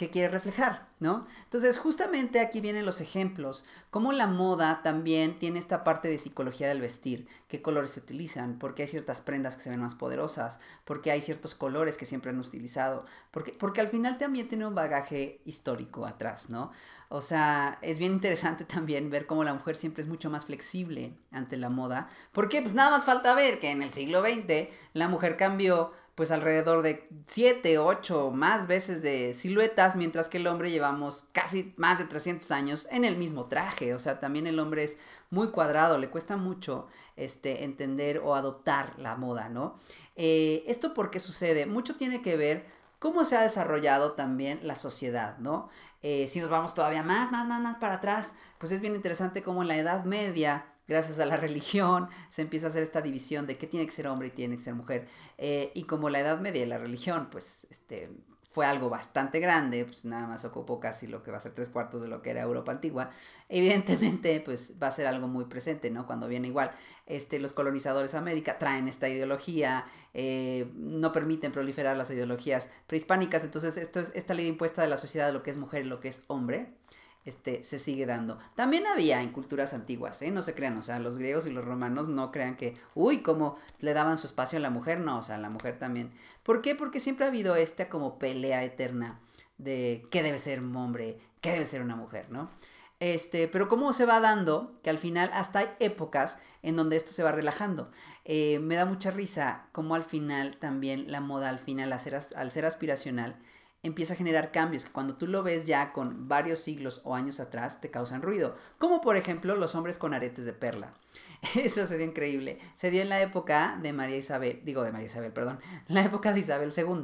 que 0.03 0.11
quiere 0.11 0.29
reflejar, 0.29 0.89
¿no? 0.99 1.27
Entonces, 1.45 1.79
justamente 1.79 2.41
aquí 2.41 2.61
vienen 2.61 2.85
los 2.85 3.01
ejemplos, 3.01 3.65
cómo 3.91 4.11
la 4.11 4.27
moda 4.27 4.81
también 4.83 5.39
tiene 5.39 5.61
esta 5.61 5.85
parte 5.85 6.09
de 6.09 6.19
psicología 6.19 6.67
del 6.67 6.81
vestir, 6.81 7.29
qué 7.47 7.63
colores 7.63 7.93
se 7.93 8.01
utilizan, 8.01 8.59
porque 8.59 8.83
hay 8.83 8.89
ciertas 8.89 9.21
prendas 9.21 9.57
que 9.57 9.63
se 9.63 9.71
ven 9.71 9.81
más 9.81 9.95
poderosas, 9.95 10.59
porque 10.85 11.13
hay 11.13 11.23
ciertos 11.23 11.55
colores 11.55 11.97
que 11.97 12.05
siempre 12.05 12.31
han 12.31 12.41
utilizado, 12.41 13.07
porque, 13.31 13.53
porque 13.53 13.81
al 13.81 13.89
final 13.89 14.19
también 14.19 14.49
tiene 14.49 14.67
un 14.67 14.75
bagaje 14.75 15.41
histórico 15.45 16.05
atrás, 16.05 16.51
¿no? 16.51 16.73
O 17.09 17.21
sea, 17.21 17.79
es 17.83 17.99
bien 17.99 18.13
interesante 18.13 18.65
también 18.67 19.09
ver 19.09 19.27
cómo 19.27 19.45
la 19.45 19.55
mujer 19.55 19.77
siempre 19.77 20.03
es 20.03 20.09
mucho 20.09 20.31
más 20.31 20.47
flexible 20.47 21.17
ante 21.31 21.57
la 21.57 21.71
moda, 21.71 22.09
porque 22.33 22.61
pues 22.61 22.75
nada 22.75 22.91
más 22.91 23.05
falta 23.05 23.37
ver 23.37 23.61
que 23.61 23.71
en 23.71 23.83
el 23.83 23.93
siglo 23.93 24.21
XX 24.21 24.69
la 24.95 25.07
mujer 25.07 25.37
cambió 25.37 25.93
pues 26.15 26.31
alrededor 26.31 26.83
de 26.83 27.09
7, 27.27 27.79
8 27.79 28.31
más 28.33 28.67
veces 28.67 29.03
de 29.03 29.35
siluetas, 29.35 29.97
mientras 29.97 30.29
que 30.29 30.37
el 30.37 30.47
hombre 30.47 30.71
llevamos 30.71 31.27
casi 31.33 31.73
más 31.77 31.99
de 31.99 32.05
300 32.05 32.51
años 32.51 32.87
en 32.91 33.05
el 33.05 33.17
mismo 33.17 33.47
traje. 33.47 33.95
O 33.95 33.99
sea, 33.99 34.21
también 34.21 34.47
el 34.47 34.59
hombre 34.59 34.85
es 34.85 34.99
muy 35.31 35.49
cuadrado, 35.49 35.97
le 35.97 36.11
cuesta 36.11 36.37
mucho 36.37 36.87
este, 37.17 37.65
entender 37.65 38.19
o 38.19 38.35
adoptar 38.35 38.99
la 38.99 39.17
moda, 39.17 39.49
¿no? 39.49 39.77
Eh, 40.17 40.65
¿Esto 40.67 40.93
por 40.93 41.11
qué 41.11 41.19
sucede? 41.19 41.65
Mucho 41.65 41.97
tiene 41.97 42.21
que 42.21 42.37
ver 42.37 42.67
cómo 42.99 43.25
se 43.25 43.37
ha 43.37 43.43
desarrollado 43.43 44.13
también 44.13 44.61
la 44.63 44.75
sociedad, 44.75 45.39
¿no? 45.39 45.71
Eh, 46.03 46.27
si 46.27 46.41
nos 46.41 46.51
vamos 46.51 46.75
todavía 46.75 47.03
más, 47.03 47.33
más, 47.33 47.47
más, 47.47 47.61
más 47.61 47.77
para 47.77 47.95
atrás, 47.95 48.35
pues 48.59 48.73
es 48.73 48.81
bien 48.81 48.95
interesante 48.95 49.43
cómo 49.43 49.63
en 49.63 49.69
la 49.69 49.77
Edad 49.77 50.05
Media 50.05 50.67
gracias 50.89 51.21
a 51.21 51.27
la 51.27 51.37
religión 51.39 52.09
se 52.29 52.43
empieza 52.43 52.67
a 52.67 52.71
hacer 52.71 52.83
esta 52.83 53.01
división 53.01 53.47
de 53.47 53.57
qué 53.57 53.67
tiene 53.67 53.87
que 53.87 53.93
ser 53.93 54.07
hombre 54.07 54.29
y 54.29 54.31
tiene 54.33 54.57
que 54.57 54.63
ser 54.63 54.75
mujer. 54.75 55.09
Eh, 55.39 55.73
y 55.75 55.85
como 55.85 56.11
la 56.11 56.21
Edad 56.21 56.41
Media 56.41 56.63
y 56.63 56.67
la 56.67 56.79
religión, 56.79 57.29
pues, 57.31 57.67
este, 57.71 58.11
fue 58.53 58.67
algo 58.67 58.91
bastante 58.91 59.41
grande, 59.41 59.87
pues 59.87 60.05
nada 60.05 60.27
más 60.27 60.45
ocupó 60.45 60.79
casi 60.79 61.07
lo 61.07 61.23
que 61.23 61.31
va 61.31 61.39
a 61.39 61.41
ser 61.41 61.53
tres 61.55 61.71
cuartos 61.71 62.03
de 62.03 62.09
lo 62.09 62.21
que 62.21 62.29
era 62.29 62.43
Europa 62.43 62.71
antigua, 62.71 63.11
evidentemente 63.49 64.43
pues 64.45 64.75
va 64.81 64.89
a 64.89 64.91
ser 64.91 65.07
algo 65.07 65.27
muy 65.27 65.47
presente, 65.47 65.91
¿no? 65.91 66.07
Cuando 66.07 66.29
viene 66.29 66.49
igual, 66.49 66.71
este, 67.07 67.39
los 67.39 67.55
colonizadores 67.55 68.13
de 68.13 68.19
América 68.19 68.59
traen 68.59 68.89
esta 68.89 69.09
ideología, 69.09 69.87
eh, 70.13 70.71
no 70.75 71.13
permiten 71.13 71.51
proliferar 71.51 71.97
las 71.97 72.11
ideologías 72.11 72.69
prehispánicas, 72.87 73.43
entonces 73.43 73.79
esto 73.79 74.01
es 74.01 74.13
esta 74.15 74.35
ley 74.35 74.49
impuesta 74.49 74.83
de 74.83 74.89
la 74.89 74.99
sociedad 74.99 75.29
de 75.29 75.33
lo 75.33 75.43
que 75.43 75.51
es 75.51 75.57
mujer 75.57 75.87
y 75.87 75.89
lo 75.89 76.01
que 76.01 76.09
es 76.09 76.23
hombre, 76.27 76.75
este, 77.25 77.63
se 77.63 77.79
sigue 77.79 78.07
dando. 78.07 78.39
También 78.55 78.87
había 78.87 79.23
en 79.23 79.31
culturas 79.31 79.75
antiguas, 79.75 80.21
¿eh? 80.23 80.31
no 80.31 80.43
se 80.43 80.55
crean, 80.55 80.77
o 80.79 80.83
sea, 80.83 80.99
los 80.99 81.19
griegos 81.19 81.47
y 81.47 81.53
los 81.53 81.65
romanos 81.65 82.09
no 82.09 82.33
crean 82.33 82.57
que, 82.57 82.77
uy, 82.95 83.23
como 83.23 83.59
le 83.81 83.95
daban 83.95 84.19
su 84.19 84.27
espacio 84.27 84.59
a 84.59 84.63
la 84.63 84.71
mujer, 84.71 85.01
no, 85.01 85.19
o 85.19 85.23
sea, 85.23 85.39
la 85.39 85.51
mujer 85.51 85.79
también. 85.79 86.13
¿Por 86.43 86.63
qué? 86.63 86.75
Porque 86.75 87.01
siempre 87.01 87.25
ha 87.25 87.29
habido 87.29 87.55
esta 87.57 87.89
como 87.89 88.19
pelea 88.19 88.65
eterna 88.65 89.21
de 89.59 90.07
qué 90.11 90.23
debe 90.23 90.39
ser 90.39 90.61
un 90.61 90.75
hombre, 90.77 91.19
qué 91.41 91.53
debe 91.53 91.65
ser 91.65 91.83
una 91.83 91.97
mujer, 91.97 92.27
¿no? 92.31 92.51
Este, 92.99 93.49
pero 93.49 93.69
cómo 93.69 93.93
se 93.93 94.05
va 94.05 94.21
dando, 94.21 94.79
que 94.83 94.91
al 94.91 94.99
final 94.99 95.29
hasta 95.35 95.59
hay 95.59 95.69
épocas 95.81 96.39
en 96.63 96.77
donde 96.77 96.95
esto 96.95 97.11
se 97.11 97.25
va 97.25 97.33
relajando. 97.33 97.91
Eh, 98.25 98.61
me 98.61 98.77
da 98.77 98.85
mucha 98.85 99.11
risa 99.11 99.67
cómo 99.73 99.97
al 99.97 100.05
final 100.05 100.57
también 100.59 101.11
la 101.11 101.21
moda, 101.21 101.49
al 101.49 101.59
final, 101.59 101.93
al 101.93 102.51
ser 102.53 102.65
aspiracional, 102.65 103.41
empieza 103.83 104.15
a 104.15 104.17
generar 104.17 104.53
cambios 104.53 104.85
que 104.85 104.93
cuando 104.93 105.17
tú 105.17 105.27
lo 105.27 105.43
ves 105.43 105.67
ya 105.67 105.93
con 105.93 106.29
varios 106.29 106.61
siglos 106.61 107.01
o 107.05 107.15
años 107.15 107.41
atrás 107.41 107.81
te 107.81 107.91
causan 107.91 108.23
ruido, 108.23 108.57
como 108.79 109.01
por 109.01 109.17
ejemplo 109.17 109.57
los 109.57 109.75
hombres 109.75 109.99
con 109.99 110.15
aretes 110.15 110.45
de 110.45 110.53
perla. 110.53 110.95
Eso 111.57 111.87
sería 111.87 112.07
increíble. 112.07 112.59
Se 112.75 112.91
dio 112.91 113.03
en 113.03 113.09
la 113.09 113.21
época 113.21 113.79
de 113.83 113.93
María 113.93 114.17
Isabel, 114.17 114.61
digo 114.65 114.85
de 114.85 114.93
María 114.93 115.07
Isabel, 115.07 115.33
perdón, 115.33 115.59
la 115.89 116.03
época 116.03 116.33
de 116.33 116.41
Isabel 116.41 116.73
II, 116.77 117.03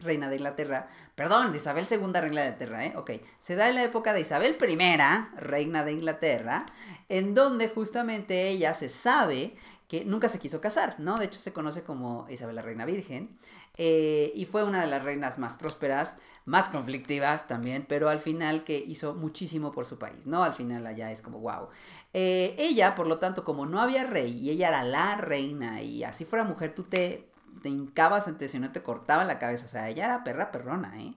reina 0.00 0.28
de 0.28 0.36
Inglaterra, 0.36 0.88
perdón, 1.14 1.52
de 1.52 1.58
Isabel 1.58 1.86
II, 1.88 1.98
reina 1.98 2.20
de 2.20 2.28
Inglaterra, 2.28 2.86
¿eh? 2.86 2.94
Ok, 2.96 3.10
se 3.38 3.54
da 3.54 3.68
en 3.68 3.76
la 3.76 3.84
época 3.84 4.12
de 4.12 4.20
Isabel 4.20 4.56
I, 4.60 5.36
reina 5.36 5.84
de 5.84 5.92
Inglaterra, 5.92 6.66
en 7.08 7.34
donde 7.34 7.68
justamente 7.68 8.48
ella 8.48 8.74
se 8.74 8.88
sabe 8.88 9.54
que 9.92 10.06
nunca 10.06 10.26
se 10.30 10.38
quiso 10.38 10.58
casar, 10.62 10.98
¿no? 11.00 11.18
De 11.18 11.26
hecho 11.26 11.38
se 11.38 11.52
conoce 11.52 11.82
como 11.82 12.24
Isabel 12.30 12.56
la 12.56 12.62
Reina 12.62 12.86
Virgen. 12.86 13.36
Eh, 13.76 14.32
y 14.34 14.46
fue 14.46 14.64
una 14.64 14.80
de 14.80 14.86
las 14.86 15.04
reinas 15.04 15.38
más 15.38 15.58
prósperas, 15.58 16.16
más 16.46 16.70
conflictivas 16.70 17.46
también, 17.46 17.84
pero 17.86 18.08
al 18.08 18.18
final 18.18 18.64
que 18.64 18.78
hizo 18.78 19.14
muchísimo 19.14 19.70
por 19.70 19.84
su 19.84 19.98
país, 19.98 20.26
¿no? 20.26 20.44
Al 20.44 20.54
final 20.54 20.86
allá 20.86 21.12
es 21.12 21.20
como, 21.20 21.40
wow. 21.40 21.68
Eh, 22.14 22.54
ella, 22.56 22.94
por 22.94 23.06
lo 23.06 23.18
tanto, 23.18 23.44
como 23.44 23.66
no 23.66 23.82
había 23.82 24.04
rey 24.04 24.32
y 24.32 24.48
ella 24.48 24.68
era 24.68 24.82
la 24.82 25.16
reina 25.16 25.82
y 25.82 26.04
así 26.04 26.24
fuera 26.24 26.44
mujer, 26.44 26.74
tú 26.74 26.84
te, 26.84 27.28
te 27.62 27.68
hincabas 27.68 28.28
ante 28.28 28.48
si 28.48 28.58
no 28.58 28.72
te 28.72 28.82
cortaban 28.82 29.26
la 29.26 29.38
cabeza, 29.38 29.66
o 29.66 29.68
sea, 29.68 29.90
ella 29.90 30.06
era 30.06 30.24
perra 30.24 30.50
perrona, 30.50 30.98
¿eh? 31.02 31.12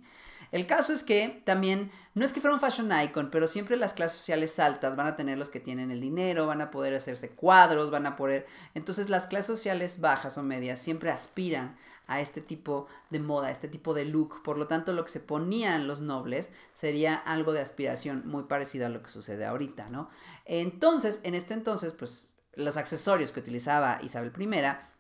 El 0.55 0.67
caso 0.67 0.93
es 0.93 1.03
que 1.03 1.41
también, 1.43 1.91
no 2.13 2.23
es 2.23 2.31
que 2.31 2.39
fuera 2.39 2.53
un 2.53 2.61
fashion 2.61 2.89
icon, 3.03 3.29
pero 3.29 3.45
siempre 3.45 3.75
las 3.75 3.93
clases 3.93 4.19
sociales 4.19 4.57
altas 4.57 4.95
van 4.95 5.05
a 5.05 5.17
tener 5.17 5.37
los 5.37 5.49
que 5.49 5.59
tienen 5.59 5.91
el 5.91 5.99
dinero, 5.99 6.47
van 6.47 6.61
a 6.61 6.71
poder 6.71 6.93
hacerse 6.95 7.31
cuadros, 7.31 7.91
van 7.91 8.05
a 8.05 8.15
poder... 8.15 8.47
Entonces 8.73 9.09
las 9.09 9.27
clases 9.27 9.47
sociales 9.47 9.99
bajas 9.99 10.37
o 10.37 10.43
medias 10.43 10.79
siempre 10.79 11.11
aspiran 11.11 11.75
a 12.07 12.21
este 12.21 12.39
tipo 12.39 12.87
de 13.09 13.19
moda, 13.19 13.47
a 13.47 13.51
este 13.51 13.67
tipo 13.67 13.93
de 13.93 14.05
look. 14.05 14.43
Por 14.43 14.57
lo 14.57 14.65
tanto, 14.65 14.93
lo 14.93 15.03
que 15.03 15.11
se 15.11 15.19
ponían 15.19 15.89
los 15.89 15.99
nobles 15.99 16.53
sería 16.71 17.15
algo 17.15 17.51
de 17.51 17.59
aspiración 17.59 18.23
muy 18.25 18.43
parecido 18.43 18.85
a 18.85 18.89
lo 18.89 19.03
que 19.03 19.09
sucede 19.09 19.43
ahorita, 19.45 19.89
¿no? 19.89 20.09
Entonces, 20.45 21.19
en 21.23 21.35
este 21.35 21.53
entonces, 21.53 21.91
pues 21.91 22.34
los 22.55 22.77
accesorios 22.77 23.31
que 23.31 23.39
utilizaba 23.39 23.99
Isabel 24.01 24.31
I 24.37 24.47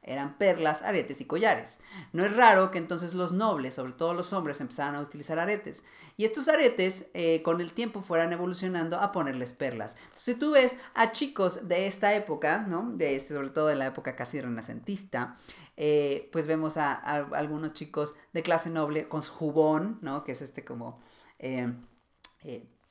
eran 0.03 0.37
perlas, 0.37 0.83
aretes 0.83 1.19
y 1.19 1.25
collares. 1.25 1.79
No 2.13 2.23
es 2.23 2.35
raro 2.35 2.69
que 2.69 2.77
entonces 2.77 3.13
los 3.13 3.31
nobles, 3.31 3.73
sobre 3.73 3.93
todo 3.93 4.13
los 4.13 4.33
hombres, 4.33 4.61
empezaran 4.61 4.95
a 4.95 5.01
utilizar 5.01 5.39
aretes. 5.39 5.83
Y 6.15 6.25
estos 6.25 6.47
aretes 6.47 7.07
eh, 7.13 7.41
con 7.41 7.59
el 7.59 7.73
tiempo 7.73 8.01
fueran 8.01 8.31
evolucionando 8.31 8.99
a 8.99 9.11
ponerles 9.11 9.53
perlas. 9.53 9.95
Entonces, 9.95 10.23
si 10.23 10.35
tú 10.35 10.51
ves 10.51 10.77
a 10.93 11.11
chicos 11.11 11.67
de 11.67 11.87
esta 11.87 12.13
época, 12.13 12.65
¿no? 12.67 12.91
De 12.91 13.15
este, 13.15 13.33
sobre 13.33 13.49
todo 13.49 13.67
de 13.67 13.75
la 13.75 13.87
época 13.87 14.15
casi 14.15 14.39
renacentista, 14.39 15.35
eh, 15.75 16.29
pues 16.31 16.45
vemos 16.45 16.77
a, 16.77 16.93
algunos 16.93 17.73
chicos 17.73 18.15
de 18.31 18.43
clase 18.43 18.69
noble 18.69 19.07
con 19.07 19.23
su 19.23 19.33
jubón, 19.33 19.97
¿no? 20.01 20.23
Que 20.23 20.33
es 20.33 20.41
este 20.41 20.63
como... 20.63 21.01
Eh, 21.39 21.73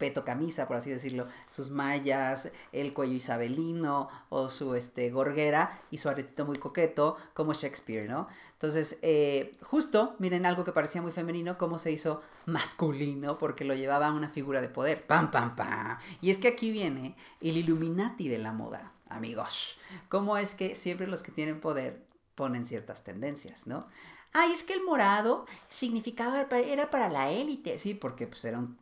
peto 0.05 0.23
camisa, 0.23 0.69
por 0.69 0.77
así 0.77 0.90
decirlo, 0.90 1.27
sus 1.47 1.71
mallas, 1.71 2.51
el 2.73 2.93
cuello 2.93 3.14
isabelino 3.14 4.11
o 4.29 4.51
su 4.51 4.75
este, 4.75 5.11
gorguera 5.11 5.81
y 5.90 5.97
su 5.97 6.11
aretito 6.11 6.45
muy 6.45 6.59
coqueto, 6.59 7.17
como 7.33 7.55
Shakespeare, 7.55 8.07
¿no? 8.07 8.29
Entonces, 8.53 8.99
justo, 9.62 10.14
miren 10.19 10.45
algo 10.45 10.62
que 10.62 10.73
parecía 10.73 11.01
muy 11.01 11.11
femenino, 11.11 11.57
cómo 11.57 11.79
se 11.79 11.90
hizo 11.90 12.21
masculino, 12.45 13.38
porque 13.38 13.64
lo 13.64 13.73
llevaba 13.73 14.09
a 14.09 14.12
una 14.12 14.29
figura 14.29 14.61
de 14.61 14.69
poder. 14.69 15.07
¡Pam, 15.07 15.31
pam, 15.31 15.57
pam! 15.57 15.97
Y 16.21 16.29
es 16.29 16.37
que 16.37 16.49
aquí 16.49 16.71
viene 16.71 17.17
el 17.40 17.57
Illuminati 17.57 18.29
de 18.29 18.37
la 18.38 18.53
moda, 18.53 18.93
amigos. 19.09 19.79
¿Cómo 20.11 20.37
es 20.37 20.55
que 20.55 20.77
siempre 20.77 21.07
los 21.07 21.23
que 21.23 21.33
tienen 21.33 21.62
poder 21.62 22.05
ponen 22.35 22.67
ciertas 22.67 23.05
tendencias, 23.05 23.67
¿no? 23.67 23.87
Ay, 24.35 24.53
es 24.53 24.64
que 24.64 24.75
el 24.75 24.83
morado 24.83 25.47
significaba, 25.69 26.43
era 26.43 26.90
para 26.90 27.09
la 27.09 27.31
élite, 27.31 27.79
sí, 27.79 27.95
porque 27.95 28.27
pues 28.27 28.45
era 28.45 28.59
un, 28.59 28.77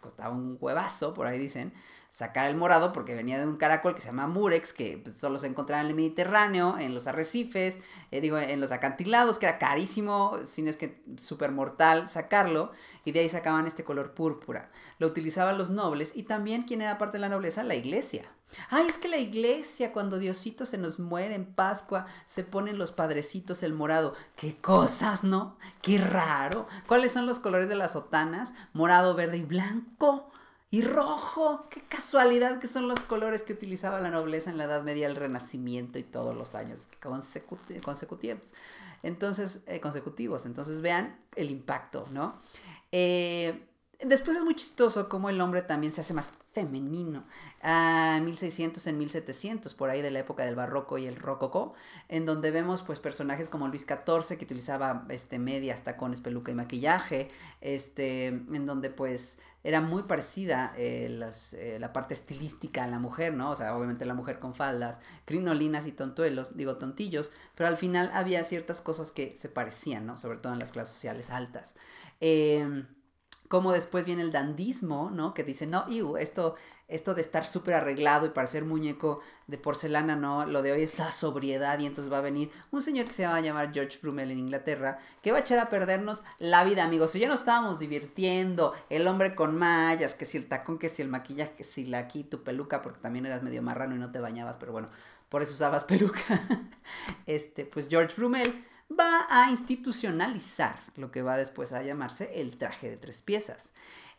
costaba 0.00 0.34
un 0.34 0.58
huevazo, 0.60 1.14
por 1.14 1.26
ahí 1.26 1.38
dicen, 1.38 1.72
sacar 2.10 2.48
el 2.48 2.56
morado 2.56 2.92
porque 2.92 3.14
venía 3.14 3.38
de 3.38 3.46
un 3.46 3.56
caracol 3.56 3.94
que 3.94 4.00
se 4.00 4.06
llama 4.06 4.26
murex, 4.26 4.72
que 4.72 5.00
pues, 5.02 5.16
solo 5.16 5.38
se 5.38 5.46
encontraba 5.46 5.82
en 5.82 5.88
el 5.88 5.94
Mediterráneo, 5.94 6.78
en 6.78 6.94
los 6.94 7.06
arrecifes, 7.06 7.78
eh, 8.10 8.20
digo, 8.20 8.38
en 8.38 8.60
los 8.60 8.70
acantilados, 8.70 9.38
que 9.38 9.46
era 9.46 9.58
carísimo, 9.58 10.38
si 10.44 10.62
no 10.62 10.70
es 10.70 10.76
que 10.76 11.02
súper 11.18 11.50
mortal 11.50 12.08
sacarlo, 12.08 12.70
y 13.04 13.12
de 13.12 13.20
ahí 13.20 13.28
sacaban 13.28 13.66
este 13.66 13.82
color 13.82 14.14
púrpura. 14.14 14.70
Lo 14.98 15.06
utilizaban 15.08 15.58
los 15.58 15.70
nobles 15.70 16.12
y 16.14 16.22
también, 16.22 16.62
¿quién 16.62 16.82
era 16.82 16.98
parte 16.98 17.16
de 17.16 17.22
la 17.22 17.28
nobleza? 17.28 17.64
La 17.64 17.74
iglesia. 17.74 18.30
Ay, 18.70 18.86
es 18.86 18.98
que 18.98 19.08
la 19.08 19.18
iglesia, 19.18 19.92
cuando 19.92 20.18
Diosito 20.18 20.66
se 20.66 20.78
nos 20.78 20.98
muere 20.98 21.34
en 21.34 21.46
Pascua, 21.46 22.06
se 22.26 22.44
ponen 22.44 22.78
los 22.78 22.92
padrecitos 22.92 23.62
el 23.62 23.74
morado. 23.74 24.14
¡Qué 24.36 24.56
cosas, 24.56 25.24
no! 25.24 25.56
¡Qué 25.82 25.98
raro! 25.98 26.68
¿Cuáles 26.86 27.12
son 27.12 27.26
los 27.26 27.38
colores 27.38 27.68
de 27.68 27.76
las 27.76 27.92
sotanas? 27.92 28.54
Morado, 28.72 29.14
verde 29.14 29.38
y 29.38 29.42
blanco. 29.42 30.30
Y 30.70 30.82
rojo, 30.82 31.68
qué 31.70 31.80
casualidad 31.82 32.58
que 32.58 32.66
son 32.66 32.88
los 32.88 32.98
colores 33.00 33.44
que 33.44 33.52
utilizaba 33.52 34.00
la 34.00 34.10
nobleza 34.10 34.50
en 34.50 34.58
la 34.58 34.64
Edad 34.64 34.82
Media, 34.82 35.06
el 35.06 35.14
Renacimiento 35.14 36.00
y 36.00 36.02
todos 36.02 36.34
los 36.36 36.56
años 36.56 36.88
consecutivos. 37.00 38.54
Entonces, 39.04 39.60
eh, 39.66 39.78
consecutivos. 39.78 40.46
Entonces 40.46 40.80
vean 40.80 41.16
el 41.36 41.50
impacto, 41.50 42.08
¿no? 42.10 42.34
Eh, 42.90 43.68
Después 44.04 44.36
es 44.36 44.44
muy 44.44 44.54
chistoso 44.54 45.08
cómo 45.08 45.30
el 45.30 45.40
hombre 45.40 45.62
también 45.62 45.92
se 45.92 46.02
hace 46.02 46.12
más 46.12 46.30
femenino. 46.52 47.24
A 47.62 48.20
1600 48.22 48.86
en 48.86 48.98
1700, 48.98 49.72
por 49.74 49.88
ahí 49.88 50.02
de 50.02 50.10
la 50.10 50.20
época 50.20 50.44
del 50.44 50.54
barroco 50.54 50.98
y 50.98 51.06
el 51.06 51.16
rococó, 51.16 51.74
en 52.08 52.26
donde 52.26 52.50
vemos 52.50 52.82
pues 52.82 53.00
personajes 53.00 53.48
como 53.48 53.66
Luis 53.68 53.86
XIV 53.86 54.36
que 54.36 54.44
utilizaba 54.44 55.06
este 55.08 55.38
medias, 55.38 55.82
tacones, 55.84 56.20
peluca 56.20 56.52
y 56.52 56.54
maquillaje, 56.54 57.30
este, 57.60 58.26
en 58.26 58.66
donde 58.66 58.90
pues 58.90 59.38
era 59.64 59.80
muy 59.80 60.02
parecida 60.02 60.74
eh, 60.76 61.18
eh, 61.54 61.78
la 61.80 61.92
parte 61.94 62.12
estilística 62.12 62.84
a 62.84 62.86
la 62.86 62.98
mujer, 62.98 63.32
¿no? 63.32 63.50
O 63.50 63.56
sea, 63.56 63.74
obviamente 63.74 64.04
la 64.04 64.14
mujer 64.14 64.38
con 64.38 64.54
faldas, 64.54 65.00
crinolinas 65.24 65.86
y 65.86 65.92
tontuelos, 65.92 66.56
digo 66.56 66.76
tontillos, 66.76 67.30
pero 67.54 67.68
al 67.68 67.78
final 67.78 68.10
había 68.12 68.44
ciertas 68.44 68.82
cosas 68.82 69.10
que 69.10 69.34
se 69.38 69.48
parecían, 69.48 70.04
¿no? 70.04 70.18
Sobre 70.18 70.38
todo 70.38 70.52
en 70.52 70.58
las 70.58 70.72
clases 70.72 70.94
sociales 70.94 71.30
altas. 71.30 71.76
Eh, 72.20 72.84
como 73.54 73.70
después 73.70 74.04
viene 74.04 74.22
el 74.22 74.32
dandismo, 74.32 75.12
¿no? 75.12 75.32
Que 75.32 75.44
dice, 75.44 75.64
no, 75.64 75.88
iu, 75.88 76.16
esto, 76.16 76.56
esto 76.88 77.14
de 77.14 77.20
estar 77.20 77.46
súper 77.46 77.74
arreglado 77.74 78.26
y 78.26 78.30
parecer 78.30 78.64
muñeco 78.64 79.20
de 79.46 79.58
porcelana, 79.58 80.16
¿no? 80.16 80.44
Lo 80.44 80.60
de 80.60 80.72
hoy 80.72 80.82
es 80.82 80.98
la 80.98 81.12
sobriedad 81.12 81.78
y 81.78 81.86
entonces 81.86 82.12
va 82.12 82.18
a 82.18 82.20
venir 82.20 82.50
un 82.72 82.82
señor 82.82 83.06
que 83.06 83.12
se 83.12 83.24
va 83.24 83.36
a 83.36 83.40
llamar 83.40 83.72
George 83.72 84.00
Brummel 84.02 84.32
en 84.32 84.40
Inglaterra, 84.40 84.98
que 85.22 85.30
va 85.30 85.38
a 85.38 85.42
echar 85.42 85.60
a 85.60 85.70
perdernos 85.70 86.24
la 86.40 86.64
vida, 86.64 86.82
amigos. 86.82 87.12
Si 87.12 87.20
ya 87.20 87.28
nos 87.28 87.40
estábamos 87.40 87.78
divirtiendo, 87.78 88.74
el 88.90 89.06
hombre 89.06 89.36
con 89.36 89.56
mallas, 89.56 90.16
que 90.16 90.24
si 90.24 90.36
el 90.36 90.48
tacón, 90.48 90.80
que 90.80 90.88
si 90.88 91.00
el 91.00 91.08
maquillaje, 91.08 91.54
que 91.54 91.62
si 91.62 91.84
la 91.84 91.98
aquí 91.98 92.24
tu 92.24 92.42
peluca, 92.42 92.82
porque 92.82 92.98
también 92.98 93.24
eras 93.24 93.44
medio 93.44 93.62
marrano 93.62 93.94
y 93.94 94.00
no 94.00 94.10
te 94.10 94.18
bañabas, 94.18 94.58
pero 94.58 94.72
bueno, 94.72 94.88
por 95.28 95.42
eso 95.42 95.54
usabas 95.54 95.84
peluca. 95.84 96.40
este, 97.26 97.66
pues 97.66 97.86
George 97.88 98.16
Brummel 98.16 98.52
va 98.90 99.26
a 99.28 99.50
institucionalizar 99.50 100.78
lo 100.96 101.10
que 101.10 101.22
va 101.22 101.36
después 101.36 101.72
a 101.72 101.82
llamarse 101.82 102.40
el 102.40 102.56
traje 102.56 102.90
de 102.90 102.96
tres 102.96 103.22
piezas. 103.22 103.72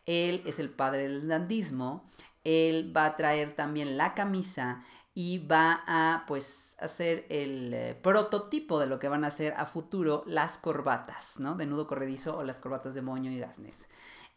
Él 0.06 0.42
es 0.46 0.58
el 0.58 0.70
padre 0.70 1.04
del 1.04 1.28
dandismo, 1.28 2.04
él 2.44 2.96
va 2.96 3.06
a 3.06 3.16
traer 3.16 3.56
también 3.56 3.96
la 3.96 4.14
camisa 4.14 4.84
y 5.14 5.38
va 5.38 5.82
a 5.86 6.24
pues 6.28 6.76
hacer 6.78 7.26
el 7.30 7.72
eh, 7.72 7.98
prototipo 8.00 8.78
de 8.78 8.86
lo 8.86 8.98
que 8.98 9.08
van 9.08 9.24
a 9.24 9.30
ser 9.30 9.54
a 9.56 9.64
futuro 9.64 10.22
las 10.26 10.58
corbatas, 10.58 11.40
¿no? 11.40 11.54
De 11.54 11.64
nudo 11.64 11.86
corredizo 11.86 12.36
o 12.36 12.44
las 12.44 12.60
corbatas 12.60 12.94
de 12.94 13.02
moño 13.02 13.30
y 13.30 13.38
gasnes. 13.38 13.88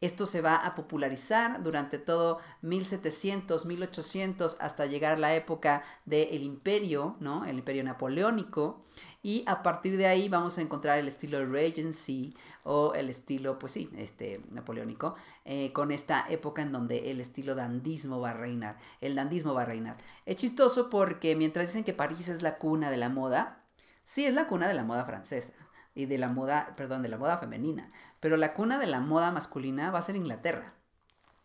Esto 0.02 0.26
se 0.26 0.40
va 0.40 0.56
a 0.56 0.76
popularizar 0.76 1.62
durante 1.62 1.98
todo 1.98 2.40
1700, 2.62 3.66
1800 3.66 4.56
hasta 4.62 4.86
llegar 4.86 5.20
la 5.20 5.36
época 5.36 5.84
del 6.06 6.44
imperio, 6.44 7.18
¿no? 7.20 7.44
El 7.44 7.58
imperio 7.58 7.84
napoleónico 7.84 8.86
y 9.22 9.44
a 9.48 9.64
partir 9.64 9.98
de 9.98 10.08
ahí 10.08 10.30
vamos 10.30 10.58
a 10.58 10.62
encontrar 10.62 10.98
el 10.98 11.08
estilo 11.08 11.46
Regency 11.46 12.36
o 12.64 12.94
el 12.94 13.10
estilo, 13.10 13.60
pues 13.60 13.74
sí, 13.74 13.90
este 13.98 14.42
napoleónico, 14.50 15.16
eh, 15.44 15.74
con 15.74 15.92
esta 15.92 16.26
época 16.30 16.62
en 16.62 16.72
donde 16.72 17.12
el 17.12 17.20
estilo 17.20 17.54
dandismo 17.54 18.22
va 18.22 18.32
a 18.32 18.34
reinar, 18.34 18.78
el 19.02 19.16
dandismo 19.16 19.54
va 19.54 19.64
a 19.64 19.66
reinar. 19.66 19.98
Es 20.26 20.38
chistoso 20.38 20.90
porque 20.90 21.36
mientras 21.36 21.68
dicen 21.68 21.84
que 21.84 21.94
París 21.94 22.30
es 22.30 22.42
la 22.42 22.58
cuna 22.58 22.90
de 22.92 22.98
la 22.98 23.10
moda, 23.10 23.66
sí 24.04 24.26
es 24.26 24.34
la 24.34 24.48
cuna 24.48 24.68
de 24.70 24.74
la 24.74 24.86
moda 24.86 25.04
francesa 25.06 25.54
y 25.94 26.06
de 26.06 26.18
la 26.18 26.30
moda, 26.30 26.74
perdón, 26.78 27.02
de 27.02 27.10
la 27.10 27.18
moda 27.18 27.40
femenina, 27.40 27.90
pero 28.22 28.38
la 28.38 28.54
cuna 28.54 28.80
de 28.80 28.88
la 28.88 29.02
moda 29.02 29.32
masculina 29.32 29.92
va 29.92 30.00
a 30.00 30.04
ser 30.04 30.16
Inglaterra. 30.16 30.79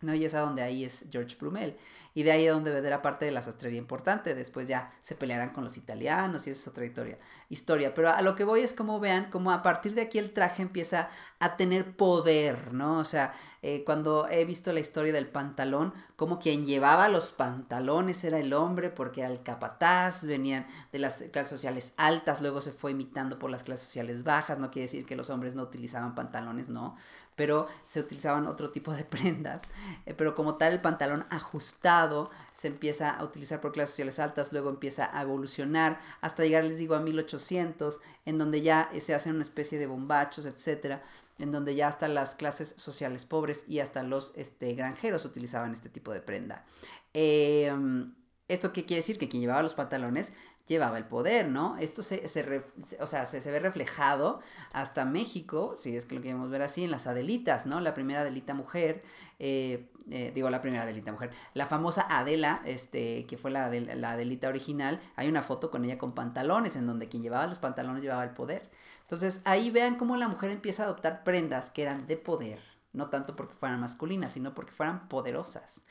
¿No? 0.04 0.14
Y 0.14 0.24
es 0.24 0.34
a 0.34 0.40
donde 0.40 0.62
ahí 0.62 0.84
es 0.84 1.06
George 1.10 1.36
Brumel. 1.40 1.76
Y 2.16 2.22
de 2.22 2.30
ahí 2.30 2.46
es 2.46 2.52
donde 2.52 2.70
vendrá 2.70 3.02
parte 3.02 3.24
de 3.24 3.32
la 3.32 3.42
sastrería 3.42 3.78
importante. 3.78 4.36
Después 4.36 4.68
ya 4.68 4.92
se 5.02 5.16
pelearán 5.16 5.50
con 5.50 5.64
los 5.64 5.76
italianos 5.76 6.46
y 6.46 6.50
esa 6.50 6.60
es 6.60 6.68
otra 6.68 6.84
historia. 6.84 7.18
historia. 7.48 7.92
Pero 7.92 8.10
a 8.10 8.22
lo 8.22 8.36
que 8.36 8.44
voy 8.44 8.60
es 8.60 8.72
como 8.72 9.00
vean, 9.00 9.30
como 9.30 9.50
a 9.50 9.62
partir 9.62 9.94
de 9.94 10.02
aquí 10.02 10.18
el 10.18 10.32
traje 10.32 10.62
empieza 10.62 11.10
a 11.40 11.56
tener 11.56 11.96
poder, 11.96 12.72
¿no? 12.72 12.98
O 12.98 13.04
sea, 13.04 13.34
eh, 13.62 13.82
cuando 13.84 14.28
he 14.28 14.44
visto 14.44 14.72
la 14.72 14.80
historia 14.80 15.12
del 15.12 15.26
pantalón, 15.26 15.92
como 16.16 16.38
quien 16.38 16.66
llevaba 16.66 17.08
los 17.08 17.32
pantalones 17.32 18.22
era 18.22 18.38
el 18.38 18.52
hombre 18.52 18.90
porque 18.90 19.22
era 19.22 19.30
el 19.30 19.42
capataz, 19.42 20.24
venían 20.24 20.66
de 20.92 21.00
las 21.00 21.24
clases 21.32 21.48
sociales 21.48 21.94
altas, 21.96 22.40
luego 22.40 22.60
se 22.60 22.72
fue 22.72 22.92
imitando 22.92 23.38
por 23.38 23.50
las 23.50 23.64
clases 23.64 23.86
sociales 23.86 24.22
bajas, 24.22 24.58
no 24.58 24.70
quiere 24.70 24.84
decir 24.84 25.06
que 25.06 25.16
los 25.16 25.30
hombres 25.30 25.54
no 25.54 25.62
utilizaban 25.62 26.14
pantalones, 26.14 26.68
no, 26.68 26.96
pero 27.36 27.68
se 27.82 28.00
utilizaban 28.00 28.46
otro 28.46 28.70
tipo 28.70 28.92
de 28.92 29.04
prendas. 29.04 29.62
Eh, 30.06 30.14
pero 30.14 30.34
como 30.34 30.56
tal, 30.56 30.72
el 30.72 30.80
pantalón 30.80 31.26
ajustado 31.30 32.30
se 32.52 32.68
empieza 32.68 33.10
a 33.10 33.24
utilizar 33.24 33.60
por 33.60 33.72
clases 33.72 33.90
sociales 33.90 34.18
altas, 34.18 34.52
luego 34.52 34.70
empieza 34.70 35.16
a 35.16 35.22
evolucionar 35.22 36.00
hasta 36.20 36.44
llegar, 36.44 36.64
les 36.64 36.78
digo, 36.78 36.94
a 36.94 37.00
1800, 37.00 38.00
en 38.24 38.38
donde 38.38 38.62
ya 38.62 38.90
se 39.00 39.14
hacen 39.14 39.34
una 39.34 39.42
especie 39.42 39.78
de 39.78 39.86
bombachos, 39.86 40.46
etcétera, 40.46 41.02
en 41.38 41.52
donde 41.52 41.74
ya 41.74 41.88
hasta 41.88 42.08
las 42.08 42.34
clases 42.34 42.74
sociales 42.76 43.24
pobres 43.24 43.64
y 43.68 43.80
hasta 43.80 44.02
los 44.02 44.32
este, 44.36 44.74
granjeros 44.74 45.24
utilizaban 45.24 45.72
este 45.72 45.88
tipo 45.88 46.12
de 46.12 46.20
prenda. 46.20 46.64
Em, 47.12 48.14
¿Esto 48.46 48.72
qué 48.72 48.84
quiere 48.84 49.00
decir? 49.00 49.18
Que 49.18 49.28
quien 49.28 49.40
llevaba 49.40 49.62
los 49.62 49.74
pantalones 49.74 50.32
llevaba 50.66 50.96
el 50.96 51.04
poder, 51.04 51.48
¿no? 51.48 51.76
Esto 51.78 52.02
se, 52.02 52.26
se, 52.28 52.62
o 53.00 53.06
sea, 53.06 53.26
se, 53.26 53.50
ve 53.50 53.58
reflejado 53.58 54.40
hasta 54.72 55.04
México, 55.04 55.74
si 55.76 55.96
es 55.96 56.06
que 56.06 56.14
lo 56.14 56.22
queremos 56.22 56.48
ver 56.48 56.62
así, 56.62 56.84
en 56.84 56.90
las 56.90 57.06
Adelitas, 57.06 57.66
¿no? 57.66 57.80
La 57.80 57.92
primera 57.92 58.22
Adelita 58.22 58.54
mujer, 58.54 59.02
eh, 59.38 59.90
eh, 60.10 60.32
digo 60.34 60.48
la 60.48 60.62
primera 60.62 60.84
Adelita 60.84 61.12
mujer, 61.12 61.30
la 61.52 61.66
famosa 61.66 62.06
Adela, 62.08 62.62
este, 62.64 63.26
que 63.26 63.36
fue 63.36 63.50
la, 63.50 63.68
la 63.68 64.12
Adelita 64.12 64.48
original, 64.48 65.00
hay 65.16 65.28
una 65.28 65.42
foto 65.42 65.70
con 65.70 65.84
ella 65.84 65.98
con 65.98 66.14
pantalones, 66.14 66.76
en 66.76 66.86
donde 66.86 67.08
quien 67.08 67.22
llevaba 67.22 67.46
los 67.46 67.58
pantalones 67.58 68.02
llevaba 68.02 68.24
el 68.24 68.30
poder. 68.30 68.70
Entonces 69.02 69.42
ahí 69.44 69.70
vean 69.70 69.96
cómo 69.96 70.16
la 70.16 70.28
mujer 70.28 70.50
empieza 70.50 70.84
a 70.84 70.86
adoptar 70.86 71.24
prendas 71.24 71.70
que 71.70 71.82
eran 71.82 72.06
de 72.06 72.16
poder, 72.16 72.58
no 72.94 73.10
tanto 73.10 73.36
porque 73.36 73.54
fueran 73.54 73.80
masculinas, 73.80 74.32
sino 74.32 74.54
porque 74.54 74.72
fueran 74.72 75.08
poderosas. 75.08 75.84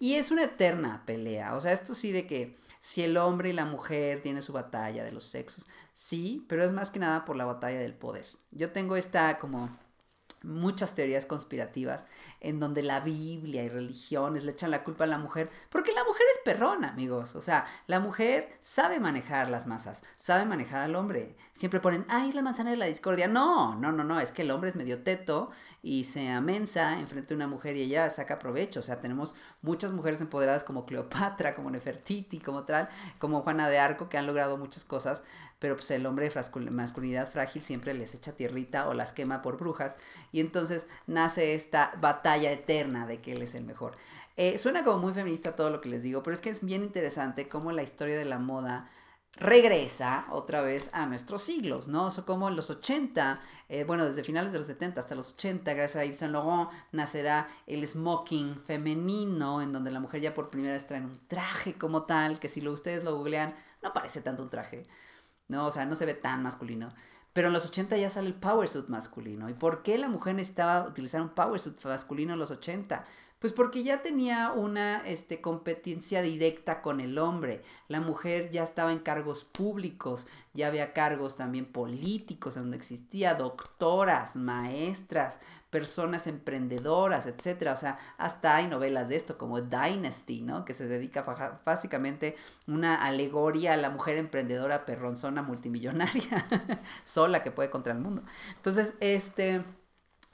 Y 0.00 0.14
es 0.14 0.32
una 0.32 0.42
eterna 0.42 1.04
pelea, 1.06 1.54
o 1.54 1.60
sea, 1.60 1.72
esto 1.72 1.94
sí 1.94 2.10
de 2.10 2.26
que 2.26 2.58
si 2.78 3.02
el 3.02 3.16
hombre 3.16 3.50
y 3.50 3.52
la 3.52 3.64
mujer 3.64 4.22
tienen 4.22 4.42
su 4.42 4.52
batalla 4.52 5.04
de 5.04 5.12
los 5.12 5.24
sexos, 5.24 5.66
sí, 5.92 6.44
pero 6.48 6.64
es 6.64 6.72
más 6.72 6.90
que 6.90 6.98
nada 6.98 7.24
por 7.24 7.36
la 7.36 7.44
batalla 7.44 7.78
del 7.78 7.94
poder. 7.94 8.26
Yo 8.50 8.72
tengo 8.72 8.96
esta 8.96 9.38
como 9.38 9.76
muchas 10.46 10.94
teorías 10.94 11.26
conspirativas 11.26 12.06
en 12.40 12.60
donde 12.60 12.82
la 12.82 13.00
Biblia 13.00 13.64
y 13.64 13.68
religiones 13.68 14.44
le 14.44 14.52
echan 14.52 14.70
la 14.70 14.84
culpa 14.84 15.04
a 15.04 15.08
la 15.08 15.18
mujer, 15.18 15.50
porque 15.70 15.92
la 15.92 16.04
mujer 16.04 16.24
es 16.34 16.40
perrona, 16.44 16.90
amigos. 16.90 17.34
O 17.36 17.40
sea, 17.40 17.66
la 17.86 18.00
mujer 18.00 18.58
sabe 18.60 19.00
manejar 19.00 19.50
las 19.50 19.66
masas, 19.66 20.02
sabe 20.16 20.44
manejar 20.44 20.82
al 20.82 20.96
hombre. 20.96 21.36
Siempre 21.52 21.80
ponen, 21.80 22.04
ay, 22.08 22.32
la 22.32 22.42
manzana 22.42 22.70
de 22.70 22.76
la 22.76 22.86
discordia. 22.86 23.28
No, 23.28 23.74
no, 23.74 23.92
no, 23.92 24.04
no, 24.04 24.20
es 24.20 24.30
que 24.30 24.42
el 24.42 24.50
hombre 24.50 24.70
es 24.70 24.76
medio 24.76 25.02
teto 25.02 25.50
y 25.82 26.04
se 26.04 26.30
amensa 26.30 26.98
enfrente 26.98 27.28
de 27.28 27.36
una 27.36 27.48
mujer 27.48 27.76
y 27.76 27.82
ella 27.82 28.08
saca 28.10 28.38
provecho. 28.38 28.80
O 28.80 28.82
sea, 28.82 29.00
tenemos 29.00 29.34
muchas 29.62 29.92
mujeres 29.92 30.20
empoderadas 30.20 30.64
como 30.64 30.86
Cleopatra, 30.86 31.54
como 31.54 31.70
Nefertiti, 31.70 32.38
como 32.38 32.64
tal, 32.64 32.88
como 33.18 33.42
Juana 33.42 33.68
de 33.68 33.78
Arco, 33.78 34.08
que 34.08 34.18
han 34.18 34.26
logrado 34.26 34.56
muchas 34.56 34.84
cosas 34.84 35.22
pero 35.58 35.76
pues 35.76 35.90
el 35.90 36.06
hombre 36.06 36.28
de 36.28 36.70
masculinidad 36.70 37.30
frágil 37.30 37.62
siempre 37.62 37.94
les 37.94 38.14
echa 38.14 38.32
tierrita 38.32 38.88
o 38.88 38.94
las 38.94 39.12
quema 39.12 39.42
por 39.42 39.58
brujas 39.58 39.96
y 40.32 40.40
entonces 40.40 40.86
nace 41.06 41.54
esta 41.54 41.92
batalla 42.00 42.52
eterna 42.52 43.06
de 43.06 43.20
que 43.20 43.32
él 43.32 43.42
es 43.42 43.54
el 43.54 43.64
mejor. 43.64 43.96
Eh, 44.36 44.58
suena 44.58 44.84
como 44.84 44.98
muy 44.98 45.14
feminista 45.14 45.56
todo 45.56 45.70
lo 45.70 45.80
que 45.80 45.88
les 45.88 46.02
digo, 46.02 46.22
pero 46.22 46.34
es 46.34 46.40
que 46.40 46.50
es 46.50 46.64
bien 46.64 46.84
interesante 46.84 47.48
cómo 47.48 47.72
la 47.72 47.82
historia 47.82 48.18
de 48.18 48.26
la 48.26 48.38
moda 48.38 48.90
regresa 49.38 50.26
otra 50.30 50.62
vez 50.62 50.90
a 50.92 51.06
nuestros 51.06 51.42
siglos, 51.42 51.88
¿no? 51.88 52.06
O 52.06 52.24
como 52.24 52.48
en 52.48 52.56
los 52.56 52.70
80, 52.70 53.40
eh, 53.68 53.84
bueno, 53.84 54.04
desde 54.04 54.24
finales 54.24 54.52
de 54.52 54.58
los 54.58 54.66
70 54.66 55.00
hasta 55.00 55.14
los 55.14 55.34
80, 55.34 55.74
gracias 55.74 56.02
a 56.02 56.04
Yves 56.04 56.18
Saint 56.18 56.32
Laurent, 56.32 56.70
nacerá 56.92 57.48
el 57.66 57.86
smoking 57.86 58.62
femenino, 58.64 59.60
en 59.62 59.72
donde 59.72 59.90
la 59.90 60.00
mujer 60.00 60.20
ya 60.20 60.34
por 60.34 60.50
primera 60.50 60.74
vez 60.74 60.86
trae 60.86 61.00
un 61.00 61.18
traje 61.28 61.74
como 61.74 62.04
tal, 62.04 62.38
que 62.38 62.48
si 62.48 62.60
lo, 62.60 62.72
ustedes 62.72 63.04
lo 63.04 63.16
googlean, 63.16 63.54
no 63.82 63.92
parece 63.92 64.22
tanto 64.22 64.42
un 64.42 64.50
traje. 64.50 64.86
¿No? 65.48 65.66
O 65.66 65.70
sea, 65.70 65.86
no 65.86 65.94
se 65.94 66.06
ve 66.06 66.14
tan 66.14 66.42
masculino. 66.42 66.92
Pero 67.32 67.48
en 67.48 67.54
los 67.54 67.66
80 67.66 67.98
ya 67.98 68.08
sale 68.08 68.28
el 68.28 68.34
power 68.34 68.66
suit 68.66 68.88
masculino. 68.88 69.50
¿Y 69.50 69.54
por 69.54 69.82
qué 69.82 69.98
la 69.98 70.08
mujer 70.08 70.34
necesitaba 70.34 70.88
utilizar 70.88 71.20
un 71.20 71.28
power 71.28 71.60
suit 71.60 71.78
masculino 71.84 72.32
en 72.32 72.38
los 72.38 72.50
80? 72.50 73.04
Pues 73.38 73.52
porque 73.52 73.84
ya 73.84 74.02
tenía 74.02 74.52
una 74.52 75.06
este, 75.06 75.42
competencia 75.42 76.22
directa 76.22 76.80
con 76.80 77.00
el 77.00 77.18
hombre. 77.18 77.62
La 77.88 78.00
mujer 78.00 78.50
ya 78.50 78.62
estaba 78.62 78.90
en 78.90 79.00
cargos 79.00 79.44
públicos, 79.44 80.26
ya 80.54 80.68
había 80.68 80.94
cargos 80.94 81.36
también 81.36 81.66
políticos, 81.66 82.54
donde 82.54 82.78
existía 82.78 83.34
doctoras, 83.34 84.36
maestras, 84.36 85.40
personas 85.76 86.26
emprendedoras, 86.26 87.26
etcétera. 87.26 87.74
O 87.74 87.76
sea, 87.76 87.98
hasta 88.16 88.56
hay 88.56 88.66
novelas 88.66 89.10
de 89.10 89.16
esto, 89.16 89.36
como 89.36 89.60
Dynasty, 89.60 90.40
¿no? 90.40 90.64
Que 90.64 90.72
se 90.72 90.86
dedica 90.86 91.22
básicamente 91.66 92.34
una 92.66 92.94
alegoría 93.04 93.74
a 93.74 93.76
la 93.76 93.90
mujer 93.90 94.16
emprendedora 94.16 94.86
perronzona 94.86 95.42
multimillonaria, 95.42 96.46
sola 97.04 97.42
que 97.42 97.50
puede 97.50 97.68
contra 97.68 97.92
el 97.92 97.98
mundo. 97.98 98.22
Entonces, 98.56 98.94
este 99.00 99.64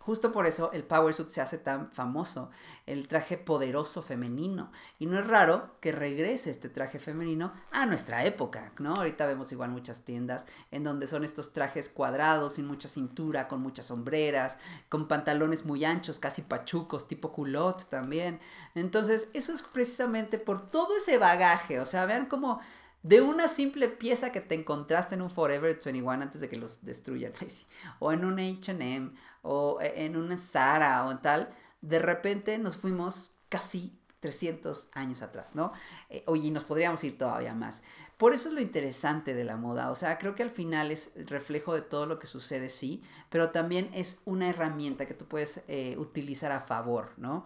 Justo 0.05 0.33
por 0.33 0.47
eso 0.47 0.73
el 0.73 0.83
power 0.83 1.15
suit 1.15 1.29
se 1.29 1.41
hace 1.41 1.59
tan 1.59 1.93
famoso, 1.93 2.51
el 2.87 3.07
traje 3.07 3.39
poderoso 3.39 4.03
femenino. 4.03 4.73
Y 4.99 5.07
no 5.07 5.19
es 5.19 5.27
raro 5.27 5.77
que 5.81 5.93
regrese 5.93 6.51
este 6.51 6.69
traje 6.69 6.99
femenino 6.99 7.53
a 7.71 7.87
nuestra 7.87 8.25
época, 8.25 8.73
¿no? 8.81 8.95
Ahorita 8.97 9.27
vemos 9.27 9.53
igual 9.53 9.71
muchas 9.71 10.05
tiendas 10.05 10.47
en 10.73 10.83
donde 10.83 11.07
son 11.07 11.23
estos 11.23 11.53
trajes 11.53 11.89
cuadrados, 11.89 12.55
sin 12.55 12.67
mucha 12.67 12.89
cintura, 12.89 13.47
con 13.47 13.61
muchas 13.61 13.87
sombreras, 13.87 14.59
con 14.89 15.07
pantalones 15.07 15.65
muy 15.65 15.85
anchos, 15.85 16.19
casi 16.19 16.43
pachucos, 16.43 17.07
tipo 17.07 17.33
culot 17.33 17.89
también. 17.89 18.41
Entonces, 18.75 19.29
eso 19.35 19.53
es 19.53 19.63
precisamente 19.63 20.39
por 20.39 20.69
todo 20.69 20.97
ese 20.97 21.17
bagaje, 21.19 21.79
o 21.79 21.85
sea, 21.85 22.07
vean 22.07 22.27
cómo 22.27 22.61
de 23.03 23.21
una 23.21 23.49
simple 23.49 23.89
pieza 23.89 24.31
que 24.31 24.41
te 24.41 24.55
encontraste 24.55 25.17
en 25.17 25.23
un 25.23 25.31
Forever 25.31 25.79
21 25.83 26.11
antes 26.11 26.41
de 26.41 26.49
que 26.49 26.57
los 26.57 26.85
destruyan, 26.85 27.33
o 27.99 28.13
en 28.13 28.25
un 28.25 28.39
HM, 28.39 29.15
o 29.43 29.79
en 29.81 30.17
una 30.17 30.37
Zara, 30.37 31.05
o 31.07 31.11
en 31.11 31.21
tal, 31.21 31.55
de 31.81 31.99
repente 31.99 32.59
nos 32.59 32.77
fuimos 32.77 33.33
casi 33.49 33.99
300 34.21 34.89
años 34.93 35.21
atrás, 35.21 35.55
¿no? 35.55 35.73
Eh, 36.09 36.25
y 36.35 36.51
nos 36.53 36.65
podríamos 36.65 37.03
ir 37.03 37.19
todavía 37.19 37.55
más. 37.55 37.83
Por 38.17 38.33
eso 38.33 38.49
es 38.49 38.55
lo 38.55 38.61
interesante 38.61 39.35
de 39.35 39.43
la 39.43 39.57
moda, 39.57 39.91
o 39.91 39.97
sea, 39.97 40.17
creo 40.17 40.37
que 40.37 40.45
al 40.45 40.53
final 40.53 40.93
es 40.93 41.13
reflejo 41.27 41.75
de 41.75 41.83
todo 41.83 42.07
lo 42.07 42.21
que 42.21 42.29
sucede, 42.29 42.69
sí, 42.69 43.03
pero 43.31 43.51
también 43.51 43.91
es 43.93 44.23
una 44.25 44.49
herramienta 44.49 45.07
que 45.07 45.15
tú 45.15 45.27
puedes 45.27 45.63
eh, 45.67 45.97
utilizar 45.99 46.53
a 46.53 46.61
favor, 46.61 47.15
¿no? 47.17 47.45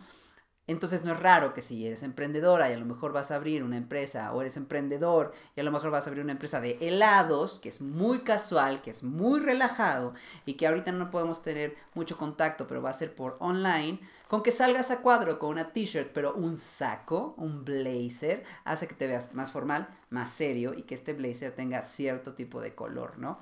Entonces 0.66 1.04
no 1.04 1.12
es 1.12 1.20
raro 1.20 1.54
que 1.54 1.62
si 1.62 1.86
eres 1.86 2.02
emprendedora 2.02 2.68
y 2.68 2.72
a 2.72 2.78
lo 2.78 2.86
mejor 2.86 3.12
vas 3.12 3.30
a 3.30 3.36
abrir 3.36 3.62
una 3.62 3.76
empresa 3.76 4.32
o 4.32 4.40
eres 4.40 4.56
emprendedor 4.56 5.32
y 5.54 5.60
a 5.60 5.62
lo 5.62 5.70
mejor 5.70 5.90
vas 5.90 6.06
a 6.06 6.10
abrir 6.10 6.24
una 6.24 6.32
empresa 6.32 6.60
de 6.60 6.76
helados, 6.80 7.60
que 7.60 7.68
es 7.68 7.80
muy 7.80 8.20
casual, 8.20 8.82
que 8.82 8.90
es 8.90 9.04
muy 9.04 9.40
relajado 9.40 10.14
y 10.44 10.54
que 10.54 10.66
ahorita 10.66 10.90
no 10.92 11.10
podemos 11.10 11.42
tener 11.42 11.76
mucho 11.94 12.18
contacto, 12.18 12.66
pero 12.66 12.82
va 12.82 12.90
a 12.90 12.94
ser 12.94 13.14
por 13.14 13.36
online, 13.38 14.00
con 14.28 14.42
que 14.42 14.50
salgas 14.50 14.90
a 14.90 15.02
cuadro 15.02 15.38
con 15.38 15.50
una 15.50 15.72
t-shirt, 15.72 16.10
pero 16.12 16.34
un 16.34 16.56
saco, 16.56 17.34
un 17.36 17.64
blazer, 17.64 18.42
hace 18.64 18.88
que 18.88 18.94
te 18.94 19.06
veas 19.06 19.34
más 19.34 19.52
formal, 19.52 19.88
más 20.10 20.30
serio 20.30 20.74
y 20.76 20.82
que 20.82 20.96
este 20.96 21.12
blazer 21.12 21.54
tenga 21.54 21.80
cierto 21.82 22.34
tipo 22.34 22.60
de 22.60 22.74
color, 22.74 23.18
¿no? 23.18 23.38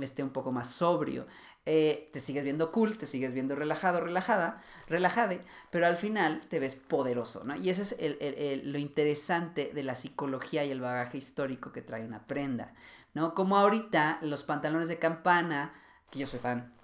Esté 0.00 0.24
un 0.24 0.30
poco 0.30 0.50
más 0.50 0.70
sobrio. 0.70 1.26
Eh, 1.66 2.10
te 2.12 2.20
sigues 2.20 2.44
viendo 2.44 2.70
cool, 2.72 2.98
te 2.98 3.06
sigues 3.06 3.32
viendo 3.32 3.54
relajado, 3.54 4.00
relajada, 4.00 4.60
relajade, 4.86 5.42
pero 5.70 5.86
al 5.86 5.96
final 5.96 6.42
te 6.48 6.60
ves 6.60 6.74
poderoso, 6.74 7.42
¿no? 7.44 7.56
Y 7.56 7.70
ese 7.70 7.96
es 7.98 8.64
lo 8.64 8.78
interesante 8.78 9.70
de 9.72 9.82
la 9.82 9.94
psicología 9.94 10.64
y 10.64 10.70
el 10.70 10.82
bagaje 10.82 11.16
histórico 11.16 11.72
que 11.72 11.80
trae 11.80 12.04
una 12.04 12.26
prenda, 12.26 12.74
¿no? 13.14 13.34
Como 13.34 13.56
ahorita 13.56 14.18
los 14.20 14.42
pantalones 14.42 14.88
de 14.88 14.98
campana, 14.98 15.72
que 16.10 16.18
yo 16.18 16.26
soy 16.26 16.38
fan, 16.38 16.74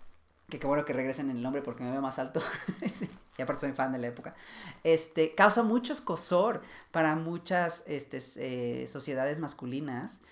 que 0.48 0.58
qué 0.58 0.66
bueno 0.66 0.86
que 0.86 0.94
regresen 0.94 1.28
en 1.28 1.36
el 1.36 1.42
nombre 1.42 1.60
porque 1.60 1.82
me 1.82 1.90
veo 1.90 2.00
más 2.00 2.18
alto, 2.18 2.40
y 3.38 3.42
aparte 3.42 3.66
soy 3.66 3.72
fan 3.72 3.92
de 3.92 3.98
la 3.98 4.06
época, 4.06 4.34
este, 4.82 5.34
causa 5.34 5.62
mucho 5.62 5.92
escosor 5.92 6.62
para 6.90 7.16
muchas 7.16 7.84
este, 7.86 8.18
eh, 8.38 8.86
sociedades 8.86 9.40
masculinas, 9.40 10.22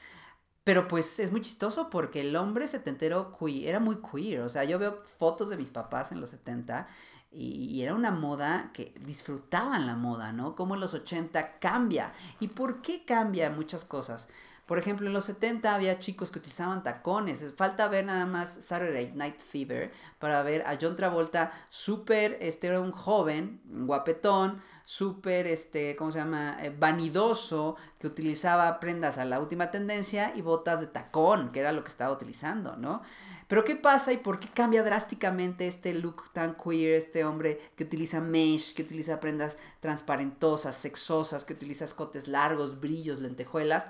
pero 0.68 0.86
pues 0.86 1.18
es 1.18 1.32
muy 1.32 1.40
chistoso 1.40 1.88
porque 1.88 2.20
el 2.20 2.36
hombre 2.36 2.68
setentero 2.68 3.34
queer, 3.38 3.70
era 3.70 3.80
muy 3.80 3.96
queer. 4.02 4.42
O 4.42 4.50
sea, 4.50 4.64
yo 4.64 4.78
veo 4.78 5.02
fotos 5.16 5.48
de 5.48 5.56
mis 5.56 5.70
papás 5.70 6.12
en 6.12 6.20
los 6.20 6.28
70 6.28 6.86
y, 7.32 7.80
era 7.80 7.94
una 7.94 8.10
moda 8.10 8.70
que 8.74 8.92
disfrutaban 9.00 9.86
la 9.86 9.96
moda, 9.96 10.30
¿no? 10.34 10.54
Como 10.54 10.74
en 10.74 10.82
los 10.82 10.92
80 10.92 11.58
cambia. 11.58 12.12
¿Y 12.38 12.48
por 12.48 12.82
qué 12.82 13.06
cambia 13.06 13.48
muchas 13.48 13.86
cosas? 13.86 14.28
Por 14.68 14.78
ejemplo, 14.78 15.06
en 15.06 15.14
los 15.14 15.24
70 15.24 15.74
había 15.74 15.98
chicos 15.98 16.30
que 16.30 16.40
utilizaban 16.40 16.82
tacones. 16.82 17.42
Falta 17.56 17.88
ver 17.88 18.04
nada 18.04 18.26
más 18.26 18.50
Saturday 18.50 19.12
Night 19.14 19.40
Fever 19.40 19.90
para 20.18 20.42
ver 20.42 20.60
a 20.66 20.76
John 20.78 20.94
Travolta 20.94 21.52
súper, 21.70 22.36
este 22.42 22.66
era 22.66 22.78
un 22.78 22.92
joven, 22.92 23.62
guapetón, 23.64 24.60
súper, 24.84 25.46
este, 25.46 25.96
¿cómo 25.96 26.12
se 26.12 26.18
llama? 26.18 26.58
Eh, 26.60 26.70
vanidoso, 26.78 27.76
que 27.98 28.08
utilizaba 28.08 28.78
prendas 28.78 29.16
a 29.16 29.24
la 29.24 29.40
última 29.40 29.70
tendencia 29.70 30.32
y 30.36 30.42
botas 30.42 30.80
de 30.80 30.88
tacón, 30.88 31.50
que 31.50 31.60
era 31.60 31.72
lo 31.72 31.82
que 31.82 31.88
estaba 31.88 32.12
utilizando, 32.12 32.76
¿no? 32.76 33.00
Pero 33.46 33.64
¿qué 33.64 33.74
pasa 33.74 34.12
y 34.12 34.18
por 34.18 34.38
qué 34.38 34.48
cambia 34.48 34.82
drásticamente 34.82 35.66
este 35.66 35.94
look 35.94 36.30
tan 36.34 36.54
queer, 36.54 36.96
este 36.96 37.24
hombre 37.24 37.58
que 37.74 37.84
utiliza 37.84 38.20
mesh, 38.20 38.74
que 38.74 38.82
utiliza 38.82 39.18
prendas 39.18 39.56
transparentosas, 39.80 40.76
sexosas, 40.76 41.46
que 41.46 41.54
utiliza 41.54 41.86
escotes 41.86 42.28
largos, 42.28 42.78
brillos, 42.78 43.18
lentejuelas? 43.18 43.88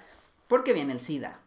Porque 0.48 0.72
viene 0.72 0.92
el 0.92 1.00
SIDA. 1.00 1.40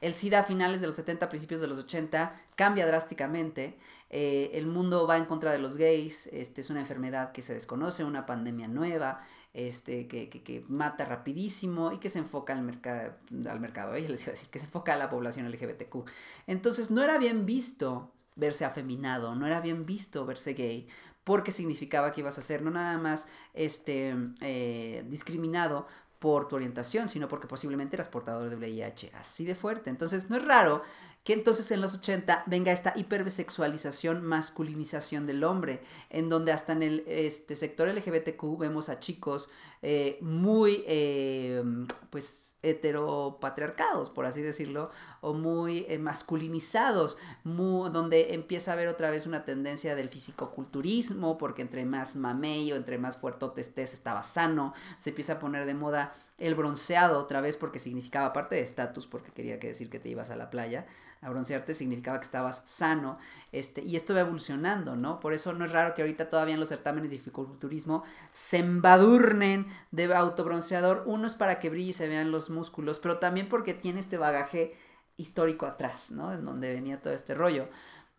El 0.00 0.14
SIDA 0.14 0.40
a 0.40 0.44
finales 0.44 0.80
de 0.80 0.86
los 0.86 0.96
70, 0.96 1.28
principios 1.28 1.60
de 1.60 1.68
los 1.68 1.78
80, 1.78 2.40
cambia 2.54 2.86
drásticamente. 2.86 3.78
Eh, 4.10 4.50
el 4.54 4.66
mundo 4.66 5.06
va 5.06 5.16
en 5.16 5.24
contra 5.24 5.52
de 5.52 5.58
los 5.58 5.76
gays. 5.76 6.28
Este, 6.28 6.60
es 6.60 6.70
una 6.70 6.80
enfermedad 6.80 7.32
que 7.32 7.42
se 7.42 7.54
desconoce, 7.54 8.04
una 8.04 8.26
pandemia 8.26 8.68
nueva, 8.68 9.22
este, 9.54 10.06
que, 10.06 10.64
mata 10.68 11.06
rapidísimo 11.06 11.92
y 11.92 11.98
que 11.98 12.10
se 12.10 12.18
enfoca 12.18 12.52
al, 12.52 12.62
mercado, 12.62 13.14
al 13.48 13.60
mercado, 13.60 13.92
les 13.94 14.22
iba 14.22 14.30
a 14.30 14.34
decir, 14.34 14.50
que 14.50 14.58
se 14.58 14.66
enfoca 14.66 14.92
a 14.92 14.96
la 14.96 15.08
población 15.08 15.50
LGBTQ. 15.50 16.04
Entonces 16.46 16.90
no 16.90 17.02
era 17.02 17.16
bien 17.18 17.46
visto 17.46 18.12
verse 18.36 18.66
afeminado, 18.66 19.34
no 19.34 19.46
era 19.46 19.62
bien 19.62 19.86
visto 19.86 20.26
verse 20.26 20.52
gay, 20.52 20.86
porque 21.24 21.50
significaba 21.52 22.12
que 22.12 22.20
ibas 22.20 22.38
a 22.38 22.42
ser 22.42 22.60
no 22.62 22.70
nada 22.70 22.98
más 22.98 23.28
este, 23.54 24.14
eh, 24.42 25.04
discriminado 25.08 25.86
por 26.18 26.48
tu 26.48 26.56
orientación, 26.56 27.08
sino 27.08 27.28
porque 27.28 27.46
posiblemente 27.46 27.96
eras 27.96 28.08
portador 28.08 28.50
de 28.50 28.56
VIH, 28.56 29.12
así 29.14 29.44
de 29.44 29.54
fuerte. 29.54 29.90
Entonces 29.90 30.30
no 30.30 30.36
es 30.36 30.44
raro 30.44 30.82
que 31.26 31.32
entonces 31.32 31.68
en 31.72 31.80
los 31.80 31.92
80 31.94 32.44
venga 32.46 32.70
esta 32.70 32.92
hipersexualización, 32.94 34.24
masculinización 34.24 35.26
del 35.26 35.42
hombre, 35.42 35.82
en 36.08 36.28
donde 36.28 36.52
hasta 36.52 36.72
en 36.72 36.84
el 36.84 37.04
este, 37.08 37.56
sector 37.56 37.88
LGBTQ 37.88 38.58
vemos 38.58 38.88
a 38.88 39.00
chicos 39.00 39.50
eh, 39.82 40.18
muy, 40.20 40.84
eh, 40.86 41.62
pues, 42.10 42.56
heteropatriarcados, 42.62 44.10
por 44.10 44.26
así 44.26 44.42
decirlo, 44.42 44.90
o 45.20 45.34
muy 45.34 45.86
eh, 45.88 45.98
masculinizados, 45.98 47.18
donde 47.44 48.34
empieza 48.34 48.70
a 48.70 48.74
haber 48.74 48.88
otra 48.88 49.10
vez 49.10 49.26
una 49.26 49.44
tendencia 49.44 49.94
del 49.94 50.08
fisicoculturismo, 50.08 51.38
porque 51.38 51.62
entre 51.62 51.84
más 51.84 52.16
mamey 52.16 52.72
o 52.72 52.76
entre 52.76 52.98
más 52.98 53.16
fuertote 53.16 53.60
estés, 53.60 53.94
estaba 53.94 54.22
sano, 54.22 54.74
se 54.98 55.10
empieza 55.10 55.34
a 55.34 55.38
poner 55.38 55.66
de 55.66 55.74
moda 55.74 56.12
el 56.38 56.54
bronceado 56.54 57.18
otra 57.18 57.40
vez 57.40 57.56
porque 57.56 57.78
significaba 57.78 58.32
parte 58.32 58.56
de 58.56 58.62
estatus, 58.62 59.06
porque 59.06 59.32
quería 59.32 59.58
que 59.58 59.68
decir 59.68 59.88
que 59.88 59.98
te 59.98 60.08
ibas 60.08 60.30
a 60.30 60.36
la 60.36 60.50
playa, 60.50 60.86
a 61.22 61.30
broncearte 61.30 61.72
significaba 61.72 62.18
que 62.18 62.26
estabas 62.26 62.62
sano, 62.66 63.18
este, 63.52 63.82
y 63.82 63.96
esto 63.96 64.14
va 64.14 64.20
evolucionando, 64.20 64.96
¿no? 64.96 65.18
Por 65.18 65.32
eso 65.32 65.54
no 65.54 65.64
es 65.64 65.72
raro 65.72 65.94
que 65.94 66.02
ahorita 66.02 66.28
todavía 66.28 66.54
en 66.54 66.60
los 66.60 66.68
certámenes 66.68 67.10
de 67.10 67.18
fisiculturismo 67.18 68.04
se 68.32 68.58
embadurnen 68.58 69.65
de 69.90 70.12
autobronceador, 70.14 71.04
uno 71.06 71.26
es 71.26 71.34
para 71.34 71.58
que 71.58 71.70
brille 71.70 71.90
y 71.90 71.92
se 71.92 72.08
vean 72.08 72.30
los 72.30 72.50
músculos, 72.50 72.98
pero 72.98 73.18
también 73.18 73.48
porque 73.48 73.74
tiene 73.74 74.00
este 74.00 74.18
bagaje 74.18 74.76
histórico 75.16 75.66
atrás, 75.66 76.10
¿no? 76.10 76.32
En 76.32 76.44
donde 76.44 76.72
venía 76.72 77.00
todo 77.00 77.12
este 77.12 77.34
rollo. 77.34 77.68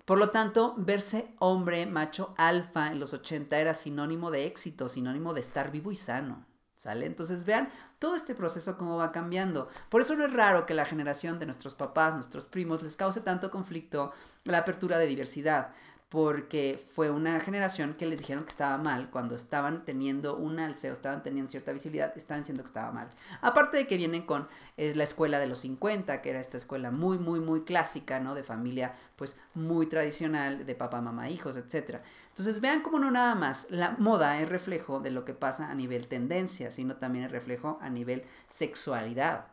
Por 0.05 0.17
lo 0.17 0.29
tanto, 0.29 0.73
verse 0.77 1.33
hombre, 1.39 1.85
macho, 1.85 2.33
alfa 2.37 2.87
en 2.87 2.99
los 2.99 3.13
80 3.13 3.59
era 3.59 3.73
sinónimo 3.73 4.31
de 4.31 4.45
éxito, 4.45 4.87
sinónimo 4.87 5.33
de 5.33 5.41
estar 5.41 5.71
vivo 5.71 5.91
y 5.91 5.95
sano. 5.95 6.45
¿Sale? 6.77 7.07
Entonces 7.07 7.43
vean 7.43 7.69
todo 7.97 8.15
este 8.15 8.35
proceso 8.35 8.77
cómo 8.77 8.97
va 8.97 9.11
cambiando. 9.11 9.67
Por 9.89 9.99
eso 9.99 10.15
no 10.15 10.23
es 10.23 10.31
raro 10.31 10.67
que 10.67 10.75
la 10.75 10.85
generación 10.85 11.39
de 11.39 11.47
nuestros 11.47 11.73
papás, 11.73 12.13
nuestros 12.13 12.45
primos, 12.45 12.83
les 12.83 12.95
cause 12.95 13.19
tanto 13.21 13.49
conflicto 13.49 14.13
la 14.43 14.59
apertura 14.59 14.99
de 14.99 15.07
diversidad 15.07 15.73
porque 16.10 16.80
fue 16.88 17.10
una 17.10 17.41
generación 17.41 17.93
que 17.93 18.05
les 18.05 18.20
dijeron 18.20 18.45
que 18.45 18.51
estaba 18.51 18.78
mal 18.78 19.10
cuando 19.10 19.36
estaban 19.36 19.84
teniendo 19.84 20.38
un 20.38 20.58
alceo, 20.58 20.93
estaban 20.93 21.22
teniendo 21.22 21.51
cierta 21.51 21.74
visibilidad, 21.74 22.14
estaban 22.16 22.43
diciendo 22.43 22.64
que 22.64 22.68
estaba 22.68 22.93
mal. 22.93 23.10
Aparte 23.41 23.76
de 23.76 23.88
que 23.88 23.97
vienen 23.97 24.22
con 24.22 24.47
eh, 24.78 24.93
la 24.95 25.03
escuela 25.03 25.38
de 25.38 25.47
los 25.47 25.60
50, 25.60 26.22
que 26.22 26.30
era 26.30 26.39
esta 26.39 26.55
escuela 26.55 26.91
muy, 26.91 27.18
muy, 27.18 27.41
muy 27.41 27.64
clásica, 27.64 28.22
¿no? 28.22 28.36
De 28.36 28.43
familia, 28.43 28.95
pues, 29.18 29.38
muy 29.53 29.88
tradicional, 29.88 30.66
de 30.66 30.76
papá, 30.76 31.01
mamá, 31.01 31.30
hijos, 31.30 31.58
etc. 31.58 31.99
Entonces, 32.30 32.62
vean 32.62 32.82
cómo 32.82 32.99
no 32.99 33.12
nada 33.12 33.36
más 33.36 33.68
la 33.70 33.91
moda 33.99 34.39
es 34.39 34.47
reflejo 34.47 35.01
de 35.01 35.12
lo 35.12 35.26
que 35.26 35.34
pasa 35.34 35.70
a 35.70 35.76
nivel 35.76 36.08
tendencia, 36.08 36.72
sino 36.72 36.95
también 36.95 37.26
es 37.26 37.32
reflejo 37.32 37.80
a 37.82 37.89
nivel 37.89 38.24
sexualidad. 38.47 39.47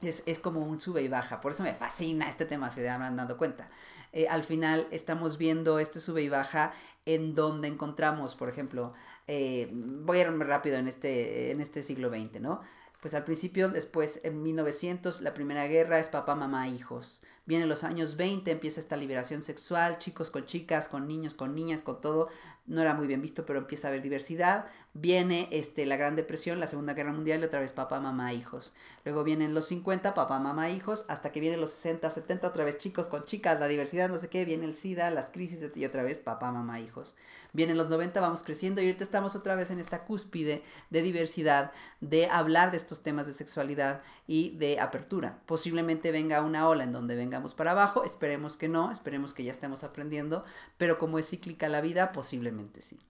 Es, 0.00 0.22
es, 0.26 0.38
como 0.38 0.60
un 0.60 0.80
sube 0.80 1.02
y 1.02 1.08
baja. 1.08 1.40
Por 1.40 1.52
eso 1.52 1.62
me 1.62 1.74
fascina 1.74 2.28
este 2.28 2.46
tema, 2.46 2.70
se 2.70 2.88
habrán 2.88 3.16
dado 3.16 3.36
cuenta. 3.36 3.68
Eh, 4.14 4.28
al 4.28 4.44
final 4.44 4.86
estamos 4.92 5.38
viendo 5.38 5.80
este 5.80 5.98
sube 5.98 6.22
y 6.22 6.28
baja 6.28 6.72
en 7.04 7.34
donde 7.34 7.66
encontramos, 7.66 8.36
por 8.36 8.48
ejemplo, 8.48 8.94
eh, 9.26 9.68
voy 9.72 10.18
a 10.18 10.22
irme 10.22 10.44
rápido 10.44 10.76
en 10.76 10.86
este, 10.86 11.50
en 11.50 11.60
este 11.60 11.82
siglo 11.82 12.10
XX, 12.10 12.40
¿no? 12.40 12.60
Pues 13.00 13.12
al 13.12 13.24
principio, 13.24 13.68
después 13.68 14.20
en 14.22 14.42
1900, 14.42 15.20
la 15.20 15.34
primera 15.34 15.66
guerra 15.66 15.98
es 15.98 16.08
papá, 16.08 16.36
mamá, 16.36 16.68
hijos. 16.68 17.22
Vienen 17.44 17.68
los 17.68 17.84
años 17.84 18.16
20, 18.16 18.50
empieza 18.50 18.80
esta 18.80 18.96
liberación 18.96 19.42
sexual, 19.42 19.98
chicos 19.98 20.30
con 20.30 20.46
chicas, 20.46 20.88
con 20.88 21.06
niños, 21.06 21.34
con 21.34 21.54
niñas, 21.54 21.82
con 21.82 22.00
todo. 22.00 22.28
no 22.66 22.80
era 22.80 22.94
muy 22.94 23.06
bien 23.06 23.20
visto, 23.20 23.44
pero 23.44 23.58
empieza 23.58 23.88
a 23.88 23.90
haber 23.90 24.00
diversidad. 24.00 24.66
Viene 24.96 25.48
este, 25.50 25.86
la 25.86 25.96
Gran 25.96 26.14
Depresión, 26.14 26.60
la 26.60 26.68
Segunda 26.68 26.94
Guerra 26.94 27.12
Mundial 27.12 27.40
y 27.40 27.44
otra 27.44 27.58
vez 27.58 27.72
papá, 27.72 27.98
mamá, 27.98 28.32
hijos. 28.32 28.72
Luego 29.04 29.24
vienen 29.24 29.52
los 29.52 29.66
50, 29.66 30.14
papá, 30.14 30.38
mamá, 30.38 30.70
hijos, 30.70 31.04
hasta 31.08 31.32
que 31.32 31.40
vienen 31.40 31.60
los 31.60 31.70
60, 31.70 32.08
70, 32.08 32.46
otra 32.46 32.62
vez 32.62 32.78
chicos 32.78 33.08
con 33.08 33.24
chicas, 33.24 33.58
la 33.58 33.66
diversidad, 33.66 34.08
no 34.08 34.18
sé 34.18 34.28
qué, 34.28 34.44
viene 34.44 34.66
el 34.66 34.76
SIDA, 34.76 35.10
las 35.10 35.30
crisis 35.30 35.68
y 35.74 35.84
otra 35.84 36.04
vez 36.04 36.20
papá, 36.20 36.52
mamá, 36.52 36.78
hijos. 36.78 37.16
Vienen 37.52 37.76
los 37.76 37.88
90, 37.88 38.20
vamos 38.20 38.44
creciendo 38.44 38.80
y 38.80 38.86
ahorita 38.86 39.02
estamos 39.02 39.34
otra 39.34 39.56
vez 39.56 39.72
en 39.72 39.80
esta 39.80 40.04
cúspide 40.04 40.62
de 40.90 41.02
diversidad, 41.02 41.72
de 42.00 42.26
hablar 42.26 42.70
de 42.70 42.76
estos 42.76 43.02
temas 43.02 43.26
de 43.26 43.34
sexualidad 43.34 44.00
y 44.28 44.56
de 44.58 44.78
apertura. 44.78 45.40
Posiblemente 45.46 46.12
venga 46.12 46.40
una 46.42 46.68
ola 46.68 46.84
en 46.84 46.92
donde 46.92 47.16
vengamos 47.16 47.54
para 47.54 47.72
abajo, 47.72 48.04
esperemos 48.04 48.56
que 48.56 48.68
no, 48.68 48.92
esperemos 48.92 49.34
que 49.34 49.42
ya 49.42 49.50
estemos 49.50 49.82
aprendiendo, 49.82 50.44
pero 50.78 50.98
como 50.98 51.18
es 51.18 51.28
cíclica 51.28 51.68
la 51.68 51.80
vida, 51.80 52.12
posiblemente 52.12 52.80
sí. 52.80 53.00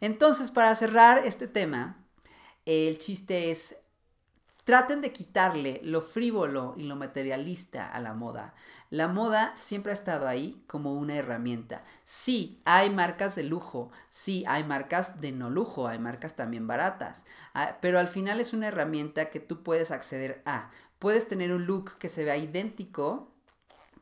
Entonces, 0.00 0.50
para 0.50 0.74
cerrar 0.74 1.26
este 1.26 1.48
tema, 1.48 1.96
el 2.66 2.98
chiste 2.98 3.50
es, 3.50 3.76
traten 4.64 5.00
de 5.00 5.12
quitarle 5.12 5.80
lo 5.82 6.02
frívolo 6.02 6.74
y 6.76 6.82
lo 6.82 6.96
materialista 6.96 7.90
a 7.90 8.00
la 8.00 8.14
moda. 8.14 8.54
La 8.90 9.08
moda 9.08 9.54
siempre 9.54 9.92
ha 9.92 9.94
estado 9.94 10.28
ahí 10.28 10.62
como 10.66 10.94
una 10.94 11.16
herramienta. 11.16 11.84
Sí, 12.04 12.60
hay 12.64 12.90
marcas 12.90 13.34
de 13.34 13.44
lujo, 13.44 13.90
sí, 14.08 14.44
hay 14.46 14.64
marcas 14.64 15.20
de 15.20 15.32
no 15.32 15.50
lujo, 15.50 15.88
hay 15.88 15.98
marcas 15.98 16.36
también 16.36 16.66
baratas, 16.66 17.26
ah, 17.54 17.78
pero 17.82 17.98
al 17.98 18.08
final 18.08 18.40
es 18.40 18.52
una 18.52 18.68
herramienta 18.68 19.30
que 19.30 19.40
tú 19.40 19.62
puedes 19.62 19.90
acceder 19.90 20.42
a. 20.46 20.70
Puedes 20.98 21.28
tener 21.28 21.52
un 21.52 21.66
look 21.66 21.98
que 21.98 22.08
se 22.08 22.24
vea 22.24 22.36
idéntico 22.38 23.30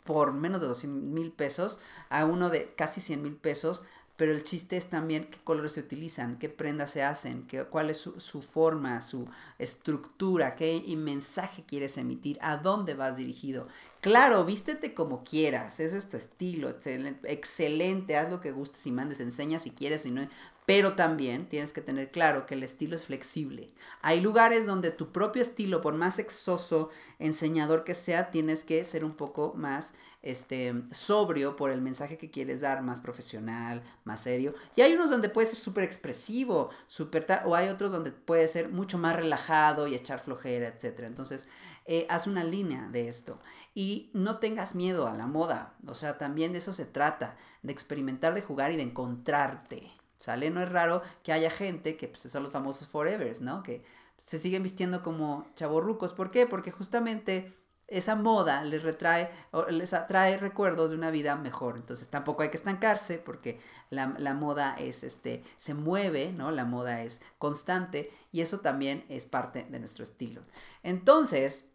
por 0.04 0.32
menos 0.32 0.60
de 0.60 0.68
200 0.68 1.02
mil 1.02 1.32
pesos 1.32 1.78
a 2.08 2.24
uno 2.24 2.48
de 2.48 2.72
casi 2.74 3.00
100 3.00 3.22
mil 3.22 3.36
pesos 3.36 3.82
pero 4.16 4.32
el 4.32 4.44
chiste 4.44 4.76
es 4.76 4.86
también 4.86 5.26
qué 5.26 5.38
colores 5.44 5.72
se 5.72 5.80
utilizan, 5.80 6.38
qué 6.38 6.48
prendas 6.48 6.90
se 6.90 7.02
hacen, 7.02 7.46
qué, 7.46 7.64
cuál 7.64 7.90
es 7.90 7.98
su, 7.98 8.42
forma, 8.42 9.00
su 9.02 9.28
estructura, 9.58 10.54
qué 10.54 10.82
mensaje 10.96 11.64
quieres 11.66 11.98
emitir, 11.98 12.38
a 12.40 12.56
dónde 12.56 12.94
vas 12.94 13.16
dirigido. 13.16 13.68
Claro, 14.00 14.44
vístete 14.44 14.94
como 14.94 15.24
quieras, 15.24 15.80
ese 15.80 15.98
es 15.98 16.08
tu 16.08 16.16
estilo, 16.16 16.70
excelente, 16.70 17.32
excelente, 17.32 18.16
haz 18.16 18.30
lo 18.30 18.40
que 18.40 18.52
gustes 18.52 18.86
y 18.86 18.92
mandes, 18.92 19.20
enseña 19.20 19.58
si 19.58 19.70
quieres, 19.70 20.02
si 20.02 20.10
no, 20.10 20.28
pero 20.66 20.94
también 20.94 21.48
tienes 21.48 21.72
que 21.72 21.80
tener 21.80 22.10
claro 22.10 22.44
que 22.44 22.54
el 22.54 22.64
estilo 22.64 22.96
es 22.96 23.04
flexible. 23.04 23.70
Hay 24.02 24.20
lugares 24.20 24.66
donde 24.66 24.90
tu 24.90 25.12
propio 25.12 25.40
estilo, 25.40 25.80
por 25.80 25.94
más 25.94 26.18
exoso, 26.18 26.90
enseñador 27.20 27.84
que 27.84 27.94
sea, 27.94 28.30
tienes 28.32 28.64
que 28.64 28.82
ser 28.84 29.04
un 29.04 29.14
poco 29.14 29.54
más 29.56 29.94
este, 30.26 30.82
sobrio 30.90 31.54
por 31.54 31.70
el 31.70 31.80
mensaje 31.80 32.18
que 32.18 32.32
quieres 32.32 32.60
dar, 32.60 32.82
más 32.82 33.00
profesional, 33.00 33.84
más 34.02 34.20
serio. 34.20 34.54
Y 34.74 34.80
hay 34.80 34.92
unos 34.92 35.08
donde 35.08 35.28
puede 35.28 35.46
ser 35.46 35.58
súper 35.58 35.84
expresivo, 35.84 36.70
super 36.88 37.26
o 37.44 37.54
hay 37.54 37.68
otros 37.68 37.92
donde 37.92 38.10
puede 38.10 38.48
ser 38.48 38.68
mucho 38.68 38.98
más 38.98 39.14
relajado 39.14 39.86
y 39.86 39.94
echar 39.94 40.18
flojera, 40.18 40.66
etc. 40.66 41.04
Entonces, 41.04 41.46
eh, 41.84 42.06
haz 42.10 42.26
una 42.26 42.42
línea 42.42 42.88
de 42.88 43.06
esto. 43.06 43.38
Y 43.72 44.10
no 44.14 44.38
tengas 44.38 44.74
miedo 44.74 45.06
a 45.06 45.14
la 45.14 45.28
moda. 45.28 45.76
O 45.86 45.94
sea, 45.94 46.18
también 46.18 46.50
de 46.50 46.58
eso 46.58 46.72
se 46.72 46.86
trata, 46.86 47.36
de 47.62 47.72
experimentar, 47.72 48.34
de 48.34 48.42
jugar 48.42 48.72
y 48.72 48.76
de 48.76 48.82
encontrarte. 48.82 49.92
¿Sale? 50.18 50.50
No 50.50 50.60
es 50.60 50.70
raro 50.70 51.02
que 51.22 51.32
haya 51.32 51.50
gente 51.50 51.96
que 51.96 52.08
pues, 52.08 52.22
son 52.22 52.42
los 52.42 52.52
famosos 52.52 52.88
forevers, 52.88 53.42
¿no? 53.42 53.62
Que 53.62 53.84
se 54.16 54.40
siguen 54.40 54.64
vistiendo 54.64 55.04
como 55.04 55.46
chavorrucos. 55.54 56.14
¿Por 56.14 56.32
qué? 56.32 56.46
Porque 56.46 56.72
justamente 56.72 57.54
esa 57.88 58.16
moda 58.16 58.64
les 58.64 58.82
retrae 58.82 59.30
o 59.52 59.66
les 59.66 59.94
atrae 59.94 60.36
recuerdos 60.38 60.90
de 60.90 60.96
una 60.96 61.10
vida 61.10 61.36
mejor. 61.36 61.76
Entonces 61.76 62.08
tampoco 62.08 62.42
hay 62.42 62.50
que 62.50 62.56
estancarse 62.56 63.18
porque 63.18 63.60
la, 63.90 64.34
moda 64.34 64.74
es 64.78 65.04
este 65.04 65.44
se 65.56 65.74
mueve, 65.74 66.32
¿no? 66.32 66.50
La 66.50 66.64
moda 66.64 67.02
es 67.02 67.20
constante 67.38 68.12
y 68.32 68.40
eso 68.40 68.60
también 68.60 69.04
es 69.08 69.24
parte 69.24 69.66
de 69.70 69.78
nuestro 69.78 70.04
estilo. 70.04 70.42
Entonces, 70.82 71.68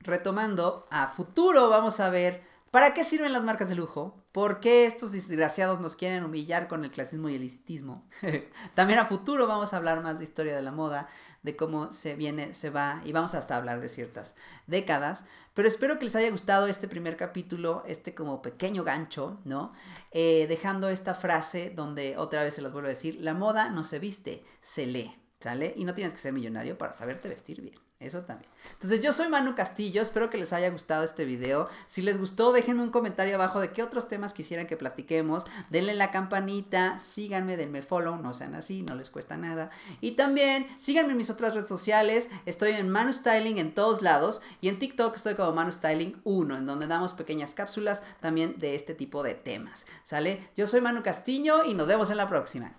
retomando 0.00 0.86
a 0.90 1.06
futuro 1.08 1.68
vamos 1.68 2.00
a 2.00 2.10
ver 2.10 2.52
¿Para 2.72 2.94
qué 2.94 3.04
sirven 3.04 3.34
las 3.34 3.44
marcas 3.44 3.68
de 3.68 3.74
lujo? 3.74 4.24
¿Por 4.32 4.58
qué 4.58 4.86
estos 4.86 5.12
desgraciados 5.12 5.78
nos 5.80 5.94
quieren 5.94 6.24
humillar 6.24 6.68
con 6.68 6.84
el 6.84 6.90
clasismo 6.90 7.28
y 7.28 7.34
el? 7.34 8.02
También 8.74 8.98
a 8.98 9.04
futuro 9.04 9.46
vamos 9.46 9.74
a 9.74 9.76
hablar 9.76 10.02
más 10.02 10.16
de 10.16 10.24
historia 10.24 10.56
de 10.56 10.62
la 10.62 10.72
moda, 10.72 11.06
de 11.42 11.56
cómo 11.56 11.92
se 11.92 12.14
viene, 12.14 12.54
se 12.54 12.70
va, 12.70 13.02
y 13.04 13.12
vamos 13.12 13.34
hasta 13.34 13.56
hablar 13.56 13.80
de 13.80 13.88
ciertas 13.88 14.36
décadas. 14.66 15.26
Pero 15.54 15.68
espero 15.68 15.98
que 15.98 16.06
les 16.06 16.16
haya 16.16 16.30
gustado 16.30 16.66
este 16.66 16.88
primer 16.88 17.16
capítulo, 17.16 17.82
este 17.86 18.14
como 18.14 18.42
pequeño 18.42 18.84
gancho, 18.84 19.40
¿no? 19.44 19.72
Eh, 20.10 20.46
dejando 20.48 20.88
esta 20.88 21.14
frase 21.14 21.70
donde 21.70 22.16
otra 22.16 22.44
vez 22.44 22.54
se 22.54 22.62
los 22.62 22.72
vuelvo 22.72 22.86
a 22.86 22.90
decir, 22.90 23.18
la 23.20 23.34
moda 23.34 23.70
no 23.70 23.84
se 23.84 23.98
viste, 23.98 24.44
se 24.60 24.86
lee, 24.86 25.14
¿sale? 25.40 25.74
Y 25.76 25.84
no 25.84 25.94
tienes 25.94 26.14
que 26.14 26.20
ser 26.20 26.32
millonario 26.32 26.78
para 26.78 26.92
saberte 26.92 27.28
vestir 27.28 27.60
bien. 27.60 27.74
Eso 28.02 28.22
también. 28.22 28.50
Entonces 28.72 29.00
yo 29.00 29.12
soy 29.12 29.28
Manu 29.28 29.54
Castillo, 29.54 30.02
espero 30.02 30.28
que 30.28 30.38
les 30.38 30.52
haya 30.52 30.70
gustado 30.70 31.04
este 31.04 31.24
video. 31.24 31.68
Si 31.86 32.02
les 32.02 32.18
gustó, 32.18 32.52
déjenme 32.52 32.82
un 32.82 32.90
comentario 32.90 33.36
abajo 33.36 33.60
de 33.60 33.72
qué 33.72 33.82
otros 33.82 34.08
temas 34.08 34.34
quisieran 34.34 34.66
que 34.66 34.76
platiquemos. 34.76 35.44
Denle 35.70 35.94
la 35.94 36.10
campanita, 36.10 36.98
síganme, 36.98 37.56
denme 37.56 37.80
follow, 37.80 38.16
no 38.16 38.34
sean 38.34 38.56
así, 38.56 38.82
no 38.82 38.96
les 38.96 39.10
cuesta 39.10 39.36
nada. 39.36 39.70
Y 40.00 40.12
también 40.12 40.66
síganme 40.78 41.12
en 41.12 41.18
mis 41.18 41.30
otras 41.30 41.54
redes 41.54 41.68
sociales, 41.68 42.28
estoy 42.44 42.72
en 42.72 42.90
Manu 42.90 43.12
Styling 43.12 43.58
en 43.58 43.72
todos 43.72 44.02
lados 44.02 44.42
y 44.60 44.68
en 44.68 44.78
TikTok 44.78 45.14
estoy 45.14 45.34
como 45.34 45.52
Manu 45.52 45.70
Styling 45.70 46.20
1, 46.24 46.56
en 46.56 46.66
donde 46.66 46.88
damos 46.88 47.12
pequeñas 47.12 47.54
cápsulas 47.54 48.02
también 48.20 48.58
de 48.58 48.74
este 48.74 48.94
tipo 48.94 49.22
de 49.22 49.34
temas. 49.34 49.86
¿Sale? 50.02 50.50
Yo 50.56 50.66
soy 50.66 50.80
Manu 50.80 51.02
Castillo 51.02 51.64
y 51.64 51.74
nos 51.74 51.86
vemos 51.86 52.10
en 52.10 52.16
la 52.16 52.28
próxima. 52.28 52.74